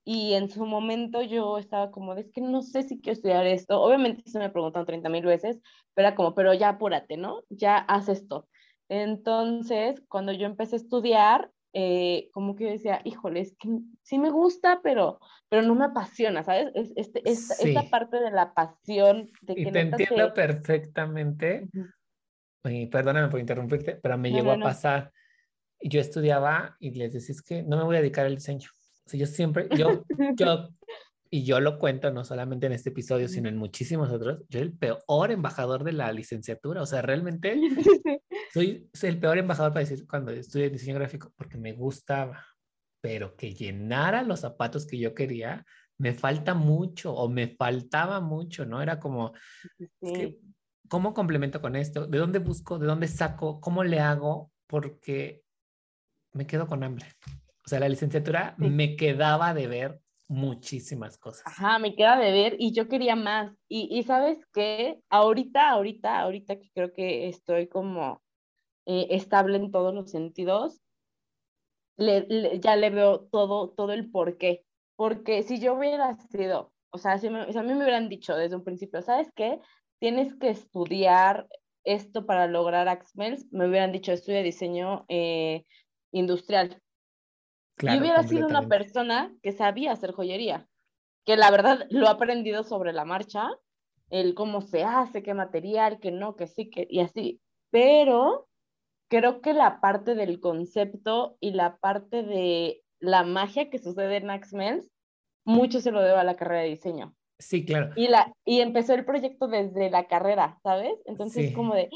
Y 0.05 0.33
en 0.33 0.49
su 0.49 0.65
momento 0.65 1.21
yo 1.21 1.57
estaba 1.57 1.91
como, 1.91 2.13
es 2.15 2.31
que 2.31 2.41
no 2.41 2.61
sé 2.61 2.83
si 2.83 2.99
quiero 2.99 3.13
estudiar 3.13 3.45
esto. 3.45 3.81
Obviamente 3.81 4.23
se 4.29 4.39
me 4.39 4.49
preguntan 4.49 4.85
30 4.85 5.09
mil 5.09 5.25
veces, 5.25 5.59
pero 5.93 6.07
era 6.07 6.15
como, 6.15 6.33
pero 6.33 6.53
ya 6.53 6.69
apúrate, 6.69 7.17
¿no? 7.17 7.43
Ya 7.49 7.77
haz 7.77 8.09
esto. 8.09 8.47
Entonces, 8.87 10.01
cuando 10.07 10.31
yo 10.31 10.47
empecé 10.47 10.75
a 10.75 10.79
estudiar, 10.79 11.51
eh, 11.73 12.29
como 12.33 12.55
que 12.55 12.63
yo 12.63 12.69
decía, 12.71 13.01
híjole, 13.03 13.41
es 13.41 13.55
que 13.57 13.69
sí 14.01 14.17
me 14.17 14.31
gusta, 14.31 14.79
pero, 14.81 15.19
pero 15.49 15.61
no 15.61 15.75
me 15.75 15.85
apasiona, 15.85 16.43
¿sabes? 16.43 16.71
Es, 16.73 16.91
este, 16.95 17.21
esta, 17.29 17.83
parte 17.91 18.19
de 18.19 18.31
la 18.31 18.53
pasión, 18.55 19.29
de 19.43 19.53
Y 19.53 19.55
que 19.57 19.63
te 19.65 19.71
neta 19.71 19.97
entiendo 19.97 20.33
te- 20.33 20.41
perfectamente. 20.41 21.69
Y 22.65 22.87
perdóname 22.87 23.29
por 23.29 23.39
interrumpirte, 23.39 23.95
pero 24.01 24.17
me 24.17 24.29
No, 24.29 24.35
llegó 24.37 24.47
no, 24.49 24.53
a 24.53 24.57
no. 24.57 24.63
pasar. 24.65 25.11
Yo 25.81 26.01
estudiaba 26.01 26.75
y 26.79 26.91
les 26.91 27.13
decía, 27.13 27.33
es 27.33 27.41
que 27.41 27.63
no 27.63 27.77
me 27.77 27.83
voy 27.83 27.95
a 27.95 28.01
dedicar 28.01 28.25
al 28.25 28.35
diseño. 28.35 28.69
O 29.05 29.09
sea, 29.09 29.19
yo 29.19 29.25
siempre, 29.25 29.67
yo, 29.77 30.03
yo, 30.35 30.69
y 31.31 31.43
yo 31.45 31.59
lo 31.61 31.79
cuento 31.79 32.11
no 32.11 32.25
solamente 32.25 32.65
en 32.65 32.73
este 32.73 32.89
episodio, 32.89 33.27
sino 33.29 33.47
en 33.49 33.55
muchísimos 33.57 34.09
otros, 34.11 34.43
yo 34.49 34.59
el 34.59 34.73
peor 34.73 35.31
embajador 35.31 35.83
de 35.83 35.93
la 35.93 36.11
licenciatura. 36.11 36.81
O 36.81 36.85
sea, 36.85 37.01
realmente 37.01 37.59
soy, 38.53 38.89
soy 38.93 39.09
el 39.09 39.19
peor 39.19 39.37
embajador 39.37 39.71
para 39.71 39.85
decir 39.85 40.05
cuando 40.07 40.31
estudié 40.31 40.69
diseño 40.69 40.95
gráfico, 40.95 41.31
porque 41.37 41.57
me 41.57 41.71
gustaba, 41.73 42.45
pero 43.01 43.35
que 43.37 43.53
llenara 43.53 44.23
los 44.23 44.41
zapatos 44.41 44.85
que 44.85 44.97
yo 44.97 45.13
quería, 45.13 45.65
me 45.97 46.13
falta 46.13 46.53
mucho 46.53 47.13
o 47.13 47.29
me 47.29 47.55
faltaba 47.55 48.19
mucho, 48.21 48.65
¿no? 48.65 48.81
Era 48.81 48.99
como, 48.99 49.33
es 49.77 49.89
Sí. 50.01 50.13
que, 50.13 50.39
¿cómo 50.89 51.13
complemento 51.13 51.61
con 51.61 51.75
esto? 51.75 52.07
¿De 52.07 52.17
dónde 52.17 52.39
busco? 52.39 52.77
¿De 52.79 52.87
dónde 52.87 53.07
saco? 53.07 53.61
¿Cómo 53.61 53.83
le 53.83 53.99
hago? 53.99 54.51
Porque 54.67 55.43
me 56.33 56.45
quedo 56.45 56.67
con 56.67 56.83
hambre. 56.83 57.05
O 57.65 57.69
sea, 57.69 57.79
la 57.79 57.89
licenciatura 57.89 58.55
Sí. 58.57 58.65
me 58.69 58.95
quedaba 58.95 59.53
de 59.53 59.67
ver 59.67 60.01
muchísimas 60.27 61.17
cosas. 61.17 61.43
Ajá, 61.45 61.79
me 61.79 61.95
queda 61.95 62.17
de 62.17 62.31
ver 62.31 62.55
y 62.59 62.73
yo 62.73 62.87
quería 62.87 63.15
más. 63.15 63.51
Y, 63.67 63.87
y 63.97 64.03
sabes 64.03 64.39
qué, 64.53 64.99
ahorita, 65.09 65.69
ahorita, 65.69 66.19
ahorita 66.19 66.59
que 66.59 66.69
creo 66.73 66.93
que 66.93 67.27
estoy 67.29 67.67
como 67.67 68.21
eh, 68.85 69.07
estable 69.11 69.57
en 69.57 69.71
todos 69.71 69.93
los 69.93 70.11
sentidos, 70.11 70.81
le- 71.97 72.25
le- 72.29 72.59
ya 72.59 72.75
le 72.75 72.89
veo 72.89 73.21
todo, 73.31 73.69
todo 73.71 73.91
el 73.93 74.09
porqué. 74.09 74.65
Porque 74.95 75.43
si 75.43 75.59
yo 75.59 75.73
hubiera 75.75 76.15
sido, 76.29 76.73
o 76.91 76.97
sea, 76.97 77.17
si, 77.19 77.29
me- 77.29 77.51
si 77.51 77.57
a 77.57 77.63
mí 77.63 77.73
me 77.73 77.83
hubieran 77.83 78.09
dicho 78.09 78.35
desde 78.35 78.55
un 78.55 78.63
principio, 78.63 79.01
¿sabes 79.01 79.31
qué? 79.35 79.59
Tienes 79.99 80.35
que 80.35 80.49
estudiar 80.49 81.47
esto 81.83 82.25
para 82.25 82.47
lograr 82.47 82.87
Axmels, 82.87 83.47
me 83.51 83.67
hubieran 83.67 83.91
dicho, 83.91 84.11
estudia 84.11 84.41
diseño 84.41 85.05
eh, 85.09 85.65
industrial. 86.11 86.81
Claro, 87.75 87.97
y 87.97 88.01
hubiera 88.01 88.23
sido 88.23 88.47
una 88.47 88.67
persona 88.67 89.33
que 89.41 89.51
sabía 89.51 89.93
hacer 89.93 90.11
joyería, 90.11 90.67
que 91.25 91.37
la 91.37 91.49
verdad 91.51 91.87
lo 91.89 92.07
ha 92.07 92.11
aprendido 92.11 92.63
sobre 92.63 92.93
la 92.93 93.05
marcha, 93.05 93.49
el 94.09 94.35
cómo 94.35 94.61
se 94.61 94.83
hace, 94.83 95.23
qué 95.23 95.33
material, 95.33 95.99
que 95.99 96.11
no, 96.11 96.35
que 96.35 96.47
sí, 96.47 96.69
que 96.69 96.87
y 96.89 96.99
así. 96.99 97.41
Pero 97.69 98.47
creo 99.09 99.41
que 99.41 99.53
la 99.53 99.79
parte 99.81 100.15
del 100.15 100.39
concepto 100.39 101.37
y 101.39 101.51
la 101.51 101.77
parte 101.77 102.23
de 102.23 102.83
la 102.99 103.23
magia 103.23 103.69
que 103.69 103.79
sucede 103.79 104.17
en 104.17 104.29
Axmels, 104.29 104.91
mucho 105.45 105.79
se 105.79 105.91
lo 105.91 106.01
debo 106.01 106.17
a 106.17 106.23
la 106.23 106.35
carrera 106.35 106.61
de 106.61 106.69
diseño. 106.69 107.15
Sí, 107.39 107.65
claro. 107.65 107.93
Y, 107.95 108.09
la, 108.09 108.33
y 108.45 108.59
empezó 108.59 108.93
el 108.93 109.05
proyecto 109.05 109.47
desde 109.47 109.89
la 109.89 110.07
carrera, 110.07 110.59
¿sabes? 110.61 110.93
Entonces, 111.05 111.47
Sí. 111.47 111.53
como 111.53 111.73
de, 111.73 111.89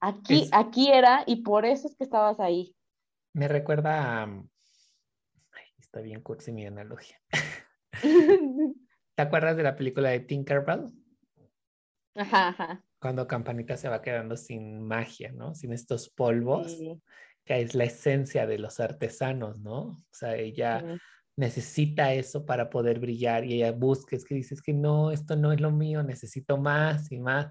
aquí, 0.00 0.42
Es- 0.42 0.50
aquí 0.52 0.90
era 0.90 1.22
y 1.26 1.42
por 1.42 1.64
eso 1.64 1.86
es 1.86 1.96
que 1.96 2.04
estabas 2.04 2.40
ahí. 2.40 2.74
Me 3.32 3.46
recuerda 3.46 4.22
a... 4.22 4.24
Ay, 4.24 5.64
está 5.78 6.00
bien 6.00 6.20
cursi 6.20 6.50
mi 6.52 6.66
analogía. 6.66 7.20
¿Te 9.14 9.22
acuerdas 9.22 9.56
de 9.56 9.62
la 9.62 9.76
película 9.76 10.10
de 10.10 10.20
Tinkerbell? 10.20 10.90
ajá, 12.16 12.48
ajá. 12.48 12.84
Cuando 13.00 13.26
Campanita 13.26 13.76
se 13.76 13.88
va 13.88 14.02
quedando 14.02 14.36
sin 14.36 14.82
magia, 14.82 15.32
¿no? 15.32 15.54
Sin 15.54 15.72
estos 15.72 16.10
polvos, 16.10 16.72
Sí, 16.76 17.00
que 17.44 17.60
es 17.62 17.74
la 17.74 17.84
esencia 17.84 18.46
de 18.46 18.58
los 18.58 18.78
artesanos, 18.80 19.60
¿no? 19.60 19.80
O 19.82 19.96
sea, 20.10 20.34
ella 20.36 20.80
sí. 20.80 21.00
Necesita 21.40 22.12
eso 22.12 22.44
para 22.44 22.68
poder 22.68 23.00
brillar 23.00 23.44
y 23.44 23.54
ella 23.54 23.72
busca, 23.72 24.14
es 24.14 24.24
que 24.24 24.34
dices 24.34 24.60
que 24.60 24.74
no, 24.74 25.10
esto 25.10 25.36
no 25.36 25.52
es 25.52 25.60
lo 25.60 25.70
mío, 25.70 26.02
necesito 26.02 26.58
más 26.58 27.10
y 27.10 27.18
más, 27.18 27.48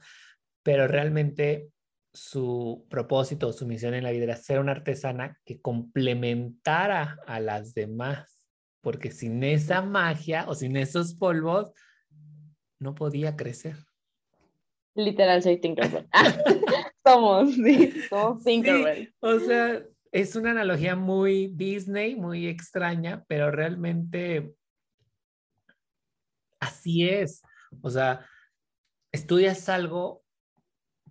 pero 0.64 0.88
realmente 0.88 1.70
su 2.14 2.86
propósito, 2.90 3.52
su 3.52 3.66
misión 3.66 3.96
en 3.96 4.04
la 4.04 4.12
vida 4.12 4.26
era 4.26 4.36
ser 4.36 4.60
una 4.60 4.74
artesana 4.74 5.38
que 5.44 5.60
complementara 5.60 7.18
a 7.26 7.40
las 7.40 7.74
demás, 7.74 8.46
porque 8.82 9.12
sin 9.12 9.44
esa 9.44 9.82
magia 9.82 10.46
o 10.48 10.54
sin 10.54 10.78
esos 10.78 11.16
polvos, 11.16 11.74
no 12.80 12.94
podía 12.94 13.36
crecer. 13.36 13.76
Literal, 14.96 15.42
soy 15.42 15.60
Tinkerbell. 15.60 16.08
somos, 17.04 17.56
sí, 17.56 17.92
somos 18.08 18.44
Tinkerbell. 18.44 19.14
o 19.20 19.40
sea, 19.40 19.84
es 20.12 20.36
una 20.36 20.52
analogía 20.52 20.96
muy 20.96 21.52
Disney, 21.56 22.16
muy 22.16 22.48
extraña, 22.48 23.24
pero 23.28 23.52
realmente 23.52 24.54
así 26.60 27.08
es. 27.08 27.42
O 27.82 27.90
sea, 27.90 28.26
estudias 29.12 29.70
algo, 29.70 30.24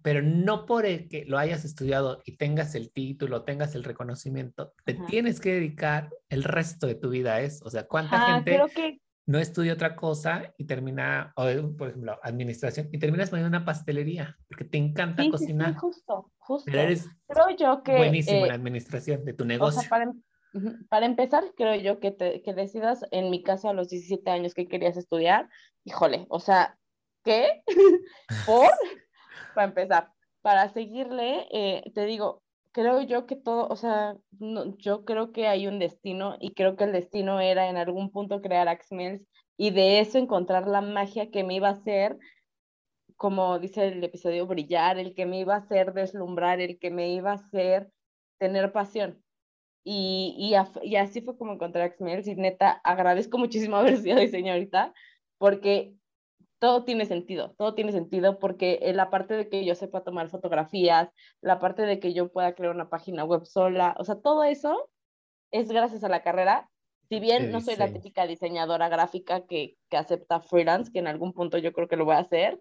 pero 0.03 0.23
no 0.23 0.67
por 0.67 0.87
el 0.87 1.09
que 1.09 1.25
lo 1.25 1.39
hayas 1.39 1.65
estudiado 1.65 2.23
y 2.25 2.37
tengas 2.37 2.75
el 2.75 2.93
título, 2.93 3.45
tengas 3.45 3.75
el 3.75 3.85
reconocimiento, 3.85 4.75
te 4.85 4.95
tienes 4.95 5.41
que 5.41 5.55
dedicar 5.55 6.11
el 6.29 6.45
resto 6.45 6.87
de 6.87 6.95
tu 6.95 7.11
vida 7.11 7.35
a 7.35 7.41
eso. 7.41 7.65
O 7.65 7.71
sea, 7.71 7.87
¿cuánta 7.87 8.35
gente 8.35 8.55
creo 8.55 8.69
que 8.69 9.01
no 9.29 9.39
estudia 9.39 9.75
otra 9.75 9.95
cosa 9.95 10.55
y 10.57 10.65
termina, 10.65 11.35
o, 11.37 11.45
por 11.77 11.91
ejemplo, 11.91 12.19
administración, 12.23 12.89
y 12.91 12.99
terminas 12.99 13.29
poniendo 13.29 13.55
una 13.55 13.67
pastelería, 13.67 14.39
porque 14.49 14.65
te 14.65 14.79
encanta 14.79 15.23
cocinar. 15.31 15.75
Sí, 15.75 15.79
justo, 15.79 16.33
justo. 16.39 16.65
Pero 16.65 16.81
eres 16.81 17.07
creo 17.27 17.51
yo 17.55 17.83
que, 17.83 17.95
buenísimo 17.95 18.39
en 18.39 18.49
la 18.49 18.55
eh, 18.55 18.57
administración 18.57 19.27
de 19.27 19.35
tu 19.35 19.45
negocio. 19.45 19.87
para, 19.91 20.11
para, 20.89 21.05
empezar, 21.05 21.45
creo 21.59 21.75
yo 21.75 22.01
que, 22.01 22.11
te, 22.11 22.41
que 22.41 22.55
decidas, 22.55 23.05
en 23.11 23.29
mi 23.29 23.43
caso, 23.43 23.69
a 23.69 23.75
los 23.75 23.91
17 23.91 24.31
años 24.31 24.55
que 24.55 24.67
querías 24.67 24.97
estudiar, 24.97 25.51
híjole, 25.85 26.25
o 26.31 26.41
sea, 26.41 26.79
¿qué? 27.23 27.63
¿Por? 28.47 28.71
para 29.55 29.67
empezar. 29.67 30.11
Para 30.41 30.73
seguirle, 30.73 31.47
eh, 31.53 31.93
te 31.95 32.07
digo, 32.07 32.43
creo 32.79 33.03
yo 33.03 33.27
que 33.27 33.35
todo, 33.35 33.67
o 33.67 33.75
sea, 33.75 34.17
no, 34.39 34.77
yo 34.77 35.05
creo 35.05 35.33
que 35.33 35.49
hay 35.49 35.67
un 35.67 35.81
destino 35.81 36.37
y 36.39 36.55
creo 36.55 36.77
que 36.77 36.85
el 36.85 36.93
destino 36.93 37.41
era 37.41 37.69
en 37.69 37.77
algún 37.77 38.13
punto 38.13 38.41
crear 38.41 38.69
Axmels 38.69 39.27
y 39.57 39.73
de 39.73 39.99
eso 39.99 40.17
encontrar 40.17 40.69
la 40.69 40.81
magia 40.81 41.33
que 41.33 41.43
me 41.43 41.57
iba 41.57 41.67
a 41.71 41.73
hacer, 41.73 42.17
como 43.17 43.59
dice 43.59 43.89
el 43.89 44.05
episodio, 44.05 44.47
brillar, 44.47 44.97
el 44.97 45.17
que 45.17 45.27
me 45.27 45.41
iba 45.41 45.57
a 45.57 45.59
hacer 45.59 45.93
deslumbrar, 45.93 46.61
el 46.61 46.79
que 46.79 46.93
me 46.93 47.13
iba 47.13 47.33
a 47.33 47.35
hacer 47.35 47.91
tener 48.39 48.71
pasión. 48.71 49.25
Y, 49.83 50.37
y, 50.39 50.55
y 50.89 50.97
así 50.97 51.21
fue 51.21 51.37
como 51.37 51.55
encontré 51.55 51.83
Axmels 51.83 52.29
y 52.29 52.37
neta 52.37 52.81
agradezco 52.85 53.39
muchísimo 53.39 53.77
haber 53.79 53.97
sido 53.97 54.21
diseñadora 54.21 54.95
porque 55.39 55.95
todo 56.59 56.85
tiene 56.85 57.07
sentido, 57.07 57.55
todo 57.57 57.75
tiene 57.75 57.93
sentido 57.93 58.39
porque 58.39 58.81
la 58.95 59.11
parte 59.11 59.35
de 59.35 59.49
que 59.49 59.65
yo 59.65 59.75
sepa 59.75 60.03
tomar 60.03 60.29
fotografías, 60.29 61.09
la 61.41 61.59
parte 61.59 61.83
de 61.83 62.01
que 62.01 62.13
yo 62.13 62.33
pueda 62.33 62.55
crear 62.55 62.75
una 62.75 62.89
página 62.89 63.25
web 63.25 63.45
sola, 63.45 63.95
o 63.99 64.05
sea, 64.05 64.17
todo 64.17 64.45
eso 64.45 64.91
es 65.51 65.69
gracias 65.69 66.05
a 66.05 66.09
la 66.09 66.23
carrera. 66.23 66.69
Si 67.09 67.21
bien 67.21 67.51
no 67.51 67.61
soy 67.61 67.77
la 67.77 67.91
típica 67.91 68.27
diseñadora 68.27 68.89
gráfica 68.89 69.47
que, 69.47 69.77
que, 69.89 69.97
acepta 69.97 70.41
freelance, 70.41 70.93
que 70.93 70.99
en 70.99 71.07
algún 71.07 71.33
punto 71.33 71.57
yo 71.57 71.73
creo 71.73 71.89
que 71.89 71.97
lo 71.97 72.05
voy 72.05 72.17
a 72.17 72.21
hacer, 72.21 72.61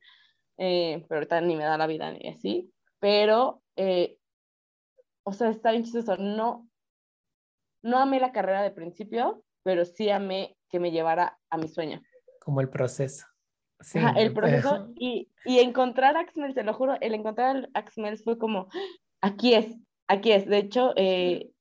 eh, 0.57 1.03
pero 1.09 1.19
ahorita 1.19 1.41
ni 1.41 1.55
me 1.55 1.65
da 1.65 1.77
la 1.77 1.87
vida 1.87 2.11
ni 2.11 2.29
así, 2.29 2.71
pero, 2.99 3.61
eh, 3.75 4.17
o 5.23 5.33
sea, 5.33 5.49
está 5.49 5.71
bien 5.71 5.83
chistoso. 5.83 6.15
No, 6.15 6.69
no 7.81 7.97
amé 7.97 8.21
la 8.21 8.31
carrera 8.31 8.61
de 8.61 8.71
principio, 8.71 9.43
pero 9.63 9.83
sí 9.83 10.09
amé 10.09 10.55
que 10.69 10.79
me 10.79 10.91
llevara 10.91 11.37
a 11.49 11.57
mi 11.57 11.67
sueño. 11.67 12.01
Como 12.39 12.61
el 12.61 12.69
proceso 12.69 13.25
el 14.15 14.33
proceso 14.33 14.89
y, 14.95 15.29
y, 15.45 15.59
encontrar 15.59 16.17
Axmel, 16.17 16.53
te 16.53 16.63
lo 16.63 16.73
juro, 16.73 16.97
el 16.99 17.13
encontrar 17.13 17.69
Axmel 17.73 18.17
fue 18.17 18.37
como, 18.37 18.67
aquí 19.21 19.53
es, 19.53 19.77
aquí 20.07 20.31
es. 20.31 20.47
De 20.47 20.57
hecho, 20.57 20.93
eh, 20.95 21.51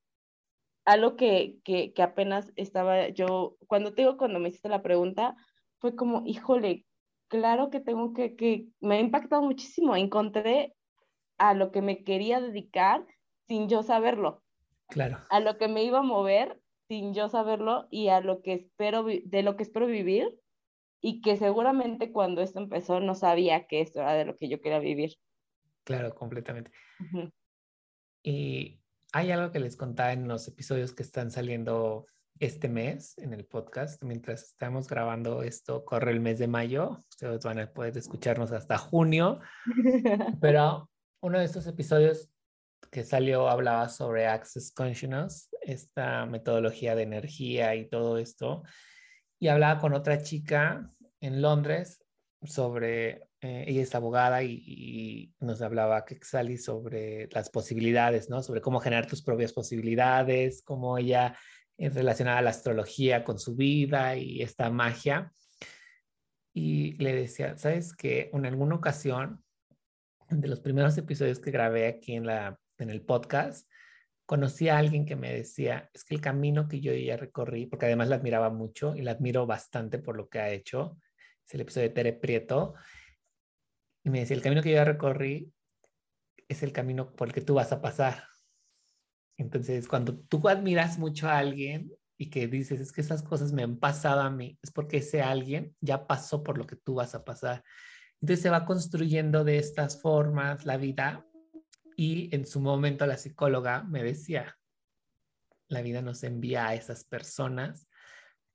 algo 0.85 1.15
que, 1.15 1.57
que, 1.63 1.93
que, 1.93 2.01
apenas 2.01 2.51
estaba 2.55 3.09
yo, 3.09 3.57
cuando 3.67 3.93
te 3.93 4.01
digo, 4.01 4.17
cuando 4.17 4.39
me 4.39 4.49
hiciste 4.49 4.69
la 4.69 4.81
pregunta, 4.81 5.35
fue 5.79 5.95
como, 5.95 6.23
híjole, 6.25 6.85
claro 7.27 7.69
que 7.69 7.79
tengo 7.79 8.13
que, 8.13 8.35
que 8.35 8.67
me 8.79 8.95
ha 8.95 8.99
impactado 8.99 9.41
muchísimo. 9.41 9.95
Encontré 9.95 10.73
a 11.37 11.53
lo 11.53 11.71
que 11.71 11.81
me 11.81 12.03
quería 12.03 12.39
dedicar 12.41 13.05
sin 13.47 13.69
yo 13.69 13.83
saberlo. 13.83 14.43
Claro. 14.87 15.19
A 15.29 15.39
lo 15.39 15.57
que 15.57 15.67
me 15.67 15.83
iba 15.83 15.99
a 15.99 16.03
mover 16.03 16.59
sin 16.87 17.13
yo 17.13 17.29
saberlo 17.29 17.87
y 17.91 18.07
a 18.07 18.21
lo 18.21 18.41
que 18.41 18.53
espero, 18.53 19.03
de 19.03 19.43
lo 19.43 19.55
que 19.57 19.63
espero 19.63 19.85
vivir 19.87 20.33
y 21.07 21.21
que 21.21 21.37
seguramente 21.37 22.11
cuando 22.11 22.41
esto 22.41 22.59
empezó 22.59 22.99
no 22.99 23.15
sabía 23.15 23.65
que 23.65 23.79
esto 23.79 24.01
era 24.01 24.11
de 24.11 24.25
lo 24.25 24.35
que 24.35 24.49
yo 24.49 24.59
quería 24.59 24.79
vivir. 24.79 25.15
Claro, 25.85 26.13
completamente. 26.13 26.69
Y 28.21 28.81
hay 29.13 29.31
algo 29.31 29.53
que 29.53 29.61
les 29.61 29.77
contaba 29.77 30.11
en 30.11 30.27
los 30.27 30.49
episodios 30.49 30.91
que 30.91 31.03
están 31.03 31.31
saliendo 31.31 32.07
este 32.39 32.67
mes 32.67 33.17
en 33.19 33.31
el 33.31 33.45
podcast. 33.45 34.03
Mientras 34.03 34.43
estamos 34.43 34.89
grabando 34.89 35.43
esto, 35.43 35.85
corre 35.85 36.11
el 36.11 36.19
mes 36.19 36.39
de 36.39 36.49
mayo. 36.49 37.05
Ustedes 37.09 37.41
van 37.45 37.59
a 37.59 37.71
poder 37.71 37.97
escucharnos 37.97 38.51
hasta 38.51 38.77
junio. 38.77 39.39
Pero 40.41 40.89
uno 41.21 41.39
de 41.39 41.45
estos 41.45 41.67
episodios 41.67 42.29
que 42.91 43.05
salió 43.05 43.47
hablaba 43.47 43.87
sobre 43.87 44.27
Access 44.27 44.73
Consciousness, 44.73 45.47
esta 45.61 46.25
metodología 46.25 46.95
de 46.95 47.03
energía 47.03 47.75
y 47.75 47.87
todo 47.87 48.17
esto 48.17 48.63
y 49.39 49.47
hablaba 49.47 49.79
con 49.79 49.93
otra 49.93 50.21
chica 50.21 50.89
en 51.21 51.41
Londres 51.41 52.03
sobre, 52.43 53.27
eh, 53.41 53.65
ella 53.67 53.81
es 53.81 53.95
abogada 53.95 54.43
y, 54.43 55.33
nos 55.39 55.61
hablaba 55.61 56.05
Sally 56.21 56.57
sobre 56.57 57.27
las 57.31 57.49
posibilidades, 57.49 58.29
¿no? 58.29 58.43
Sobre 58.43 58.61
cómo 58.61 58.79
generar 58.79 59.07
tus 59.07 59.23
propias 59.23 59.53
posibilidades, 59.53 60.61
cómo 60.63 60.97
ella 60.97 61.35
es 61.77 61.93
relacionada 61.93 62.39
a 62.39 62.41
la 62.41 62.49
astrología 62.51 63.23
con 63.23 63.39
su 63.39 63.55
vida 63.55 64.15
y 64.15 64.41
esta 64.41 64.69
magia. 64.69 65.31
Y 66.53 66.93
le 66.93 67.13
decía, 67.13 67.57
¿sabes 67.57 67.95
que 67.95 68.31
En 68.33 68.45
alguna 68.45 68.75
ocasión, 68.75 69.43
de 70.29 70.47
los 70.47 70.59
primeros 70.59 70.97
episodios 70.97 71.39
que 71.39 71.51
grabé 71.51 71.87
aquí 71.87 72.13
en, 72.13 72.25
la, 72.25 72.59
en 72.79 72.89
el 72.89 73.01
podcast, 73.01 73.69
conocí 74.25 74.67
a 74.67 74.77
alguien 74.77 75.05
que 75.05 75.15
me 75.15 75.33
decía, 75.33 75.89
es 75.93 76.03
que 76.03 76.15
el 76.15 76.21
camino 76.21 76.67
que 76.67 76.81
yo 76.81 76.93
ya 76.93 77.15
recorrí, 77.15 77.65
porque 77.65 77.85
además 77.85 78.09
la 78.09 78.17
admiraba 78.17 78.49
mucho 78.49 78.95
y 78.95 79.01
la 79.01 79.11
admiro 79.11 79.45
bastante 79.45 79.99
por 79.99 80.17
lo 80.17 80.27
que 80.27 80.39
ha 80.39 80.49
hecho, 80.49 80.97
es 81.47 81.53
el 81.53 81.61
episodio 81.61 81.87
de 81.87 81.93
Tere 81.93 82.13
Prieto, 82.13 82.73
y 84.03 84.09
me 84.09 84.19
decía, 84.19 84.35
el 84.35 84.43
camino 84.43 84.61
que 84.61 84.69
yo 84.69 84.75
ya 84.75 84.85
recorrí 84.85 85.53
es 86.47 86.63
el 86.63 86.71
camino 86.71 87.13
por 87.13 87.29
el 87.29 87.33
que 87.33 87.41
tú 87.41 87.55
vas 87.55 87.71
a 87.71 87.81
pasar. 87.81 88.23
Entonces, 89.37 89.87
cuando 89.87 90.17
tú 90.17 90.47
admiras 90.47 90.97
mucho 90.97 91.27
a 91.27 91.37
alguien 91.37 91.91
y 92.17 92.29
que 92.29 92.47
dices, 92.47 92.79
es 92.79 92.91
que 92.91 93.01
esas 93.01 93.21
cosas 93.21 93.51
me 93.51 93.63
han 93.63 93.77
pasado 93.77 94.21
a 94.21 94.29
mí, 94.29 94.57
es 94.61 94.71
porque 94.71 94.97
ese 94.97 95.21
alguien 95.21 95.75
ya 95.81 96.07
pasó 96.07 96.43
por 96.43 96.57
lo 96.57 96.65
que 96.65 96.75
tú 96.75 96.95
vas 96.95 97.15
a 97.15 97.23
pasar. 97.23 97.63
Entonces 98.21 98.41
se 98.41 98.49
va 98.49 98.65
construyendo 98.65 99.43
de 99.43 99.57
estas 99.57 100.01
formas 100.01 100.65
la 100.65 100.77
vida 100.77 101.25
y 101.95 102.33
en 102.35 102.45
su 102.45 102.59
momento 102.59 103.05
la 103.05 103.17
psicóloga 103.17 103.83
me 103.83 104.03
decía, 104.03 104.57
la 105.67 105.81
vida 105.81 106.01
nos 106.01 106.23
envía 106.23 106.67
a 106.67 106.75
esas 106.75 107.03
personas 107.03 107.87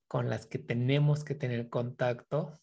con 0.09 0.29
las 0.29 0.47
que 0.47 0.59
tenemos 0.59 1.25
que 1.25 1.35
tener 1.35 1.69
contacto 1.69 2.59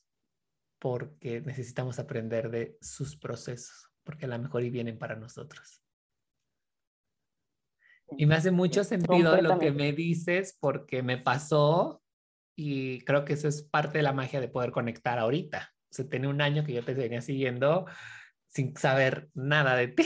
porque 0.79 1.41
necesitamos 1.41 1.99
aprender 1.99 2.49
de 2.49 2.77
sus 2.81 3.17
procesos, 3.17 3.89
porque 4.03 4.25
a 4.25 4.29
lo 4.29 4.39
mejor 4.39 4.63
y 4.63 4.69
vienen 4.69 4.97
para 4.97 5.15
nosotros. 5.15 5.83
Y 8.17 8.25
me 8.25 8.35
hace 8.35 8.51
mucho 8.51 8.83
sentido 8.83 9.39
lo 9.41 9.59
que 9.59 9.71
me 9.71 9.93
dices 9.93 10.57
porque 10.59 11.03
me 11.03 11.17
pasó 11.17 12.01
y 12.55 13.01
creo 13.01 13.23
que 13.23 13.33
eso 13.33 13.47
es 13.47 13.63
parte 13.63 13.99
de 13.99 14.03
la 14.03 14.13
magia 14.13 14.41
de 14.41 14.47
poder 14.47 14.71
conectar 14.71 15.19
ahorita. 15.19 15.71
O 15.91 15.93
sea, 15.93 16.09
tiene 16.09 16.27
un 16.27 16.41
año 16.41 16.63
que 16.63 16.73
yo 16.73 16.83
te 16.83 16.93
venía 16.93 17.21
siguiendo 17.21 17.85
sin 18.47 18.75
saber 18.75 19.29
nada 19.33 19.75
de 19.75 19.89
ti. 19.89 20.03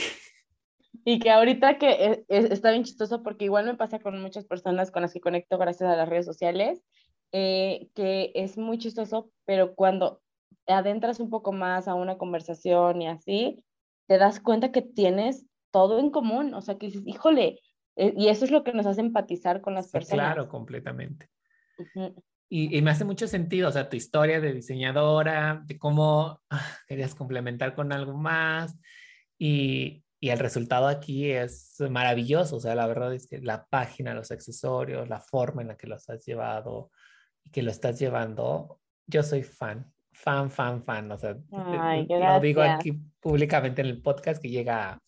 Y 1.04 1.18
que 1.18 1.30
ahorita 1.30 1.76
que 1.78 1.90
e, 1.90 2.24
e, 2.28 2.38
está 2.52 2.70
bien 2.70 2.84
chistoso 2.84 3.22
porque 3.22 3.46
igual 3.46 3.66
me 3.66 3.74
pasa 3.74 3.98
con 3.98 4.20
muchas 4.20 4.44
personas 4.44 4.90
con 4.90 5.02
las 5.02 5.12
que 5.12 5.20
conecto 5.20 5.58
gracias 5.58 5.90
a 5.90 5.96
las 5.96 6.08
redes 6.08 6.24
sociales, 6.24 6.82
eh, 7.32 7.88
que 7.94 8.32
es 8.34 8.56
muy 8.56 8.78
chistoso, 8.78 9.30
pero 9.44 9.74
cuando 9.74 10.22
adentras 10.66 11.20
un 11.20 11.30
poco 11.30 11.52
más 11.52 11.88
a 11.88 11.94
una 11.94 12.18
conversación 12.18 13.02
y 13.02 13.08
así, 13.08 13.64
te 14.06 14.18
das 14.18 14.40
cuenta 14.40 14.72
que 14.72 14.82
tienes 14.82 15.46
todo 15.70 15.98
en 15.98 16.10
común, 16.10 16.54
o 16.54 16.60
sea, 16.60 16.78
que 16.78 16.86
dices, 16.86 17.02
híjole, 17.06 17.60
eh, 17.96 18.14
y 18.16 18.28
eso 18.28 18.44
es 18.44 18.50
lo 18.50 18.64
que 18.64 18.72
nos 18.72 18.86
hace 18.86 19.00
empatizar 19.00 19.60
con 19.60 19.74
las 19.74 19.90
personas. 19.90 20.26
Claro, 20.26 20.48
completamente. 20.48 21.28
y, 22.48 22.76
y, 22.76 22.82
me 22.82 22.90
hace 22.90 23.04
mucho 23.04 23.26
sentido, 23.26 23.68
o 23.68 23.72
sea, 23.72 23.88
tu 23.88 23.96
historia 23.96 24.40
de 24.40 24.52
diseñadora, 24.52 25.62
de 25.66 25.78
cómo 25.78 26.40
ah, 26.50 26.76
querías 26.86 27.14
complementar 27.14 27.74
con 27.74 27.92
algo 27.92 28.14
más 28.14 28.76
y, 29.38 30.04
y 30.24 30.30
el 30.30 30.38
resultado 30.38 30.88
aquí 30.88 31.30
es 31.30 31.76
maravilloso. 31.90 32.56
O 32.56 32.60
sea, 32.60 32.74
la 32.74 32.86
verdad 32.86 33.12
es 33.12 33.26
que 33.26 33.40
la 33.40 33.66
página, 33.66 34.14
los 34.14 34.30
accesorios, 34.30 35.06
la 35.06 35.20
forma 35.20 35.60
en 35.60 35.68
la 35.68 35.76
que 35.76 35.86
los 35.86 36.08
has 36.08 36.24
llevado 36.24 36.90
y 37.44 37.50
que 37.50 37.62
lo 37.62 37.70
estás 37.70 37.98
llevando, 37.98 38.80
yo 39.06 39.22
soy 39.22 39.42
fan, 39.42 39.92
fan, 40.24 40.50
fan, 40.50 40.82
fan. 40.82 41.12
O 41.12 41.18
sea, 41.18 41.36
lo 41.50 42.40
digo 42.40 42.62
aquí 42.62 42.92
públicamente 43.20 43.82
en 43.82 43.88
el 43.88 44.00
podcast 44.00 44.40
que 44.40 44.48
llega 44.48 44.92
a 44.92 45.02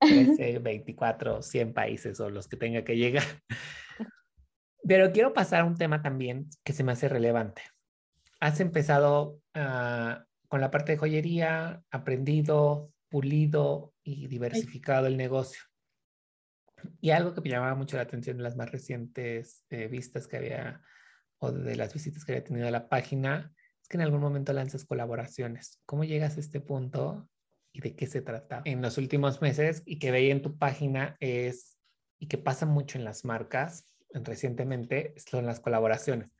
13, 0.00 0.58
24, 0.60 1.42
100 1.42 1.74
países 1.74 2.18
o 2.20 2.30
los 2.30 2.48
que 2.48 2.56
tenga 2.56 2.82
que 2.82 2.96
llegar. 2.96 3.24
Pero 4.88 5.12
quiero 5.12 5.34
pasar 5.34 5.60
a 5.60 5.64
un 5.64 5.76
tema 5.76 6.00
también 6.02 6.48
que 6.64 6.72
se 6.72 6.84
me 6.84 6.92
hace 6.92 7.08
relevante. 7.08 7.62
Has 8.40 8.60
empezado 8.60 9.40
uh, 9.54 10.14
con 10.48 10.60
la 10.60 10.70
parte 10.70 10.92
de 10.92 10.98
joyería, 10.98 11.82
aprendido, 11.90 12.90
pulido 13.10 13.92
y 14.02 14.26
diversificado 14.26 15.06
el 15.06 15.18
negocio. 15.18 15.60
Y 17.00 17.10
algo 17.10 17.34
que 17.34 17.42
me 17.42 17.50
llamaba 17.50 17.74
mucho 17.74 17.96
la 17.96 18.02
atención 18.02 18.38
en 18.38 18.42
las 18.42 18.56
más 18.56 18.72
recientes 18.72 19.64
eh, 19.68 19.86
vistas 19.86 20.26
que 20.26 20.38
había 20.38 20.80
o 21.38 21.52
de 21.52 21.76
las 21.76 21.92
visitas 21.92 22.24
que 22.24 22.32
había 22.32 22.44
tenido 22.44 22.66
a 22.66 22.72
la 22.72 22.88
página 22.88 23.52
que 23.92 23.98
en 23.98 24.02
algún 24.02 24.22
momento 24.22 24.54
lanzas 24.54 24.86
colaboraciones. 24.86 25.78
¿Cómo 25.84 26.02
llegas 26.02 26.38
a 26.38 26.40
este 26.40 26.60
punto 26.60 27.28
y 27.74 27.82
de 27.82 27.94
qué 27.94 28.06
se 28.06 28.22
trata? 28.22 28.62
En 28.64 28.80
los 28.80 28.96
últimos 28.96 29.42
meses 29.42 29.82
y 29.84 29.98
que 29.98 30.10
veía 30.10 30.32
en 30.32 30.40
tu 30.40 30.56
página 30.56 31.18
es, 31.20 31.76
y 32.18 32.26
que 32.26 32.38
pasa 32.38 32.64
mucho 32.64 32.96
en 32.96 33.04
las 33.04 33.26
marcas 33.26 33.86
recientemente, 34.14 35.12
son 35.18 35.44
las 35.44 35.60
colaboraciones. 35.60 36.34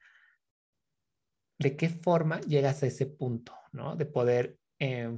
¿De 1.58 1.76
qué 1.76 1.90
forma 1.90 2.40
llegas 2.40 2.82
a 2.82 2.86
ese 2.86 3.04
punto, 3.04 3.54
¿no? 3.70 3.96
De 3.96 4.06
poder, 4.06 4.56
eh, 4.78 5.14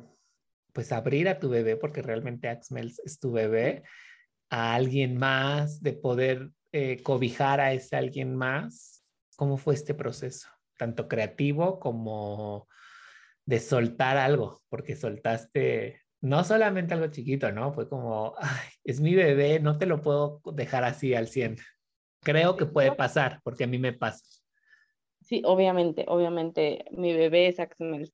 pues, 0.72 0.90
abrir 0.90 1.28
a 1.28 1.38
tu 1.38 1.48
bebé, 1.48 1.76
porque 1.76 2.02
realmente 2.02 2.48
Axmels 2.48 2.98
es 3.04 3.20
tu 3.20 3.30
bebé, 3.30 3.84
a 4.50 4.74
alguien 4.74 5.16
más, 5.16 5.80
de 5.82 5.92
poder 5.92 6.50
eh, 6.72 7.00
cobijar 7.00 7.60
a 7.60 7.72
ese 7.72 7.94
alguien 7.94 8.34
más. 8.34 9.04
¿Cómo 9.36 9.56
fue 9.56 9.74
este 9.74 9.94
proceso? 9.94 10.48
Tanto 10.76 11.08
creativo 11.08 11.78
como 11.78 12.68
de 13.46 13.60
soltar 13.60 14.16
algo, 14.16 14.60
porque 14.68 14.96
soltaste 14.96 16.00
no 16.24 16.42
solamente 16.42 16.94
algo 16.94 17.08
chiquito, 17.08 17.52
¿no? 17.52 17.72
Fue 17.74 17.88
como, 17.88 18.34
Ay, 18.38 18.68
es 18.82 19.00
mi 19.00 19.14
bebé, 19.14 19.60
no 19.60 19.78
te 19.78 19.86
lo 19.86 20.00
puedo 20.00 20.40
dejar 20.54 20.84
así 20.84 21.14
al 21.14 21.28
100. 21.28 21.56
Creo 22.22 22.56
que 22.56 22.64
puede 22.64 22.92
pasar, 22.92 23.40
porque 23.44 23.64
a 23.64 23.66
mí 23.66 23.78
me 23.78 23.92
pasa. 23.92 24.24
Sí, 25.20 25.42
obviamente, 25.44 26.06
obviamente, 26.08 26.86
mi 26.92 27.12
bebé 27.12 27.48
es 27.48 27.60
Axmel. 27.60 28.12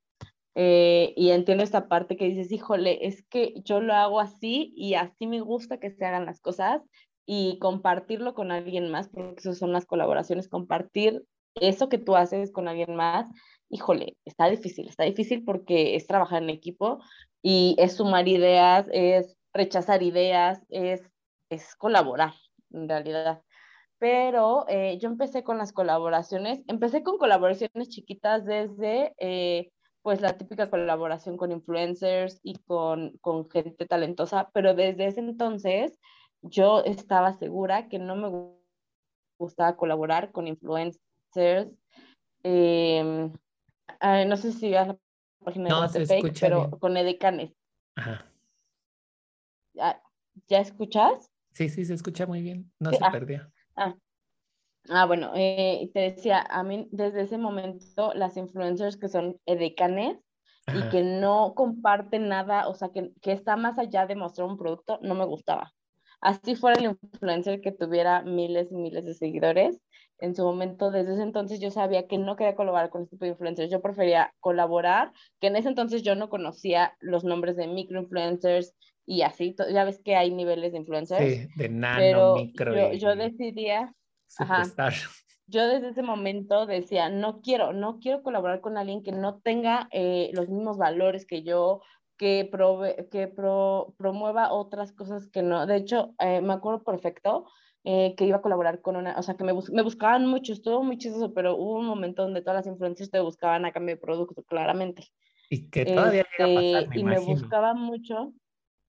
Eh, 0.56 1.14
y 1.16 1.30
entiendo 1.30 1.62
esta 1.62 1.88
parte 1.88 2.16
que 2.16 2.26
dices, 2.26 2.50
híjole, 2.50 3.06
es 3.06 3.24
que 3.28 3.54
yo 3.64 3.80
lo 3.80 3.94
hago 3.94 4.18
así 4.18 4.72
y 4.76 4.94
así 4.94 5.28
me 5.28 5.40
gusta 5.40 5.78
que 5.78 5.92
se 5.92 6.04
hagan 6.04 6.26
las 6.26 6.40
cosas 6.40 6.82
y 7.24 7.58
compartirlo 7.60 8.34
con 8.34 8.50
alguien 8.50 8.90
más, 8.90 9.08
porque 9.08 9.36
eso 9.38 9.54
son 9.54 9.72
las 9.72 9.86
colaboraciones, 9.86 10.48
compartir 10.48 11.22
eso 11.54 11.88
que 11.88 11.98
tú 11.98 12.16
haces 12.16 12.52
con 12.52 12.68
alguien 12.68 12.96
más, 12.96 13.28
híjole, 13.68 14.16
está 14.24 14.48
difícil, 14.48 14.88
está 14.88 15.04
difícil 15.04 15.44
porque 15.44 15.96
es 15.96 16.06
trabajar 16.06 16.42
en 16.42 16.50
equipo 16.50 17.00
y 17.42 17.76
es 17.78 17.96
sumar 17.96 18.28
ideas, 18.28 18.86
es 18.92 19.36
rechazar 19.52 20.02
ideas, 20.02 20.60
es, 20.68 21.02
es 21.50 21.74
colaborar 21.76 22.34
en 22.72 22.88
realidad 22.88 23.42
pero 24.00 24.64
eh, 24.68 24.98
yo 24.98 25.10
empecé 25.10 25.44
con 25.44 25.58
las 25.58 25.72
colaboraciones, 25.72 26.62
empecé 26.68 27.02
con 27.02 27.18
colaboraciones 27.18 27.90
chiquitas 27.90 28.46
desde 28.46 29.14
eh, 29.18 29.70
pues 30.00 30.22
la 30.22 30.38
típica 30.38 30.70
colaboración 30.70 31.36
con 31.36 31.52
influencers 31.52 32.40
y 32.42 32.54
con, 32.60 33.18
con, 33.20 33.48
gente 33.50 33.86
talentosa, 33.86 34.48
pero 34.54 34.74
desde 34.74 35.06
ese 35.06 35.20
entonces 35.20 35.98
yo 36.40 36.82
estaba 36.84 37.34
segura 37.34 37.88
que 37.88 37.98
no 37.98 38.16
me 38.16 38.56
gustaba 39.38 39.76
colaborar 39.76 40.32
con 40.32 40.48
influencers. 40.48 41.04
Em, 41.34 43.32
no 44.28 44.36
sé 44.36 44.52
si 44.52 44.70
veas 44.70 44.88
la 44.88 44.98
página 45.44 45.68
de 45.68 45.74
Guatepec, 45.74 46.40
pero 46.40 46.70
con 46.78 46.96
edecanes. 46.96 47.52
Ajá. 47.96 48.26
¿Ya, 49.74 50.60
escuchas? 50.60 51.30
Sí, 51.52 51.68
sí, 51.68 51.84
se 51.84 51.94
escucha 51.94 52.26
muy 52.26 52.42
bien. 52.42 52.70
No 52.78 52.90
se 52.90 52.98
ah, 53.02 53.10
perdió. 53.10 53.50
Ah, 53.76 53.94
ah 54.88 55.06
bueno, 55.06 55.32
eh, 55.34 55.90
te 55.92 56.00
decía, 56.00 56.42
a 56.48 56.62
mí 56.62 56.88
desde 56.90 57.22
ese 57.22 57.38
momento 57.38 58.12
las 58.14 58.36
influencers 58.36 58.96
que 58.96 59.08
son 59.08 59.38
edecanes 59.46 60.18
y 60.72 60.88
que 60.90 61.02
no 61.02 61.54
comparten 61.54 62.28
nada, 62.28 62.68
o 62.68 62.74
sea, 62.74 62.90
que, 62.90 63.12
que 63.20 63.32
está 63.32 63.56
más 63.56 63.78
allá 63.78 64.06
de 64.06 64.14
mostrar 64.14 64.46
un 64.46 64.56
producto, 64.56 65.00
no 65.02 65.16
me 65.16 65.24
gustaba. 65.24 65.72
Así 66.20 66.54
fuera 66.54 66.78
el 66.78 66.96
influencer 67.02 67.60
que 67.60 67.72
tuviera 67.72 68.22
miles 68.22 68.70
y 68.70 68.76
miles 68.76 69.04
de 69.04 69.14
seguidores, 69.14 69.80
en 70.20 70.34
su 70.34 70.44
momento, 70.44 70.90
desde 70.90 71.14
ese 71.14 71.22
entonces 71.22 71.60
yo 71.60 71.70
sabía 71.70 72.06
que 72.06 72.18
no 72.18 72.36
quería 72.36 72.54
colaborar 72.54 72.90
con 72.90 73.02
este 73.02 73.16
tipo 73.16 73.24
de 73.24 73.32
influencers, 73.32 73.70
yo 73.70 73.80
prefería 73.80 74.34
colaborar, 74.40 75.12
que 75.40 75.48
en 75.48 75.56
ese 75.56 75.68
entonces 75.68 76.02
yo 76.02 76.14
no 76.14 76.28
conocía 76.28 76.94
los 77.00 77.24
nombres 77.24 77.56
de 77.56 77.66
microinfluencers, 77.66 78.74
y 79.06 79.22
así, 79.22 79.56
ya 79.72 79.84
ves 79.84 80.00
que 80.04 80.14
hay 80.14 80.30
niveles 80.30 80.72
de 80.72 80.78
influencers. 80.78 81.24
Sí, 81.24 81.48
de 81.56 81.68
nano, 81.68 82.34
micro. 82.34 82.74
Yo, 82.74 82.92
yo 82.92 83.16
decidía, 83.16 83.92
yo 85.46 85.66
desde 85.66 85.88
ese 85.88 86.02
momento 86.02 86.64
decía, 86.66 87.08
no 87.08 87.40
quiero, 87.40 87.72
no 87.72 87.98
quiero 87.98 88.22
colaborar 88.22 88.60
con 88.60 88.76
alguien 88.76 89.02
que 89.02 89.10
no 89.10 89.40
tenga 89.40 89.88
eh, 89.90 90.30
los 90.32 90.48
mismos 90.48 90.78
valores 90.78 91.26
que 91.26 91.42
yo, 91.42 91.80
que, 92.16 92.48
que 93.10 93.26
pro 93.26 93.94
promueva 93.98 94.52
otras 94.52 94.92
cosas 94.92 95.28
que 95.28 95.42
no. 95.42 95.66
De 95.66 95.76
hecho, 95.76 96.14
eh, 96.20 96.40
me 96.40 96.52
acuerdo 96.52 96.84
perfecto 96.84 97.46
eh, 97.84 98.14
que 98.16 98.26
iba 98.26 98.36
a 98.36 98.42
colaborar 98.42 98.80
con 98.80 98.96
una, 98.96 99.18
o 99.18 99.22
sea, 99.22 99.36
que 99.36 99.44
me, 99.44 99.52
me 99.72 99.82
buscaban 99.82 100.26
mucho, 100.26 100.52
estuvo 100.52 100.82
muy 100.82 100.98
chistoso, 100.98 101.32
pero 101.32 101.56
hubo 101.56 101.78
un 101.78 101.86
momento 101.86 102.22
donde 102.22 102.42
todas 102.42 102.56
las 102.56 102.66
influencias 102.66 103.10
te 103.10 103.20
buscaban 103.20 103.64
a 103.64 103.72
cambio 103.72 103.94
de 103.96 104.00
producto, 104.00 104.42
claramente. 104.42 105.04
Y 105.48 105.68
que 105.70 105.84
todavía 105.84 106.24
llega 106.38 106.50
a 106.50 106.54
pasar, 106.54 106.82
este, 106.84 107.00
Y 107.00 107.04
me 107.04 107.18
buscaban 107.18 107.80
mucho. 107.80 108.32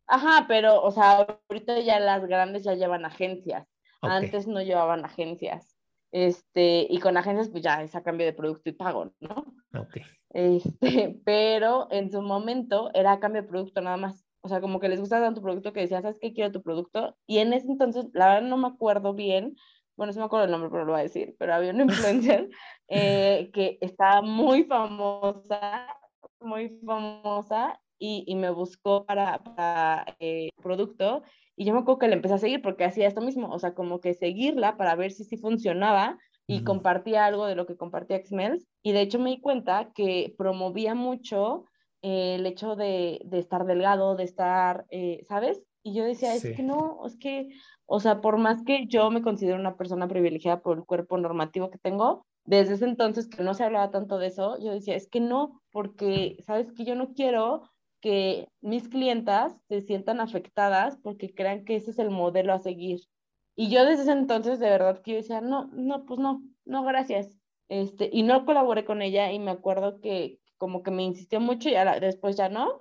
Ajá, 0.08 0.46
pero, 0.48 0.82
o 0.82 0.92
sea, 0.92 1.26
ahorita 1.50 1.80
ya 1.80 2.00
las 2.00 2.26
grandes 2.26 2.64
ya 2.64 2.76
llevan 2.76 3.06
agencias. 3.06 3.68
Antes 4.02 4.48
no 4.48 4.62
llevaban 4.62 5.06
agencias. 5.06 5.78
Este, 6.12 6.86
y 6.90 7.00
con 7.00 7.16
agencias, 7.16 7.50
pues 7.50 7.64
ya 7.64 7.82
es 7.82 7.96
a 7.96 8.04
cambio 8.04 8.26
de 8.26 8.34
producto 8.34 8.70
y 8.70 8.74
pago, 8.74 9.14
¿no? 9.20 9.46
Ok. 9.74 9.98
Este, 10.30 10.82
pero 11.26 11.88
en 11.92 12.12
su 12.12 12.22
momento 12.22 12.92
era 12.94 13.14
a 13.14 13.20
cambio 13.20 13.42
de 13.42 13.48
producto 13.48 13.82
nada 13.82 13.98
más. 13.98 14.26
O 14.42 14.50
sea, 14.50 14.62
como 14.62 14.80
que 14.80 14.90
les 14.90 15.00
gustaba 15.00 15.26
tanto 15.26 15.40
tu 15.40 15.44
producto 15.46 15.74
que 15.74 15.82
decían, 15.82 16.02
¿sabes 16.02 16.18
qué? 16.20 16.34
Quiero 16.34 16.52
tu 16.52 16.62
producto. 16.62 17.16
Y 17.28 17.40
en 17.40 17.54
ese 17.54 17.68
entonces, 17.68 18.08
la 18.14 18.28
verdad 18.28 18.50
no 18.50 18.58
me 18.58 18.68
acuerdo 18.68 19.14
bien, 19.14 19.56
bueno, 19.96 20.14
sí 20.14 20.20
me 20.20 20.26
acuerdo 20.26 20.46
el 20.46 20.52
nombre, 20.52 20.70
pero 20.72 20.86
lo 20.86 20.94
voy 20.94 21.02
a 21.02 21.04
decir, 21.04 21.36
pero 21.38 21.54
había 21.54 21.72
una 21.72 21.84
influencer 21.84 22.50
eh, 22.88 23.52
que 23.54 23.78
estaba 23.82 24.22
muy 24.22 24.64
famosa, 24.64 25.88
muy 26.40 26.80
famosa, 26.86 27.80
y, 28.02 28.36
me 28.36 28.50
buscó 28.50 29.06
para, 29.06 29.44
para 29.44 30.16
eh, 30.20 30.50
producto 30.62 31.22
y 31.56 31.66
yo 31.66 31.74
me 31.74 31.82
acuerdo 31.82 32.00
que 32.00 32.08
le 32.08 32.16
empecé 32.16 32.34
a 32.34 32.40
seguir 32.40 32.62
porque 32.62 32.84
hacía 32.84 33.08
esto 33.08 33.22
mismo, 33.22 33.50
o 33.50 33.60
sea, 33.60 33.76
como 33.76 34.02
que 34.02 34.16
seguirla 34.16 34.76
para 34.76 34.96
ver 34.96 35.12
si 35.12 35.24
sí 35.24 35.38
funcionaba 35.38 36.18
y 36.48 36.64
compartía 36.64 37.26
algo 37.26 37.46
de 37.46 37.56
lo 37.56 37.68
que 37.68 37.78
compartía 37.78 38.20
Xmels 38.26 38.68
y 38.82 38.92
de 38.92 39.02
hecho 39.02 39.20
me 39.20 39.30
di 39.30 39.40
cuenta 39.40 39.92
que 39.94 40.34
promovía 40.38 40.96
mucho 40.96 41.66
eh, 42.02 42.36
el 42.36 42.46
hecho 42.46 42.76
de, 42.76 43.22
de, 43.26 43.40
estar 43.40 43.66
delgado, 43.66 44.16
de 44.16 44.24
estar, 44.24 44.86
eh, 44.90 45.24
¿sabes? 45.28 45.62
Y 45.84 45.94
yo 45.94 46.04
decía, 46.04 46.36
es 46.36 46.44
que 46.44 46.64
no, 46.64 47.02
es 47.06 47.18
que, 47.18 47.50
o 47.86 48.00
sea, 48.00 48.22
por 48.22 48.38
más 48.38 48.64
que 48.64 48.86
yo 48.88 49.10
me 49.12 49.22
considero 49.22 49.60
una 49.60 49.78
persona 49.78 50.08
privilegiada 50.08 50.62
por 50.62 50.78
el 50.78 50.86
cuerpo 50.86 51.18
normativo 51.18 51.72
que 51.72 51.80
tengo, 51.80 52.26
desde 52.46 52.76
ese 52.76 52.86
entonces 52.86 53.28
que 53.28 53.44
no 53.44 53.54
se 53.54 53.64
hablaba 53.64 53.92
tanto 53.92 54.18
de 54.18 54.28
eso, 54.28 54.58
yo 54.60 54.72
decía, 54.72 54.96
es 54.96 55.08
que 55.08 55.20
no, 55.20 55.62
porque, 55.72 56.38
¿sabes? 56.46 56.72
Que 56.72 56.86
yo 56.86 56.96
no 56.96 57.14
quiero 57.14 57.64
que 58.02 58.50
mis 58.62 58.90
clientas 58.90 59.56
se 59.68 59.82
sientan 59.82 60.20
afectadas 60.20 60.98
porque 61.04 61.34
crean 61.34 61.66
que 61.66 61.76
ese 61.76 61.92
es 61.92 62.00
el 62.00 62.10
modelo 62.10 62.54
a 62.54 62.60
seguir. 62.60 63.02
Y 63.56 63.70
yo 63.70 63.86
desde 63.86 64.04
ese 64.04 64.12
entonces 64.12 64.60
de 64.60 64.70
verdad 64.70 65.02
que 65.02 65.12
yo 65.12 65.18
decía, 65.18 65.42
no, 65.42 65.70
no, 65.74 66.06
pues 66.06 66.20
no, 66.20 66.42
no, 66.66 66.84
gracias. 66.84 67.38
Este, 67.70 68.10
y 68.12 68.24
no 68.24 68.46
colaboré 68.46 68.86
con 68.86 69.02
ella 69.02 69.32
y 69.32 69.40
me 69.40 69.52
acuerdo 69.52 70.02
que 70.02 70.41
como 70.62 70.84
que 70.84 70.92
me 70.92 71.02
insistió 71.02 71.40
mucho 71.40 71.70
y 71.70 71.76
ahora, 71.76 72.00
después 72.00 72.38
ya 72.38 72.48
no. 72.48 72.80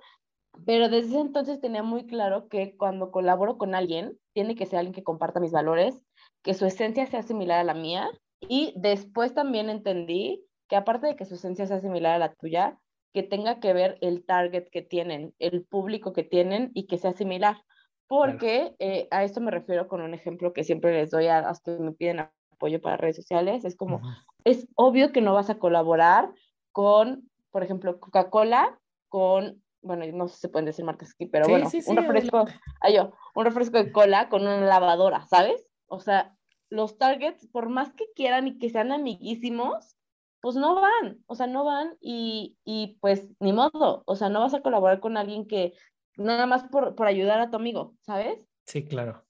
Pero 0.67 0.87
desde 0.87 1.07
ese 1.09 1.19
entonces 1.19 1.59
tenía 1.59 1.81
muy 1.81 2.05
claro 2.05 2.47
que 2.47 2.77
cuando 2.77 3.09
colaboro 3.09 3.57
con 3.57 3.73
alguien, 3.73 4.19
tiene 4.33 4.53
que 4.53 4.67
ser 4.67 4.77
alguien 4.77 4.93
que 4.93 5.03
comparta 5.03 5.39
mis 5.39 5.51
valores, 5.51 5.99
que 6.43 6.53
su 6.53 6.67
esencia 6.67 7.07
sea 7.07 7.23
similar 7.23 7.57
a 7.57 7.63
la 7.63 7.73
mía. 7.73 8.07
Y 8.41 8.75
después 8.77 9.33
también 9.33 9.71
entendí 9.71 10.45
que 10.69 10.75
aparte 10.75 11.07
de 11.07 11.15
que 11.15 11.25
su 11.25 11.33
esencia 11.33 11.65
sea 11.65 11.79
similar 11.79 12.13
a 12.13 12.19
la 12.19 12.35
tuya, 12.35 12.77
que 13.15 13.23
tenga 13.23 13.59
que 13.59 13.73
ver 13.73 13.97
el 14.01 14.25
target 14.27 14.67
que 14.71 14.83
tienen, 14.83 15.33
el 15.39 15.65
público 15.65 16.13
que 16.13 16.23
tienen 16.23 16.69
y 16.75 16.85
que 16.85 16.99
sea 16.99 17.13
similar. 17.13 17.63
Porque 18.05 18.75
eh, 18.77 19.07
a 19.09 19.23
esto 19.23 19.41
me 19.41 19.49
refiero 19.49 19.87
con 19.87 20.01
un 20.01 20.13
ejemplo 20.13 20.53
que 20.53 20.63
siempre 20.63 20.93
les 20.93 21.09
doy 21.09 21.25
a 21.25 21.41
los 21.41 21.61
que 21.61 21.71
me 21.79 21.93
piden 21.93 22.19
apoyo 22.51 22.79
para 22.79 22.97
redes 22.97 23.15
sociales. 23.15 23.65
Es 23.65 23.75
como, 23.75 24.01
es 24.43 24.67
obvio 24.75 25.11
que 25.11 25.21
no 25.21 25.33
vas 25.33 25.49
a 25.49 25.57
colaborar 25.57 26.31
con, 26.71 27.30
por 27.51 27.63
ejemplo, 27.63 27.99
Coca-Cola, 27.99 28.79
con, 29.09 29.61
bueno, 29.81 30.05
no 30.13 30.27
sé 30.27 30.35
si 30.35 30.41
se 30.41 30.49
pueden 30.49 30.65
decir 30.65 30.85
marcas 30.85 31.11
aquí, 31.13 31.25
pero 31.25 31.47
bueno, 31.47 31.69
un 31.87 31.97
refresco, 31.97 32.45
ay, 32.79 32.95
yo, 32.95 33.13
un 33.35 33.45
refresco 33.45 33.77
de 33.77 33.91
cola 33.91 34.29
con 34.29 34.41
una 34.41 34.61
lavadora, 34.61 35.27
¿sabes? 35.27 35.69
O 35.87 35.99
sea, 35.99 36.35
los 36.69 36.97
targets, 36.97 37.47
por 37.47 37.69
más 37.69 37.93
que 37.93 38.05
quieran 38.15 38.47
y 38.47 38.57
que 38.57 38.69
sean 38.69 38.91
amiguísimos, 38.91 39.97
pues 40.41 40.55
no 40.55 40.75
van, 40.75 41.23
o 41.27 41.35
sea, 41.35 41.47
no 41.47 41.63
van 41.65 41.97
y, 41.99 42.57
y, 42.63 42.97
pues 43.01 43.29
ni 43.39 43.53
modo, 43.53 44.03
o 44.05 44.15
sea, 44.15 44.29
no 44.29 44.39
vas 44.39 44.53
a 44.53 44.61
colaborar 44.61 44.99
con 44.99 45.17
alguien 45.17 45.47
que 45.47 45.73
nada 46.17 46.45
más 46.45 46.63
por, 46.63 46.95
por 46.95 47.07
ayudar 47.07 47.39
a 47.39 47.49
tu 47.49 47.57
amigo, 47.57 47.95
¿sabes? 48.01 48.47
Sí, 48.65 48.85
claro. 48.85 49.23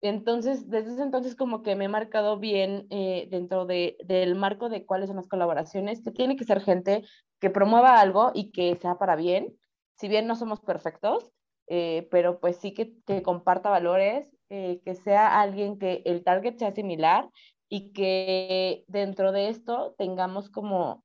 Entonces, 0.00 0.68
desde 0.70 0.92
ese 0.92 1.02
entonces 1.02 1.34
como 1.34 1.62
que 1.62 1.74
me 1.74 1.86
he 1.86 1.88
marcado 1.88 2.38
bien 2.38 2.86
eh, 2.90 3.26
dentro 3.30 3.66
de, 3.66 3.96
del 4.04 4.36
marco 4.36 4.68
de 4.68 4.86
cuáles 4.86 5.08
son 5.08 5.16
las 5.16 5.26
colaboraciones, 5.26 6.02
que 6.02 6.12
tiene 6.12 6.36
que 6.36 6.44
ser 6.44 6.60
gente 6.60 7.04
que 7.40 7.50
promueva 7.50 8.00
algo 8.00 8.30
y 8.34 8.50
que 8.50 8.76
sea 8.76 8.96
para 8.96 9.16
bien, 9.16 9.56
si 9.96 10.08
bien 10.08 10.26
no 10.26 10.36
somos 10.36 10.60
perfectos, 10.60 11.32
eh, 11.66 12.06
pero 12.10 12.38
pues 12.38 12.56
sí 12.56 12.72
que, 12.72 12.94
que 13.06 13.22
comparta 13.22 13.70
valores, 13.70 14.30
eh, 14.50 14.80
que 14.84 14.94
sea 14.94 15.40
alguien 15.40 15.78
que 15.78 16.02
el 16.04 16.22
target 16.22 16.56
sea 16.56 16.72
similar 16.72 17.28
y 17.68 17.92
que 17.92 18.84
dentro 18.86 19.32
de 19.32 19.48
esto 19.48 19.94
tengamos 19.98 20.48
como 20.48 21.04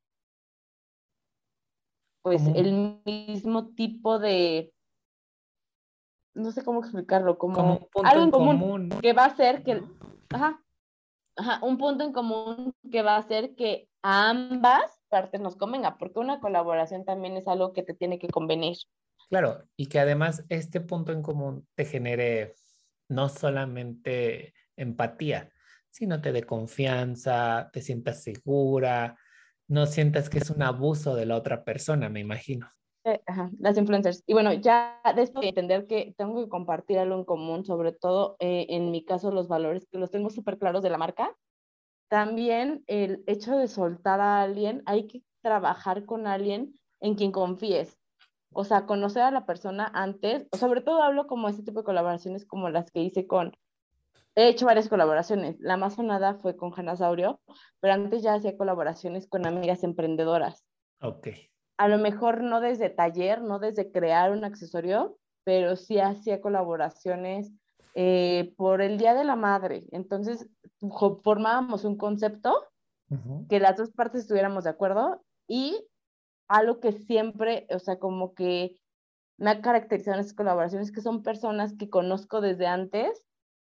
pues 2.21 2.47
el 2.55 3.01
mismo 3.03 3.73
tipo 3.75 4.17
de 4.17 4.71
no 6.33 6.51
sé 6.51 6.63
cómo 6.63 6.81
explicarlo, 6.81 7.37
como, 7.37 7.89
algo 8.03 8.23
en 8.23 8.31
común, 8.31 8.89
que 9.01 9.13
va 9.13 9.25
a 9.25 9.35
ser 9.35 9.63
que, 9.63 9.83
ajá, 10.29 10.61
ajá, 11.35 11.59
un 11.63 11.77
punto 11.77 12.03
en 12.03 12.13
común 12.13 12.73
que 12.91 13.01
va 13.01 13.15
a 13.15 13.19
hacer 13.19 13.55
que 13.55 13.89
a 14.01 14.29
ambas 14.29 15.01
partes 15.09 15.41
nos 15.41 15.55
convenga, 15.55 15.97
porque 15.97 16.19
una 16.19 16.39
colaboración 16.39 17.05
también 17.05 17.37
es 17.37 17.47
algo 17.47 17.73
que 17.73 17.83
te 17.83 17.93
tiene 17.93 18.19
que 18.19 18.27
convenir. 18.27 18.77
Claro, 19.29 19.63
y 19.75 19.87
que 19.87 19.99
además 19.99 20.43
este 20.49 20.81
punto 20.81 21.11
en 21.11 21.21
común 21.21 21.67
te 21.75 21.85
genere 21.85 22.55
no 23.09 23.29
solamente 23.29 24.53
empatía, 24.75 25.51
sino 25.89 26.21
te 26.21 26.31
dé 26.31 26.43
confianza, 26.43 27.69
te 27.71 27.81
sientas 27.81 28.23
segura, 28.23 29.17
no 29.67 29.85
sientas 29.85 30.29
que 30.29 30.39
es 30.39 30.49
un 30.49 30.61
abuso 30.63 31.15
de 31.15 31.25
la 31.25 31.35
otra 31.35 31.63
persona, 31.63 32.09
me 32.09 32.19
imagino. 32.19 32.69
Eh, 33.05 33.21
las 33.59 33.77
influencers. 33.77 34.23
Y 34.25 34.33
bueno, 34.33 34.53
ya 34.53 35.01
después 35.15 35.41
de 35.41 35.49
entender 35.49 35.87
que 35.87 36.13
tengo 36.17 36.41
que 36.41 36.49
compartir 36.49 36.99
algo 36.99 37.15
en 37.15 37.25
común, 37.25 37.65
sobre 37.65 37.91
todo 37.91 38.37
eh, 38.39 38.67
en 38.69 38.91
mi 38.91 39.03
caso 39.03 39.29
los 39.29 39.49
valores, 39.49 39.85
que 39.91 39.97
los 39.97 40.09
tengo 40.09 40.29
súper 40.29 40.57
claros 40.57 40.83
de 40.83 40.89
la 40.89 40.97
marca, 40.97 41.35
también 42.07 42.83
el 42.87 43.23
hecho 43.27 43.57
de 43.57 43.67
soltar 43.67 44.21
a 44.21 44.41
alguien, 44.41 44.83
hay 44.85 45.07
que 45.07 45.21
trabajar 45.41 46.05
con 46.05 46.27
alguien 46.27 46.79
en 47.01 47.15
quien 47.15 47.33
confíes. 47.33 47.99
O 48.53 48.63
sea, 48.63 48.85
conocer 48.85 49.23
a 49.23 49.31
la 49.31 49.45
persona 49.45 49.91
antes, 49.93 50.47
sobre 50.57 50.79
todo 50.79 51.01
hablo 51.01 51.27
como 51.27 51.49
este 51.49 51.63
tipo 51.63 51.79
de 51.79 51.85
colaboraciones 51.85 52.45
como 52.45 52.69
las 52.69 52.89
que 52.91 53.01
hice 53.01 53.27
con, 53.27 53.51
he 54.35 54.47
hecho 54.47 54.65
varias 54.65 54.87
colaboraciones. 54.87 55.59
La 55.59 55.75
más 55.75 55.95
sonada 55.95 56.35
fue 56.35 56.55
con 56.55 56.71
Hanna 56.73 56.95
Saurio, 56.95 57.41
pero 57.81 57.95
antes 57.95 58.23
ya 58.23 58.35
hacía 58.35 58.55
colaboraciones 58.55 59.27
con 59.27 59.45
amigas 59.45 59.83
emprendedoras. 59.83 60.63
Ok 61.01 61.27
a 61.77 61.87
lo 61.87 61.97
mejor 61.97 62.43
no 62.43 62.59
desde 62.59 62.89
taller, 62.89 63.41
no 63.41 63.59
desde 63.59 63.91
crear 63.91 64.31
un 64.31 64.43
accesorio, 64.43 65.17
pero 65.43 65.75
sí 65.75 65.99
hacía 65.99 66.41
colaboraciones 66.41 67.51
eh, 67.95 68.53
por 68.57 68.81
el 68.81 68.97
Día 68.97 69.13
de 69.13 69.23
la 69.23 69.35
Madre. 69.35 69.85
Entonces 69.91 70.49
formábamos 71.23 71.83
un 71.83 71.97
concepto 71.97 72.67
que 73.47 73.59
las 73.59 73.77
dos 73.77 73.91
partes 73.91 74.21
estuviéramos 74.21 74.63
de 74.63 74.71
acuerdo 74.71 75.23
y 75.47 75.87
algo 76.47 76.79
que 76.79 76.93
siempre, 76.93 77.67
o 77.69 77.77
sea, 77.77 77.99
como 77.99 78.33
que 78.33 78.75
me 79.37 79.51
ha 79.51 79.61
caracterizado 79.61 80.15
en 80.15 80.21
estas 80.21 80.35
colaboraciones, 80.35 80.91
que 80.91 81.01
son 81.01 81.21
personas 81.21 81.75
que 81.77 81.91
conozco 81.91 82.41
desde 82.41 82.65
antes 82.65 83.23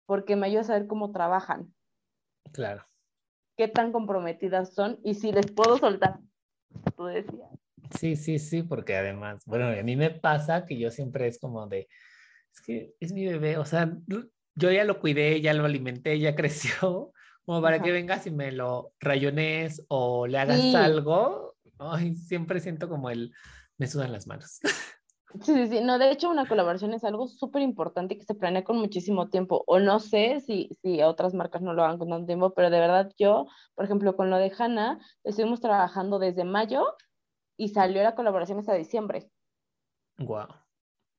porque 0.08 0.36
me 0.36 0.48
ayuda 0.48 0.62
a 0.62 0.64
saber 0.66 0.88
cómo 0.88 1.12
trabajan. 1.12 1.72
Claro. 2.52 2.88
Qué 3.58 3.68
tan 3.68 3.92
comprometidas 3.92 4.74
son 4.74 5.00
y 5.04 5.16
si 5.16 5.32
les 5.32 5.52
puedo 5.52 5.78
soltar, 5.78 6.20
tú 6.96 7.06
decías. 7.06 7.52
Sí, 7.92 8.16
sí, 8.16 8.40
sí, 8.40 8.64
porque 8.64 8.96
además, 8.96 9.44
bueno, 9.46 9.68
a 9.68 9.84
mí 9.84 9.96
me 9.96 10.12
pasa 10.12 10.66
que 10.66 10.78
yo 10.78 10.92
siempre 10.92 11.28
es 11.28 11.40
como 11.40 11.68
de, 11.68 11.88
es 12.54 12.62
que 12.62 12.94
es 13.00 13.12
mi 13.12 13.26
bebé, 13.26 13.58
o 13.58 13.66
sea, 13.66 13.92
yo 14.56 14.72
ya 14.72 14.84
lo 14.84 15.00
cuidé, 15.00 15.42
ya 15.42 15.54
lo 15.54 15.66
alimenté, 15.66 16.20
ya 16.20 16.36
creció, 16.36 17.14
como 17.46 17.62
para 17.62 17.82
que 17.82 17.92
vengas 17.92 18.28
y 18.28 18.32
me 18.32 18.52
lo 18.52 18.94
rayones 19.00 19.86
o 19.88 20.28
le 20.28 20.38
hagas 20.38 20.76
algo, 20.76 21.56
ay, 21.80 22.16
siempre 22.16 22.60
siento 22.60 22.90
como 22.90 23.10
el, 23.10 23.34
me 23.78 23.88
sudan 23.88 24.12
las 24.12 24.28
manos. 24.28 24.60
Sí, 25.44 25.54
sí, 25.54 25.68
sí, 25.68 25.82
no, 25.82 26.00
de 26.00 26.10
hecho 26.10 26.30
una 26.30 26.48
colaboración 26.48 26.94
es 26.94 27.04
algo 27.04 27.28
súper 27.28 27.62
importante 27.62 28.18
que 28.18 28.24
se 28.24 28.34
planea 28.34 28.64
con 28.64 28.78
muchísimo 28.78 29.30
tiempo, 29.30 29.64
o 29.68 29.80
no 29.80 30.00
sé 30.00 30.40
si, 30.40 30.70
si 30.82 31.02
otras 31.04 31.34
marcas 31.34 31.62
no 31.62 31.74
lo 31.74 31.84
hagan 31.84 32.00
con 32.00 32.10
tanto 32.10 32.26
tiempo, 32.26 32.54
pero 32.54 32.70
de 32.70 32.80
verdad 32.80 33.12
yo, 33.20 33.46
por 33.76 33.86
ejemplo, 33.86 34.16
con 34.16 34.30
lo 34.30 34.38
de 34.38 34.52
Hanna, 34.58 35.00
estuvimos 35.24 35.60
trabajando 35.60 36.18
desde 36.18 36.44
mayo 36.44 36.86
y 37.58 37.70
salió 37.70 38.04
la 38.04 38.16
colaboración 38.16 38.60
hasta 38.60 38.74
diciembre. 38.74 39.30
Wow. 40.20 40.48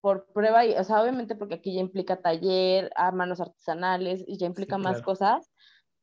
Por 0.01 0.27
prueba, 0.33 0.65
y, 0.65 0.75
o 0.75 0.85
sea, 0.85 1.03
obviamente 1.03 1.35
porque 1.35 1.57
aquí 1.57 1.75
ya 1.75 1.81
implica 1.81 2.23
taller, 2.23 2.91
a 2.95 3.11
manos 3.11 3.41
artesanales 3.41 4.25
y 4.27 4.39
ya 4.39 4.47
implica 4.47 4.79
más 4.79 5.03
cosas, 5.03 5.51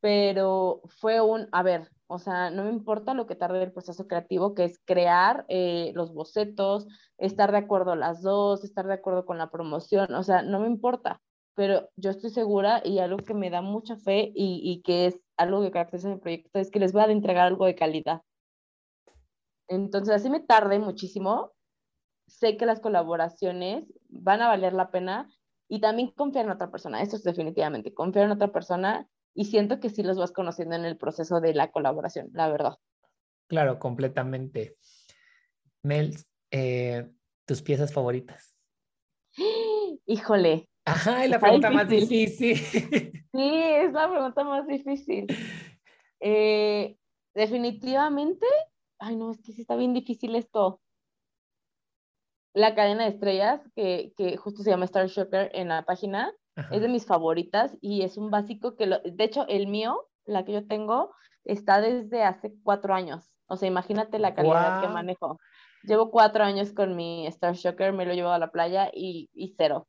pero 0.02 0.82
fue 1.00 1.22
un, 1.22 1.48
a 1.54 1.64
ver, 1.64 1.90
o 2.08 2.20
sea, 2.20 2.52
no 2.52 2.66
me 2.66 2.70
importa 2.70 3.14
lo 3.14 3.26
que 3.26 3.36
tarde 3.36 3.64
el 3.64 3.72
proceso 3.72 4.06
creativo, 4.06 4.54
que 4.54 4.66
es 4.66 4.80
crear 4.86 5.46
eh, 5.48 5.92
los 5.96 6.14
bocetos, 6.14 6.88
estar 7.18 7.52
de 7.52 7.60
acuerdo 7.60 7.96
las 7.96 8.22
dos, 8.22 8.64
estar 8.64 8.86
de 8.86 8.94
acuerdo 8.96 9.26
con 9.26 9.38
la 9.38 9.50
promoción, 9.50 10.14
o 10.14 10.24
sea, 10.24 10.42
no 10.42 10.60
me 10.60 10.68
importa, 10.68 11.22
pero 11.56 11.90
yo 11.96 12.12
estoy 12.12 12.30
segura 12.30 12.82
y 12.84 13.00
algo 13.00 13.18
que 13.18 13.34
me 13.34 13.50
da 13.50 13.62
mucha 13.62 13.96
fe 13.96 14.32
y, 14.36 14.60
y 14.62 14.82
que 14.82 15.08
es 15.08 15.22
algo 15.38 15.62
que 15.62 15.72
caracteriza 15.72 16.10
mi 16.10 16.18
proyecto 16.18 16.60
es 16.60 16.70
que 16.70 16.80
les 16.80 16.92
voy 16.92 17.04
a 17.04 17.12
entregar 17.12 17.48
algo 17.48 17.66
de 17.66 17.76
calidad. 17.76 18.22
Entonces, 19.68 20.16
así 20.16 20.30
me 20.30 20.40
tarde 20.40 20.80
muchísimo. 20.80 21.54
Sé 22.28 22.58
que 22.58 22.66
las 22.66 22.80
colaboraciones 22.80 23.86
van 24.10 24.42
a 24.42 24.48
valer 24.48 24.74
la 24.74 24.92
pena 24.92 25.30
y 25.68 25.82
también 25.82 26.12
confiar 26.12 26.46
en 26.46 26.52
otra 26.52 26.72
persona. 26.72 27.02
Eso 27.02 27.16
es 27.16 27.24
definitivamente, 27.24 27.94
confiar 27.94 28.26
en 28.26 28.32
otra 28.32 28.52
persona 28.52 29.08
y 29.34 29.46
siento 29.46 29.80
que 29.80 29.90
sí 29.90 30.04
los 30.04 30.18
vas 30.18 30.32
conociendo 30.32 30.76
en 30.76 30.86
el 30.86 30.98
proceso 30.98 31.42
de 31.42 31.54
la 31.54 31.72
colaboración, 31.72 32.30
la 32.34 32.50
verdad. 32.50 32.76
Claro, 33.48 33.80
completamente. 33.80 34.78
Mel, 35.84 36.16
eh, 36.52 37.08
¿tus 37.46 37.62
piezas 37.62 37.94
favoritas? 37.94 38.58
Híjole. 40.06 40.70
Ajá, 40.86 41.24
es 41.24 41.30
la 41.30 41.40
pregunta 41.40 41.70
más 41.70 41.90
difícil. 41.90 42.56
Sí, 42.58 43.22
es 43.34 43.92
la 43.92 44.10
pregunta 44.10 44.44
más 44.44 44.68
difícil. 44.68 45.28
Eh, 46.22 46.98
definitivamente 47.36 48.48
ay 49.00 49.16
no, 49.16 49.32
es 49.32 49.42
que 49.42 49.54
sí 49.54 49.62
está 49.62 49.76
bien 49.76 49.94
difícil 49.94 50.36
esto. 50.36 50.82
La 52.54 52.74
cadena 52.74 53.04
de 53.04 53.10
estrellas, 53.10 53.62
que, 53.76 54.14
que 54.16 54.38
justo 54.38 54.64
se 54.64 54.70
llama 54.70 54.86
Star 54.86 55.08
Shocker 55.08 55.52
en 55.54 55.68
la 55.68 55.84
página, 55.84 56.34
es 56.72 56.82
de 56.82 56.88
mis 56.88 57.06
favoritas 57.06 57.78
y 57.82 58.04
es 58.04 58.18
un 58.18 58.32
básico 58.32 58.78
que, 58.78 58.86
lo, 58.86 59.00
de 59.00 59.24
hecho, 59.24 59.46
el 59.48 59.68
mío, 59.68 60.08
la 60.26 60.46
que 60.46 60.54
yo 60.54 60.66
tengo, 60.66 61.14
está 61.44 61.82
desde 61.82 62.24
hace 62.24 62.54
cuatro 62.64 62.94
años. 62.94 63.30
O 63.48 63.58
sea, 63.58 63.68
imagínate 63.68 64.20
la 64.20 64.34
calidad 64.34 64.82
que 64.82 64.88
manejo. 64.88 65.38
Llevo 65.84 66.10
cuatro 66.10 66.44
años 66.44 66.72
con 66.72 66.96
mi 66.96 67.28
Star 67.28 67.56
Shocker, 67.56 67.94
me 67.94 68.06
lo 68.06 68.14
llevo 68.14 68.30
a 68.30 68.40
la 68.40 68.52
playa 68.52 68.90
y, 68.94 69.30
y 69.34 69.54
cero. 69.58 69.88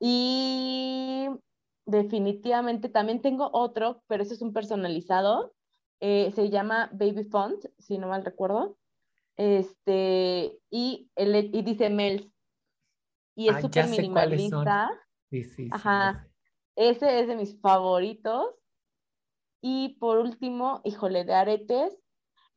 Y 0.00 1.28
definitivamente 1.84 2.88
también 2.88 3.20
tengo 3.20 3.50
otro, 3.52 4.02
pero 4.06 4.22
ese 4.22 4.34
es 4.34 4.42
un 4.42 4.52
personalizado, 4.52 5.52
eh, 6.00 6.32
se 6.34 6.50
llama 6.50 6.90
Baby 6.92 7.24
Font, 7.24 7.64
si 7.78 7.98
no 7.98 8.08
mal 8.08 8.24
recuerdo, 8.24 8.76
este, 9.36 10.58
y, 10.70 11.10
el, 11.14 11.54
y 11.54 11.62
dice 11.62 11.90
Mels, 11.90 12.28
y 13.34 13.48
es 13.48 13.56
ah, 13.56 13.60
súper 13.60 13.88
minimalista. 13.88 14.90
Sí, 15.30 15.44
sí, 15.44 15.68
Ajá, 15.70 16.26
ese 16.74 17.20
es 17.20 17.28
de 17.28 17.36
mis 17.36 17.60
favoritos. 17.60 18.54
Y 19.60 19.96
por 20.00 20.18
último, 20.18 20.80
híjole, 20.84 21.24
de 21.24 21.34
aretes, 21.34 21.96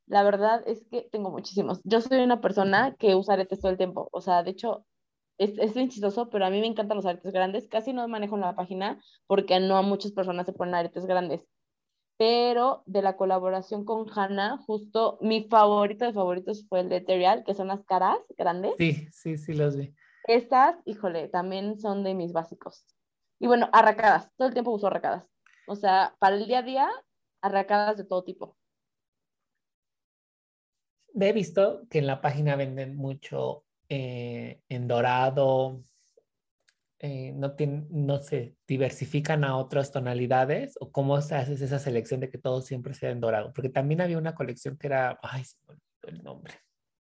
la 0.08 0.24
verdad 0.24 0.64
es 0.66 0.84
que 0.90 1.08
tengo 1.12 1.30
muchísimos. 1.30 1.82
Yo 1.84 2.02
soy 2.02 2.24
una 2.24 2.42
persona 2.42 2.96
que 2.98 3.16
usa 3.16 3.36
aretes 3.36 3.60
todo 3.60 3.72
el 3.72 3.78
tiempo, 3.78 4.10
o 4.12 4.22
sea, 4.22 4.44
de 4.44 4.52
hecho, 4.52 4.86
es, 5.38 5.58
es 5.58 5.74
bien 5.74 5.90
chistoso, 5.90 6.30
pero 6.30 6.46
a 6.46 6.50
mí 6.50 6.60
me 6.60 6.68
encantan 6.68 6.98
los 6.98 7.06
aretes 7.06 7.32
grandes. 7.32 7.68
Casi 7.68 7.94
no 7.94 8.08
manejo 8.08 8.36
en 8.36 8.42
la 8.42 8.56
página 8.56 9.00
porque 9.28 9.60
no 9.60 9.78
a 9.78 9.82
muchas 9.82 10.12
personas 10.12 10.46
se 10.46 10.54
ponen 10.54 10.76
aretes 10.76 11.06
grandes 11.06 11.48
pero 12.22 12.84
de 12.86 13.02
la 13.02 13.18
colaboración 13.18 13.84
con 13.84 14.06
Hannah, 14.08 14.60
justo 14.68 15.18
mi 15.22 15.46
favorito 15.46 16.06
de 16.06 16.14
favoritos 16.14 16.68
fue 16.70 16.82
el 16.82 16.88
de 16.88 17.02
Terial, 17.02 17.44
que 17.44 17.56
son 17.56 17.70
las 17.70 17.84
caras 17.84 18.16
grandes. 18.38 18.76
Sí, 18.78 19.08
sí, 19.12 19.40
sí, 19.40 19.56
los 19.56 19.76
vi. 19.76 19.96
Estas, 20.28 20.76
híjole, 20.86 21.30
también 21.30 21.80
son 21.80 22.04
de 22.04 22.14
mis 22.14 22.32
básicos. 22.32 22.86
Y 23.40 23.48
bueno, 23.48 23.72
arracadas, 23.74 24.30
todo 24.38 24.50
el 24.50 24.54
tiempo 24.54 24.70
uso 24.70 24.86
arracadas. 24.86 25.28
O 25.68 25.76
sea, 25.76 26.16
para 26.20 26.36
el 26.36 26.46
día 26.46 26.60
a 26.60 26.62
día, 26.62 26.90
arracadas 27.42 27.98
de 27.98 28.04
todo 28.04 28.24
tipo. 28.24 28.56
He 31.20 31.34
visto 31.34 31.88
que 31.90 31.98
en 31.98 32.06
la 32.06 32.22
página 32.22 32.56
venden 32.56 32.96
mucho 32.96 33.64
eh, 33.90 34.62
en 34.70 34.88
dorado, 34.88 35.82
eh, 37.04 37.34
no, 37.36 37.56
tienen, 37.56 37.88
no 37.90 38.20
se 38.20 38.56
diversifican 38.68 39.44
a 39.44 39.58
otras 39.58 39.92
tonalidades 39.92 40.76
o 40.80 40.92
cómo 40.92 41.20
se 41.20 41.34
hace 41.34 41.54
esa 41.54 41.80
selección 41.80 42.20
de 42.20 42.30
que 42.30 42.38
todo 42.38 42.62
siempre 42.62 42.94
sea 42.94 43.10
en 43.10 43.20
dorado? 43.20 43.52
Porque 43.54 43.70
también 43.70 44.02
había 44.02 44.20
una 44.20 44.36
colección 44.36 44.78
que 44.78 44.86
era, 44.86 45.18
ay, 45.24 45.44
se 45.44 45.58
me 45.66 45.74
olvidó 45.74 45.86
el 46.04 46.24
nombre, 46.24 46.54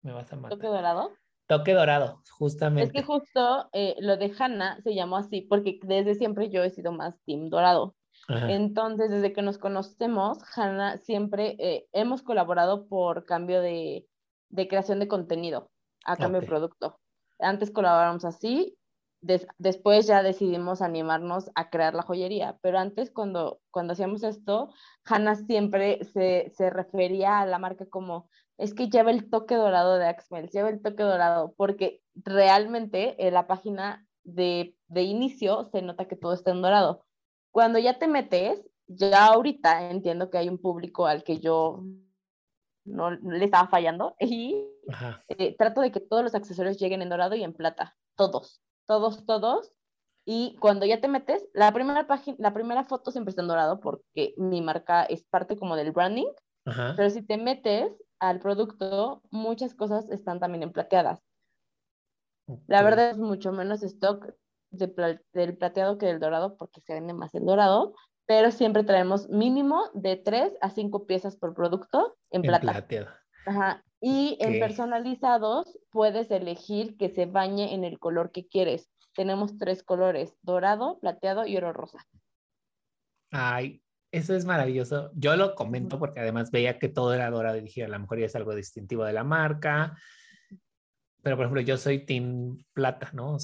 me 0.03 0.13
vas 0.13 0.33
a 0.33 0.37
matar. 0.37 0.57
¿Toque 0.57 0.69
dorado? 0.69 1.11
Toque 1.49 1.73
dorado, 1.73 2.23
justamente. 2.31 2.85
Es 2.85 2.93
que 2.93 3.03
justo 3.03 3.69
eh, 3.73 3.97
lo 3.99 4.17
de 4.17 4.33
Hanna 4.39 4.81
se 4.83 4.95
llamó 4.95 5.17
así 5.17 5.41
porque 5.41 5.81
desde 5.83 6.15
siempre 6.15 6.49
yo 6.49 6.63
he 6.63 6.71
sido 6.71 6.93
más 6.93 7.21
team 7.25 7.49
dorado. 7.49 7.97
Entonces, 8.29 9.11
desde 9.11 9.33
que 9.33 9.43
nos 9.43 9.59
conocemos, 9.59 10.39
Hanna 10.55 10.99
siempre 10.99 11.57
eh, 11.59 11.87
hemos 11.93 12.23
colaborado 12.23 12.87
por 12.87 13.25
cambio 13.25 13.63
de, 13.63 14.07
de 14.51 14.69
creación 14.69 15.01
de 15.01 15.09
contenido 15.09 15.73
a 16.05 16.17
cambio 16.17 16.41
de 16.41 16.47
producto. 16.47 17.01
Antes 17.41 17.71
colaboramos 17.73 18.25
así 18.25 18.78
después 19.21 20.07
ya 20.07 20.23
decidimos 20.23 20.81
animarnos 20.81 21.51
a 21.55 21.71
crear 21.71 21.95
la 21.95 22.03
joyería, 22.03 22.59
pero 22.62 22.79
antes 22.79 23.11
cuando, 23.11 23.61
cuando 23.71 23.93
hacíamos 23.93 24.23
esto, 24.23 24.73
Hannah 25.05 25.35
siempre 25.35 26.05
se, 26.05 26.53
se 26.57 26.71
refería 26.71 27.41
a 27.41 27.47
la 27.47 27.59
marca 27.59 27.87
como, 27.87 28.29
es 28.59 28.75
que 28.75 28.89
lleva 28.89 29.11
el 29.11 29.29
toque 29.29 29.57
dorado 29.57 29.99
de 29.99 30.07
Axmel, 30.07 30.51
lleva 30.51 30.69
el 30.69 30.83
toque 30.83 31.03
dorado, 31.03 31.55
porque 31.57 32.01
realmente 32.14 33.27
en 33.27 33.35
la 33.35 33.47
página 33.47 34.07
de, 34.23 34.77
de 34.87 35.03
inicio 35.03 35.69
se 35.73 35.83
nota 35.83 36.07
que 36.07 36.16
todo 36.16 36.33
está 36.33 36.53
en 36.53 36.62
dorado. 36.62 37.05
Cuando 37.51 37.79
ya 37.79 37.99
te 37.99 38.07
metes, 38.07 38.64
ya 38.87 39.27
ahorita 39.27 39.91
entiendo 39.91 40.31
que 40.31 40.39
hay 40.39 40.49
un 40.49 40.59
público 40.59 41.07
al 41.07 41.25
que 41.25 41.39
yo 41.39 41.83
no, 42.85 43.11
le 43.11 43.45
estaba 43.45 43.69
fallando 43.69 44.14
y 44.21 44.64
eh, 45.29 45.57
trato 45.57 45.81
de 45.81 45.91
que 45.91 46.01
todos 46.01 46.23
los 46.23 46.35
accesorios 46.35 46.79
lleguen 46.79 47.03
en 47.03 47.09
dorado 47.09 47.35
y 47.35 47.43
en 47.43 47.53
plata, 47.53 47.97
todos 48.14 48.62
todos, 48.89 49.24
todos. 49.26 49.72
Y 50.24 50.57
cuando 50.61 50.84
ya 50.84 51.01
te 51.01 51.09
metes, 51.09 51.47
la 51.55 51.72
primera 51.72 52.07
página, 52.07 52.36
la 52.41 52.53
primera 52.53 52.84
foto 52.84 53.11
siempre 53.11 53.30
está 53.30 53.43
en 53.43 53.49
dorado 53.49 53.80
porque 53.80 54.34
mi 54.36 54.61
marca 54.61 55.05
es 55.05 55.24
parte 55.24 55.57
como 55.57 55.76
del 55.76 55.93
branding. 55.93 56.26
Pero 56.97 57.09
si 57.09 57.22
te 57.22 57.39
metes 57.39 57.97
al 58.18 58.41
producto, 58.41 59.22
muchas 59.30 59.74
cosas 59.74 60.11
están 60.11 60.39
también 60.39 60.64
en 60.64 60.72
plateadas. 60.72 61.22
La 62.66 62.82
verdad 62.82 63.11
es 63.11 63.16
mucho 63.16 63.53
menos 63.53 63.82
stock 63.82 64.34
del 64.70 65.57
plateado 65.57 65.97
que 65.97 66.07
del 66.07 66.20
dorado 66.20 66.59
porque 66.59 66.82
se 66.82 66.93
vende 66.93 67.14
más 67.14 67.34
el 67.34 67.47
dorado, 67.47 67.95
pero 68.26 68.51
siempre 68.51 68.84
traemos 68.84 69.30
mínimo 69.30 69.84
de 69.95 70.16
3 70.16 70.59
a 70.61 70.68
5 70.68 71.07
piezas 71.07 71.36
por 71.36 71.55
producto 71.55 72.18
en, 72.30 72.43
plata. 72.43 72.86
Ajá. 73.47 73.82
Y 74.01 74.39
en 74.41 74.61
personalizados 74.61 75.79
puedes 75.91 76.31
elegir 76.31 76.97
que 76.97 77.09
se 77.09 77.27
bañe 77.27 77.75
en 77.75 77.85
el 77.85 77.99
color 77.99 78.31
que 78.31 78.47
quieres. 78.47 78.91
Tenemos 79.15 79.59
tres 79.59 79.83
colores, 79.83 80.37
dorado, 80.43 80.99
plateado 81.01 81.47
y 81.47 81.57
oro 81.57 81.73
rosa. 81.73 82.07
Ay, 83.33 83.83
eso 84.13 84.35
es 84.35 84.45
maravilloso. 84.45 85.11
Yo 85.15 85.37
lo 85.37 85.55
comento 85.55 85.99
porque 85.99 86.21
además 86.21 86.51
veía 86.51 86.79
que 86.79 86.89
todo 86.89 87.13
era 87.13 87.31
dorado 87.31 87.57
y 87.57 87.63
dije, 87.63 87.85
a 87.85 87.89
lo 87.89 87.99
mejor 87.99 88.21
ya 88.21 88.27
es 88.27 88.37
algo 88.37 88.55
distintivo 88.55 89.05
de 89.05 89.13
la 89.13 89.25
marca. 89.25 89.97
Pero, 91.23 91.37
por 91.37 91.45
ejemplo, 91.45 91.61
yo 91.62 91.77
soy 91.77 92.07
Team 92.07 92.59
Plata, 92.73 93.11
¿no? 93.12 93.39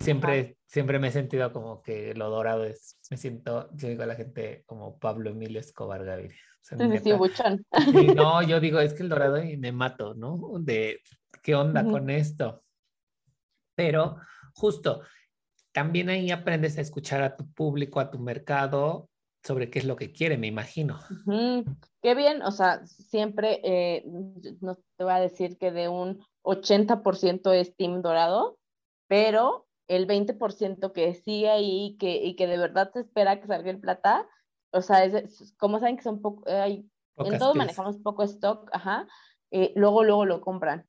Siempre, 0.00 0.58
siempre 0.66 0.98
me 0.98 1.08
he 1.08 1.12
sentido 1.12 1.52
como 1.52 1.80
que 1.80 2.14
lo 2.14 2.28
dorado 2.28 2.64
es, 2.64 2.98
me 3.10 3.16
siento, 3.16 3.70
yo 3.74 3.88
digo 3.88 4.02
a 4.02 4.06
la 4.06 4.14
gente 4.14 4.62
como 4.66 4.98
Pablo 4.98 5.30
Emilio 5.30 5.60
Escobar 5.60 6.04
Gaviria 6.04 6.36
no, 8.14 8.42
yo 8.46 8.60
digo, 8.60 8.80
es 8.80 8.94
que 8.94 9.02
el 9.02 9.08
dorado 9.08 9.42
y 9.42 9.56
me 9.56 9.72
mato, 9.72 10.14
¿no? 10.14 10.40
De 10.60 11.00
qué 11.42 11.54
onda 11.54 11.84
con 11.84 12.08
esto. 12.10 12.62
Pero 13.76 14.16
justo, 14.54 15.02
también 15.72 16.08
ahí 16.08 16.30
aprendes 16.30 16.78
a 16.78 16.80
escuchar 16.80 17.22
a 17.22 17.36
tu 17.36 17.50
público, 17.52 18.00
a 18.00 18.10
tu 18.10 18.18
mercado, 18.18 19.10
sobre 19.44 19.70
qué 19.70 19.78
es 19.78 19.84
lo 19.84 19.96
que 19.96 20.10
quiere, 20.10 20.38
me 20.38 20.46
imagino. 20.46 20.98
Qué 22.02 22.14
bien, 22.14 22.42
o 22.42 22.50
sea, 22.50 22.86
siempre, 22.86 23.60
eh, 23.62 24.02
no 24.60 24.76
te 24.96 25.04
voy 25.04 25.12
a 25.12 25.20
decir 25.20 25.58
que 25.58 25.70
de 25.70 25.88
un 25.88 26.24
80% 26.42 27.52
es 27.52 27.76
Team 27.76 28.00
Dorado, 28.02 28.58
pero 29.06 29.66
el 29.86 30.06
20% 30.06 30.92
que 30.92 31.14
sigue 31.14 31.50
ahí 31.50 31.96
que, 31.98 32.16
y 32.24 32.36
que 32.36 32.46
de 32.46 32.56
verdad 32.56 32.90
se 32.92 33.00
espera 33.00 33.38
que 33.38 33.46
salga 33.46 33.70
el 33.70 33.80
plata, 33.80 34.26
o 34.70 34.80
sea, 34.80 35.04
es, 35.04 35.54
como 35.58 35.78
saben 35.78 35.98
que 35.98 36.02
son 36.02 36.22
poco, 36.22 36.44
eh, 36.46 36.84
en 37.16 37.38
todo 37.38 37.54
manejamos 37.54 37.98
poco 37.98 38.22
stock, 38.22 38.70
ajá, 38.72 39.06
eh, 39.50 39.72
luego, 39.76 40.04
luego 40.04 40.24
lo 40.24 40.40
compran. 40.40 40.86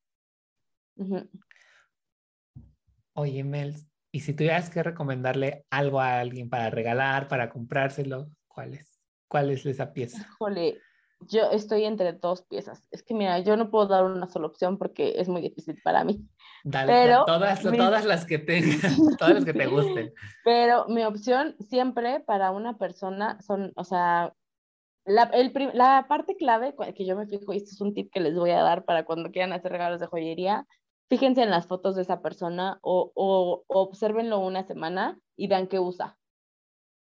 Oye, 3.14 3.44
Mel, 3.44 3.76
y 4.14 4.22
si 4.22 4.34
tuvieras 4.34 4.70
que 4.70 4.82
recomendarle 4.82 5.66
algo 5.70 6.00
a 6.00 6.20
alguien 6.20 6.50
para 6.50 6.70
regalar, 6.70 7.28
para 7.28 7.50
comprárselo, 7.50 8.30
¿cuál 8.56 8.74
es? 8.74 9.02
¿Cuál 9.28 9.52
es 9.52 9.66
esa 9.66 9.92
pieza? 9.92 10.18
Híjole, 10.18 10.80
yo 11.20 11.52
estoy 11.52 11.84
entre 11.84 12.14
dos 12.14 12.44
piezas. 12.44 12.88
Es 12.90 13.04
que 13.04 13.14
mira, 13.14 13.40
yo 13.40 13.58
no 13.58 13.70
puedo 13.70 13.88
dar 13.88 14.06
una 14.06 14.28
sola 14.28 14.48
opción 14.48 14.78
porque 14.78 15.16
es 15.18 15.28
muy 15.28 15.42
difícil 15.42 15.80
para 15.84 16.06
mí. 16.06 16.26
Dale, 16.64 16.92
pero 16.92 17.26
todas, 17.26 17.62
todas 17.62 18.06
las 18.06 18.26
que 18.26 18.40
tengas, 18.40 18.98
todas 19.20 19.34
las 19.34 19.46
que 19.46 19.54
te 19.54 19.68
gusten. 19.68 20.14
Pero 20.44 20.88
mi 20.88 21.04
opción 21.04 21.56
siempre 21.60 22.22
para 22.22 22.50
una 22.50 22.78
persona 22.78 23.40
son, 23.42 23.72
o 23.76 23.84
sea, 23.84 24.34
la, 25.06 25.24
el, 25.34 25.54
la 25.74 26.08
parte 26.10 26.36
clave 26.36 26.74
que 26.96 27.06
yo 27.06 27.16
me 27.16 27.28
fijo, 27.28 27.54
y 27.54 27.58
este 27.58 27.70
es 27.72 27.82
un 27.82 27.94
tip 27.94 28.12
que 28.12 28.20
les 28.20 28.36
voy 28.36 28.50
a 28.50 28.64
dar 28.64 28.84
para 28.84 29.06
cuando 29.06 29.30
quieran 29.32 29.54
hacer 29.54 29.72
regalos 29.72 30.00
de 30.00 30.08
joyería, 30.08 30.66
fíjense 31.08 31.44
en 31.44 31.52
las 31.52 31.68
fotos 31.68 31.96
de 31.96 32.02
esa 32.02 32.22
persona 32.24 32.80
o, 32.82 33.12
o, 33.14 33.64
o 33.68 33.82
observenlo 33.82 34.40
una 34.40 34.64
semana 34.64 35.20
y 35.36 35.48
vean 35.48 35.68
qué 35.68 35.80
usa. 35.80 36.18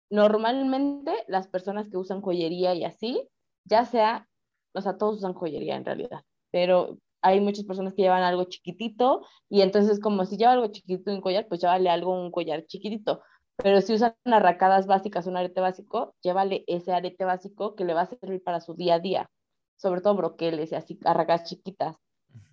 Normalmente 0.09 1.13
las 1.27 1.47
personas 1.47 1.89
que 1.89 1.97
usan 1.97 2.21
joyería 2.21 2.73
y 2.73 2.83
así 2.83 3.27
ya 3.65 3.85
sea, 3.85 4.27
o 4.73 4.81
sea, 4.81 4.97
todos 4.97 5.17
usan 5.17 5.33
joyería 5.33 5.75
en 5.75 5.85
realidad, 5.85 6.23
pero 6.51 6.97
hay 7.21 7.41
muchas 7.41 7.65
personas 7.65 7.93
que 7.93 8.01
llevan 8.01 8.23
algo 8.23 8.45
chiquitito 8.45 9.25
y 9.49 9.61
entonces 9.61 9.99
como 9.99 10.25
si 10.25 10.37
lleva 10.37 10.53
algo 10.53 10.67
chiquitito 10.67 11.11
un 11.11 11.21
collar, 11.21 11.47
pues 11.47 11.61
llévale 11.61 11.89
algo 11.89 12.13
un 12.13 12.31
collar 12.31 12.65
chiquitito. 12.65 13.21
Pero 13.61 13.81
si 13.81 13.93
usan 13.93 14.15
arracadas 14.23 14.87
básicas, 14.87 15.27
un 15.27 15.35
arete 15.35 15.59
básico, 15.59 16.15
llévale 16.21 16.63
ese 16.67 16.93
arete 16.93 17.25
básico 17.25 17.75
que 17.75 17.83
le 17.83 17.93
va 17.93 18.01
a 18.01 18.05
servir 18.05 18.41
para 18.41 18.61
su 18.61 18.73
día 18.73 18.95
a 18.95 18.99
día, 18.99 19.29
sobre 19.75 19.99
todo 19.99 20.15
broqueles 20.15 20.71
y 20.71 20.75
así, 20.75 20.97
arracadas 21.03 21.43
chiquitas. 21.43 21.97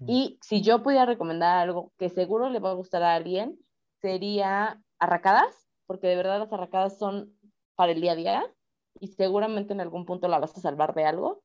Y 0.06 0.38
si 0.42 0.62
yo 0.62 0.82
pudiera 0.82 1.06
recomendar 1.06 1.58
algo 1.58 1.92
que 1.96 2.08
seguro 2.08 2.50
le 2.50 2.58
va 2.58 2.70
a 2.70 2.74
gustar 2.74 3.04
a 3.04 3.14
alguien, 3.14 3.56
sería 4.00 4.82
arracadas, 4.98 5.68
porque 5.86 6.08
de 6.08 6.16
verdad 6.16 6.40
las 6.40 6.52
arracadas 6.52 6.98
son 6.98 7.32
para 7.76 7.92
el 7.92 8.00
día 8.00 8.12
a 8.12 8.16
día 8.16 8.54
y 9.00 9.08
seguramente 9.08 9.72
en 9.72 9.80
algún 9.80 10.04
punto 10.06 10.28
la 10.28 10.38
vas 10.38 10.56
a 10.56 10.60
salvar 10.60 10.94
de 10.94 11.04
algo 11.04 11.42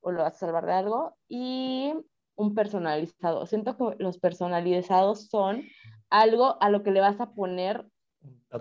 o 0.00 0.10
lo 0.10 0.22
vas 0.22 0.34
a 0.34 0.38
salvar 0.38 0.66
de 0.66 0.72
algo 0.72 1.16
y 1.28 1.92
un 2.36 2.54
personalizado. 2.54 3.46
Siento 3.46 3.76
que 3.76 4.02
los 4.02 4.18
personalizados 4.18 5.28
son 5.28 5.64
algo 6.10 6.56
a 6.60 6.70
lo 6.70 6.82
que 6.82 6.90
le 6.90 7.00
vas 7.00 7.20
a 7.20 7.32
poner 7.32 7.86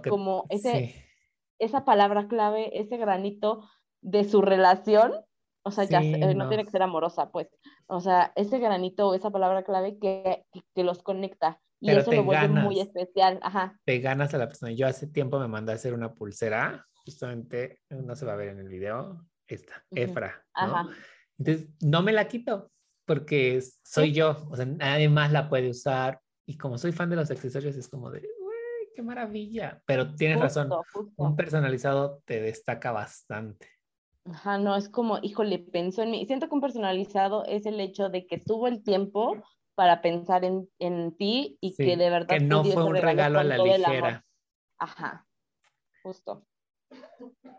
como 0.10 0.46
ese, 0.50 0.96
esa 1.60 1.86
palabra 1.86 2.28
clave, 2.28 2.80
ese 2.80 2.98
granito 2.98 3.68
de 4.02 4.24
su 4.24 4.42
relación. 4.42 5.14
O 5.64 5.72
sea, 5.72 5.86
ya 5.86 6.00
eh, 6.02 6.36
no. 6.36 6.48
tiene 6.48 6.64
que 6.64 6.72
ser 6.72 6.84
amorosa, 6.84 7.32
pues. 7.32 7.48
O 7.88 8.00
sea, 8.00 8.32
ese 8.36 8.60
granito 8.60 9.10
o 9.10 9.14
esa 9.14 9.32
palabra 9.32 9.64
clave 9.64 9.98
que, 10.00 10.46
que 10.74 10.84
los 10.84 11.02
conecta. 11.02 11.60
Y 11.80 11.92
eso 11.92 12.12
lo 12.12 12.24
vuelve 12.24 12.48
muy 12.48 12.80
especial. 12.80 13.40
Ajá. 13.42 13.80
Te 13.84 14.00
ganas 14.00 14.34
a 14.34 14.38
la 14.38 14.48
persona. 14.48 14.72
Yo 14.72 14.88
hace 14.88 15.08
tiempo 15.08 15.40
me 15.40 15.48
mandé 15.48 15.72
a 15.72 15.76
hacer 15.76 15.94
una 15.94 16.14
pulsera 16.14 16.86
justamente, 17.06 17.82
no 17.90 18.16
se 18.16 18.26
va 18.26 18.34
a 18.34 18.38
ver 18.38 18.50
en 18.50 18.60
el 18.60 18.68
video, 18.68 19.26
esta, 19.48 19.86
Efra, 19.92 20.44
¿no? 20.60 20.90
Entonces, 21.38 21.70
no 21.82 22.02
me 22.02 22.14
la 22.14 22.28
quito 22.28 22.72
porque 23.06 23.62
soy 23.84 24.12
yo, 24.12 24.48
o 24.50 24.56
sea, 24.56 24.66
nadie 24.66 25.10
más 25.10 25.32
la 25.32 25.48
puede 25.48 25.70
usar 25.70 26.20
y 26.48 26.58
como 26.58 26.78
soy 26.78 26.92
fan 26.92 27.10
de 27.10 27.16
los 27.16 27.30
accesorios 27.30 27.76
es 27.76 27.88
como 27.88 28.10
de, 28.10 28.20
uy, 28.20 28.90
qué 28.96 29.04
maravilla, 29.04 29.82
pero 29.86 30.16
tienes 30.16 30.40
razón, 30.40 30.70
un 31.16 31.36
personalizado 31.36 32.22
te 32.26 32.42
destaca 32.42 32.92
bastante. 32.92 33.70
Ajá, 34.26 34.58
no, 34.58 34.76
es 34.76 34.90
como, 34.90 35.20
híjole, 35.22 35.60
pensó 35.60 36.02
en 36.02 36.12
mí. 36.12 36.26
Siento 36.26 36.50
que 36.50 36.56
un 36.56 36.62
personalizado 36.62 37.46
es 37.46 37.68
el 37.68 37.80
hecho 37.80 38.10
de 38.10 38.26
que 38.26 38.40
tuvo 38.40 38.68
el 38.68 38.82
tiempo 38.82 39.44
para 39.76 40.02
pensar 40.02 40.44
en, 40.44 40.68
en 40.80 41.16
ti 41.16 41.60
y 41.62 41.76
que 41.76 41.96
de 41.96 42.10
verdad... 42.10 42.38
Que 42.38 42.44
no 42.44 42.64
fue 42.64 42.84
un 42.84 42.96
regalo 42.96 43.38
a 43.38 43.44
la 43.44 43.58
ligera. 43.58 44.26
Ajá, 44.80 45.28
justo. 46.02 46.48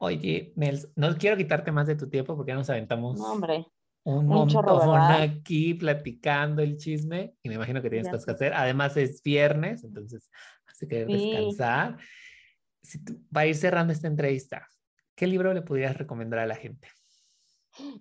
Oye, 0.00 0.52
Mels, 0.56 0.88
no 0.96 1.16
quiero 1.16 1.36
quitarte 1.36 1.72
más 1.72 1.86
de 1.86 1.96
tu 1.96 2.08
tiempo 2.08 2.36
porque 2.36 2.50
ya 2.50 2.56
nos 2.56 2.70
aventamos 2.70 3.20
hombre, 3.20 3.66
un, 4.04 4.26
montón 4.26 4.96
aquí 4.96 5.74
platicando 5.74 6.62
el 6.62 6.76
chisme 6.76 7.34
y 7.42 7.48
me 7.48 7.56
imagino 7.56 7.82
que 7.82 7.90
tienes 7.90 8.08
cosas 8.08 8.24
que 8.26 8.32
hacer. 8.32 8.54
Además 8.54 8.96
es 8.96 9.22
viernes, 9.22 9.82
entonces 9.84 10.30
hace 10.66 10.86
que 10.86 11.06
descansar. 11.06 11.98
Si 12.82 13.00
va 13.36 13.40
a 13.40 13.46
ir 13.46 13.56
cerrando 13.56 13.92
esta 13.92 14.06
entrevista, 14.06 14.68
¿qué 15.16 15.26
libro 15.26 15.52
le 15.52 15.62
pudieras 15.62 15.96
recomendar 15.96 16.38
a 16.38 16.46
la 16.46 16.54
gente? 16.54 16.88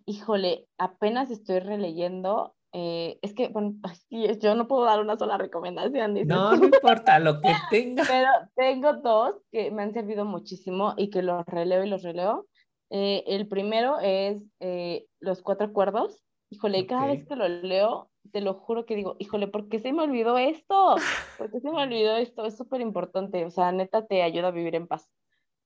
Híjole, 0.05 0.67
apenas 0.77 1.31
estoy 1.31 1.59
releyendo 1.59 2.54
eh, 2.77 3.19
es 3.21 3.33
que, 3.33 3.47
bueno, 3.47 3.75
yo 4.41 4.53
no 4.53 4.67
puedo 4.67 4.83
dar 4.83 4.99
una 4.99 5.17
sola 5.17 5.37
recomendación. 5.37 6.13
No, 6.27 6.57
no 6.57 6.65
importa, 6.65 7.19
lo 7.19 7.39
que 7.39 7.53
tenga. 7.69 8.03
Pero 8.05 8.29
tengo 8.53 8.93
dos 8.95 9.35
que 9.49 9.71
me 9.71 9.83
han 9.83 9.93
servido 9.93 10.25
muchísimo 10.25 10.93
y 10.97 11.09
que 11.09 11.21
los 11.21 11.45
releo 11.45 11.85
y 11.85 11.89
los 11.89 12.03
releo. 12.03 12.47
Eh, 12.89 13.23
el 13.27 13.47
primero 13.47 13.99
es 14.01 14.43
eh, 14.59 15.05
Los 15.21 15.41
Cuatro 15.41 15.67
Acuerdos. 15.67 16.21
Híjole, 16.49 16.85
cada 16.85 17.07
vez 17.07 17.25
que 17.25 17.37
lo 17.37 17.47
leo, 17.47 18.09
te 18.33 18.41
lo 18.41 18.55
juro 18.55 18.85
que 18.85 18.95
digo, 18.95 19.15
híjole, 19.19 19.47
¿por 19.47 19.69
qué 19.69 19.79
se 19.79 19.93
me 19.93 20.03
olvidó 20.03 20.37
esto? 20.37 20.95
¿Por 21.37 21.51
qué 21.51 21.61
se 21.61 21.71
me 21.71 21.81
olvidó 21.81 22.17
esto? 22.17 22.45
Es 22.45 22.57
súper 22.57 22.81
importante, 22.81 23.45
o 23.45 23.51
sea, 23.51 23.71
neta 23.71 24.05
te 24.05 24.21
ayuda 24.21 24.49
a 24.49 24.51
vivir 24.51 24.75
en 24.75 24.87
paz. 24.87 25.09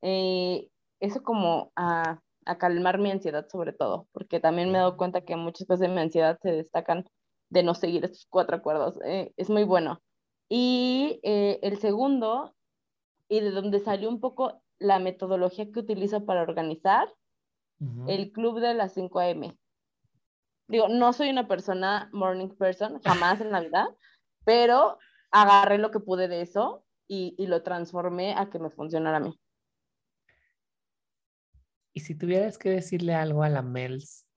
Eh, 0.04 0.70
eso 1.00 1.24
como 1.24 1.72
a, 1.76 2.22
a, 2.50 2.58
calmar 2.58 2.98
mi 3.00 3.12
ansiedad 3.12 3.48
sobre 3.50 3.74
todo, 3.74 4.08
porque 4.12 4.40
también 4.40 4.72
me 4.72 4.78
he 4.78 4.82
dado 4.82 4.98
cuenta 4.98 5.22
que 5.22 5.36
muchas 5.36 5.68
veces 5.68 5.90
mi 5.90 6.00
ansiedad 6.00 6.38
se 6.42 6.52
destacan 6.52 7.06
de 7.50 7.64
no 7.64 7.74
seguir 7.74 8.06
estos 8.06 8.28
cuatro 8.30 8.58
acuerdos. 8.58 9.00
Eh, 9.06 9.34
es 9.38 9.50
muy 9.50 9.64
bueno. 9.64 10.02
Y 10.50 11.20
eh, 11.24 11.60
el 11.62 11.80
segundo, 11.80 12.56
y 13.28 13.40
de 13.40 13.52
donde 13.52 13.80
salió 13.80 14.10
un 14.10 14.20
poco 14.20 14.62
la 14.80 15.00
metodología 15.00 15.72
que 15.72 15.80
utilizo 15.80 16.26
para 16.26 16.42
organizar, 16.42 17.08
el 18.08 18.34
club 18.34 18.60
de 18.60 18.74
las 18.74 18.94
5 18.94 19.20
a.m. 19.20 19.58
Digo, 20.68 20.90
no 20.90 21.14
soy 21.14 21.30
una 21.30 21.48
persona 21.48 22.10
morning 22.12 22.50
person, 22.50 23.00
jamás 23.02 23.40
en 23.40 23.52
la 23.52 23.62
vida, 23.62 23.96
pero 24.44 24.98
agarré 25.32 25.78
lo 25.78 25.90
que 25.90 26.02
pude 26.02 26.28
de 26.28 26.42
eso 26.42 26.84
y, 27.08 27.36
y 27.38 27.48
lo 27.48 27.64
transformé 27.64 28.34
a 28.36 28.50
que 28.50 28.60
me 28.60 28.70
funcionara 28.70 29.18
a 29.18 29.22
mí. 29.22 29.40
Y 31.94 32.02
si 32.02 32.16
tuvieras 32.16 32.58
que 32.58 32.70
decirle 32.70 33.14
algo 33.14 33.44
a 33.44 33.50
la 33.50 33.62
Mels 33.62 34.28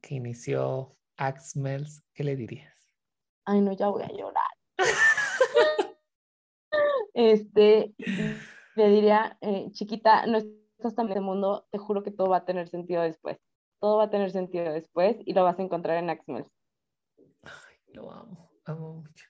que 0.00 0.14
inició 0.14 0.96
Axmels, 1.16 2.02
¿qué 2.14 2.24
le 2.24 2.36
dirías? 2.36 2.96
Ay, 3.44 3.60
no, 3.60 3.72
ya 3.72 3.88
voy 3.88 4.02
a 4.02 4.08
llorar. 4.08 4.44
este, 7.14 7.94
le 8.76 8.88
diría, 8.88 9.36
eh, 9.40 9.70
chiquita, 9.72 10.26
no 10.26 10.38
estás 10.38 10.94
tan 10.94 11.10
en 11.10 11.18
el 11.18 11.22
mundo, 11.22 11.66
te 11.70 11.78
juro 11.78 12.02
que 12.02 12.10
todo 12.10 12.30
va 12.30 12.38
a 12.38 12.44
tener 12.44 12.68
sentido 12.68 13.02
después. 13.02 13.38
Todo 13.80 13.98
va 13.98 14.04
a 14.04 14.10
tener 14.10 14.30
sentido 14.30 14.72
después 14.72 15.16
y 15.24 15.34
lo 15.34 15.44
vas 15.44 15.58
a 15.58 15.62
encontrar 15.62 15.98
en 15.98 16.10
Axmels. 16.10 16.50
Ay, 17.42 17.76
lo 17.94 18.10
amo, 18.12 18.52
amo 18.64 18.94
mucho. 18.94 19.26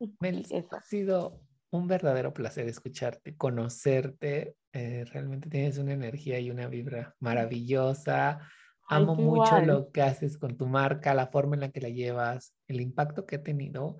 Mel, 0.20 0.46
ha 0.70 0.82
sido 0.82 1.40
un 1.78 1.88
verdadero 1.88 2.32
placer 2.32 2.68
escucharte, 2.68 3.36
conocerte. 3.36 4.56
Eh, 4.72 5.04
realmente 5.12 5.48
tienes 5.48 5.78
una 5.78 5.92
energía 5.92 6.38
y 6.38 6.50
una 6.50 6.68
vibra 6.68 7.14
maravillosa. 7.20 8.40
Amo 8.88 9.14
mucho 9.14 9.60
lo 9.60 9.90
que 9.90 10.02
haces 10.02 10.38
con 10.38 10.56
tu 10.56 10.66
marca, 10.66 11.14
la 11.14 11.28
forma 11.28 11.56
en 11.56 11.62
la 11.62 11.70
que 11.70 11.80
la 11.80 11.88
llevas, 11.88 12.54
el 12.68 12.80
impacto 12.80 13.26
que 13.26 13.36
ha 13.36 13.42
tenido, 13.42 13.96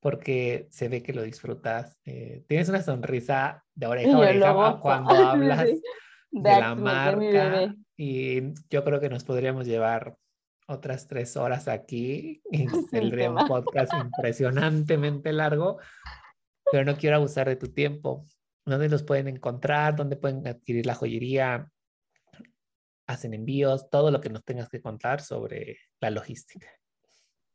porque 0.00 0.66
se 0.70 0.88
ve 0.88 1.02
que 1.02 1.12
lo 1.12 1.22
disfrutas. 1.22 1.98
Eh, 2.04 2.44
tienes 2.48 2.68
una 2.68 2.82
sonrisa 2.82 3.64
de 3.74 3.86
oreja 3.88 4.14
a 4.14 4.18
oreja 4.18 4.78
cuando 4.80 5.10
hablas 5.28 5.68
de, 6.30 6.40
la 6.40 6.74
marca. 6.74 7.74
y 7.96 8.52
yo 8.70 8.84
creo 8.84 9.00
que 9.00 9.10
nos 9.10 9.24
podríamos 9.24 9.66
llevar 9.66 10.16
otras 10.66 11.06
tres 11.06 11.36
horas 11.36 11.68
aquí 11.68 12.42
y 12.50 12.66
tendría 12.90 13.30
un 13.30 13.46
podcast 13.46 13.92
impresionantemente 13.92 15.32
largo, 15.32 15.78
pero 16.72 16.84
no 16.84 16.96
quiero 16.96 17.16
abusar 17.16 17.48
de 17.48 17.56
tu 17.56 17.68
tiempo. 17.68 18.26
¿Dónde 18.64 18.88
los 18.88 19.02
pueden 19.02 19.28
encontrar? 19.28 19.94
¿Dónde 19.94 20.16
pueden 20.16 20.46
adquirir 20.48 20.86
la 20.86 20.94
joyería? 20.94 21.68
hacen 23.06 23.34
envíos, 23.34 23.90
todo 23.90 24.10
lo 24.10 24.20
que 24.20 24.30
nos 24.30 24.44
tengas 24.44 24.68
que 24.68 24.80
contar 24.80 25.20
sobre 25.20 25.76
la 26.00 26.10
logística. 26.10 26.68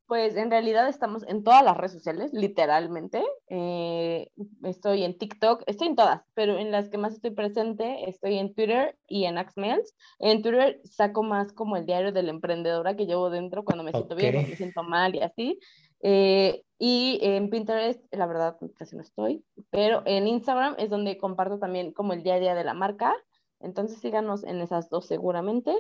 Pues 0.05 0.37
en 0.37 0.49
realidad 0.49 0.87
estamos 0.87 1.25
en 1.27 1.43
todas 1.43 1.65
las 1.65 1.75
redes 1.75 1.91
sociales, 1.91 2.31
literalmente. 2.31 3.21
Eh, 3.49 4.29
estoy 4.63 5.03
en 5.03 5.17
TikTok, 5.17 5.63
estoy 5.67 5.87
en 5.87 5.95
todas, 5.97 6.21
pero 6.33 6.57
en 6.57 6.71
las 6.71 6.87
que 6.87 6.97
más 6.97 7.13
estoy 7.13 7.31
presente 7.31 8.09
estoy 8.09 8.37
en 8.37 8.53
Twitter 8.53 8.97
y 9.05 9.25
en 9.25 9.37
Axmails. 9.37 9.95
En 10.19 10.41
Twitter 10.41 10.79
saco 10.85 11.23
más 11.23 11.51
como 11.51 11.75
el 11.75 11.85
diario 11.85 12.13
de 12.13 12.23
la 12.23 12.29
emprendedora 12.29 12.95
que 12.95 13.05
llevo 13.05 13.29
dentro 13.29 13.65
cuando 13.65 13.83
me 13.83 13.91
siento 13.91 14.15
bien, 14.15 14.33
cuando 14.33 14.49
me 14.51 14.55
siento 14.55 14.83
mal 14.83 15.13
y 15.13 15.19
así. 15.19 15.59
Eh, 16.01 16.63
y 16.79 17.19
en 17.21 17.49
Pinterest, 17.49 18.01
la 18.11 18.27
verdad, 18.27 18.57
casi 18.75 18.95
no 18.95 19.01
estoy, 19.01 19.43
pero 19.71 20.03
en 20.05 20.27
Instagram 20.27 20.75
es 20.77 20.89
donde 20.89 21.17
comparto 21.17 21.57
también 21.57 21.91
como 21.91 22.13
el 22.13 22.23
día 22.23 22.35
a 22.35 22.39
día 22.39 22.55
de 22.55 22.63
la 22.63 22.75
marca 22.75 23.15
entonces 23.59 23.99
síganos 23.99 24.43
en 24.43 24.61
esas 24.61 24.89
dos 24.89 25.07
seguramente. 25.07 25.75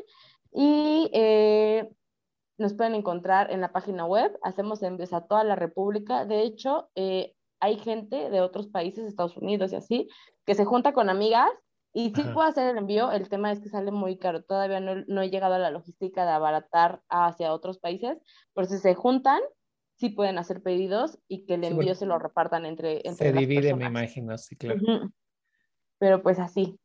Y 0.51 1.09
eh, 1.13 1.89
nos 2.57 2.73
pueden 2.73 2.95
encontrar 2.95 3.51
en 3.51 3.61
la 3.61 3.71
página 3.71 4.05
web. 4.05 4.37
Hacemos 4.41 4.81
envíos 4.83 5.13
a 5.13 5.21
toda 5.21 5.43
la 5.43 5.55
República. 5.55 6.25
De 6.25 6.41
hecho, 6.41 6.89
eh, 6.95 7.33
hay 7.59 7.77
gente 7.77 8.29
de 8.29 8.41
otros 8.41 8.67
países, 8.67 9.05
Estados 9.05 9.37
Unidos 9.37 9.71
y 9.73 9.75
así, 9.75 10.09
que 10.45 10.55
se 10.55 10.65
junta 10.65 10.93
con 10.93 11.09
amigas 11.09 11.49
y 11.93 12.13
sí 12.13 12.23
puedo 12.33 12.47
hacer 12.47 12.69
el 12.69 12.77
envío. 12.77 13.11
El 13.11 13.29
tema 13.29 13.51
es 13.51 13.59
que 13.59 13.69
sale 13.69 13.91
muy 13.91 14.17
caro. 14.17 14.43
Todavía 14.43 14.79
no, 14.79 15.21
he 15.21 15.29
llegado 15.29 15.55
a 15.55 15.59
la 15.59 15.71
logística 15.71 16.25
de 16.25 16.31
abaratar 16.31 17.01
hacia 17.09 17.53
otros 17.53 17.79
países, 17.79 18.17
pero 18.53 18.67
si 18.67 18.77
se 18.77 18.95
juntan, 18.95 19.41
sí 19.97 20.09
pueden 20.09 20.37
hacer 20.37 20.61
pedidos 20.61 21.19
y 21.27 21.45
que 21.45 21.55
el 21.55 21.63
envío 21.63 21.95
se 21.95 22.05
lo 22.05 22.17
repartan 22.19 22.65
entre, 22.65 23.07
entre 23.07 23.31
Se 23.31 23.33
divide, 23.33 23.75
me 23.75 23.85
imagino, 23.85 24.37
sí, 24.37 24.55
claro. 24.55 24.79
Pero 25.99 26.21
pues 26.21 26.39
así, 26.39 26.79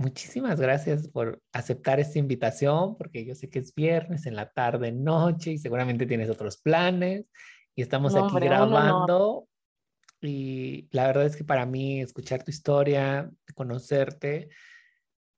Muchísimas 0.00 0.60
gracias 0.60 1.08
por 1.08 1.42
aceptar 1.52 1.98
esta 1.98 2.20
invitación, 2.20 2.96
porque 2.96 3.24
yo 3.24 3.34
sé 3.34 3.50
que 3.50 3.58
es 3.58 3.74
viernes 3.74 4.26
en 4.26 4.36
la 4.36 4.48
tarde, 4.48 4.92
noche 4.92 5.50
y 5.50 5.58
seguramente 5.58 6.06
tienes 6.06 6.30
otros 6.30 6.56
planes 6.56 7.26
y 7.74 7.82
estamos 7.82 8.14
aquí 8.14 8.32
grabando. 8.36 9.48
Y 10.20 10.88
la 10.92 11.08
verdad 11.08 11.26
es 11.26 11.34
que 11.34 11.42
para 11.42 11.66
mí 11.66 12.00
escuchar 12.00 12.44
tu 12.44 12.52
historia, 12.52 13.28
conocerte, 13.56 14.50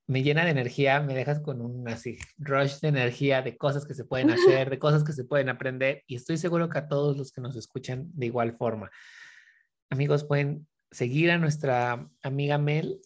me 0.07 0.23
llena 0.23 0.43
de 0.43 0.51
energía, 0.51 0.99
me 1.01 1.13
dejas 1.13 1.39
con 1.39 1.61
un 1.61 1.87
así 1.87 2.17
rush 2.37 2.79
de 2.79 2.89
energía 2.89 3.41
de 3.41 3.57
cosas 3.57 3.85
que 3.85 3.93
se 3.93 4.03
pueden 4.03 4.29
hacer, 4.31 4.69
de 4.69 4.79
cosas 4.79 5.03
que 5.03 5.13
se 5.13 5.23
pueden 5.23 5.49
aprender 5.49 6.03
y 6.07 6.15
estoy 6.15 6.37
seguro 6.37 6.69
que 6.69 6.79
a 6.79 6.87
todos 6.87 7.17
los 7.17 7.31
que 7.31 7.41
nos 7.41 7.55
escuchan 7.55 8.09
de 8.13 8.25
igual 8.25 8.57
forma. 8.57 8.91
Amigos, 9.89 10.23
pueden 10.23 10.67
seguir 10.91 11.31
a 11.31 11.37
nuestra 11.37 12.09
amiga 12.23 12.57
Mel 12.57 12.99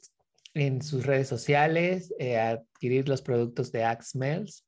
en 0.54 0.82
sus 0.82 1.06
redes 1.06 1.28
sociales, 1.28 2.14
eh, 2.18 2.40
adquirir 2.40 3.08
los 3.10 3.22
productos 3.22 3.72
de 3.72 3.84
Axmels. 3.84 4.66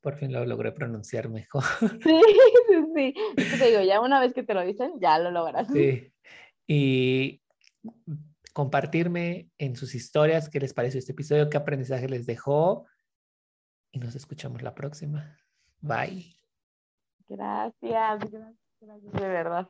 Por 0.00 0.16
fin 0.16 0.32
lo 0.32 0.44
logré 0.44 0.72
pronunciar 0.72 1.30
mejor. 1.30 1.64
Sí, 2.02 2.20
sí, 2.68 3.14
sí. 3.36 3.58
Te 3.58 3.66
digo, 3.68 3.82
ya 3.82 4.00
una 4.00 4.20
vez 4.20 4.32
que 4.34 4.42
te 4.42 4.54
lo 4.54 4.64
dicen, 4.64 4.92
ya 5.00 5.18
lo 5.18 5.30
logras. 5.30 5.68
Sí. 5.72 6.12
Y 6.66 7.40
compartirme 8.54 9.50
en 9.58 9.76
sus 9.76 9.94
historias 9.94 10.48
qué 10.48 10.60
les 10.60 10.72
pareció 10.72 10.98
este 10.98 11.12
episodio, 11.12 11.50
qué 11.50 11.58
aprendizaje 11.58 12.08
les 12.08 12.24
dejó. 12.24 12.86
Y 13.90 13.98
nos 13.98 14.14
escuchamos 14.14 14.62
la 14.62 14.74
próxima. 14.74 15.36
Bye. 15.80 16.36
Gracias, 17.28 18.30
gracias, 18.30 18.54
gracias 18.80 19.12
de 19.12 19.28
verdad. 19.28 19.68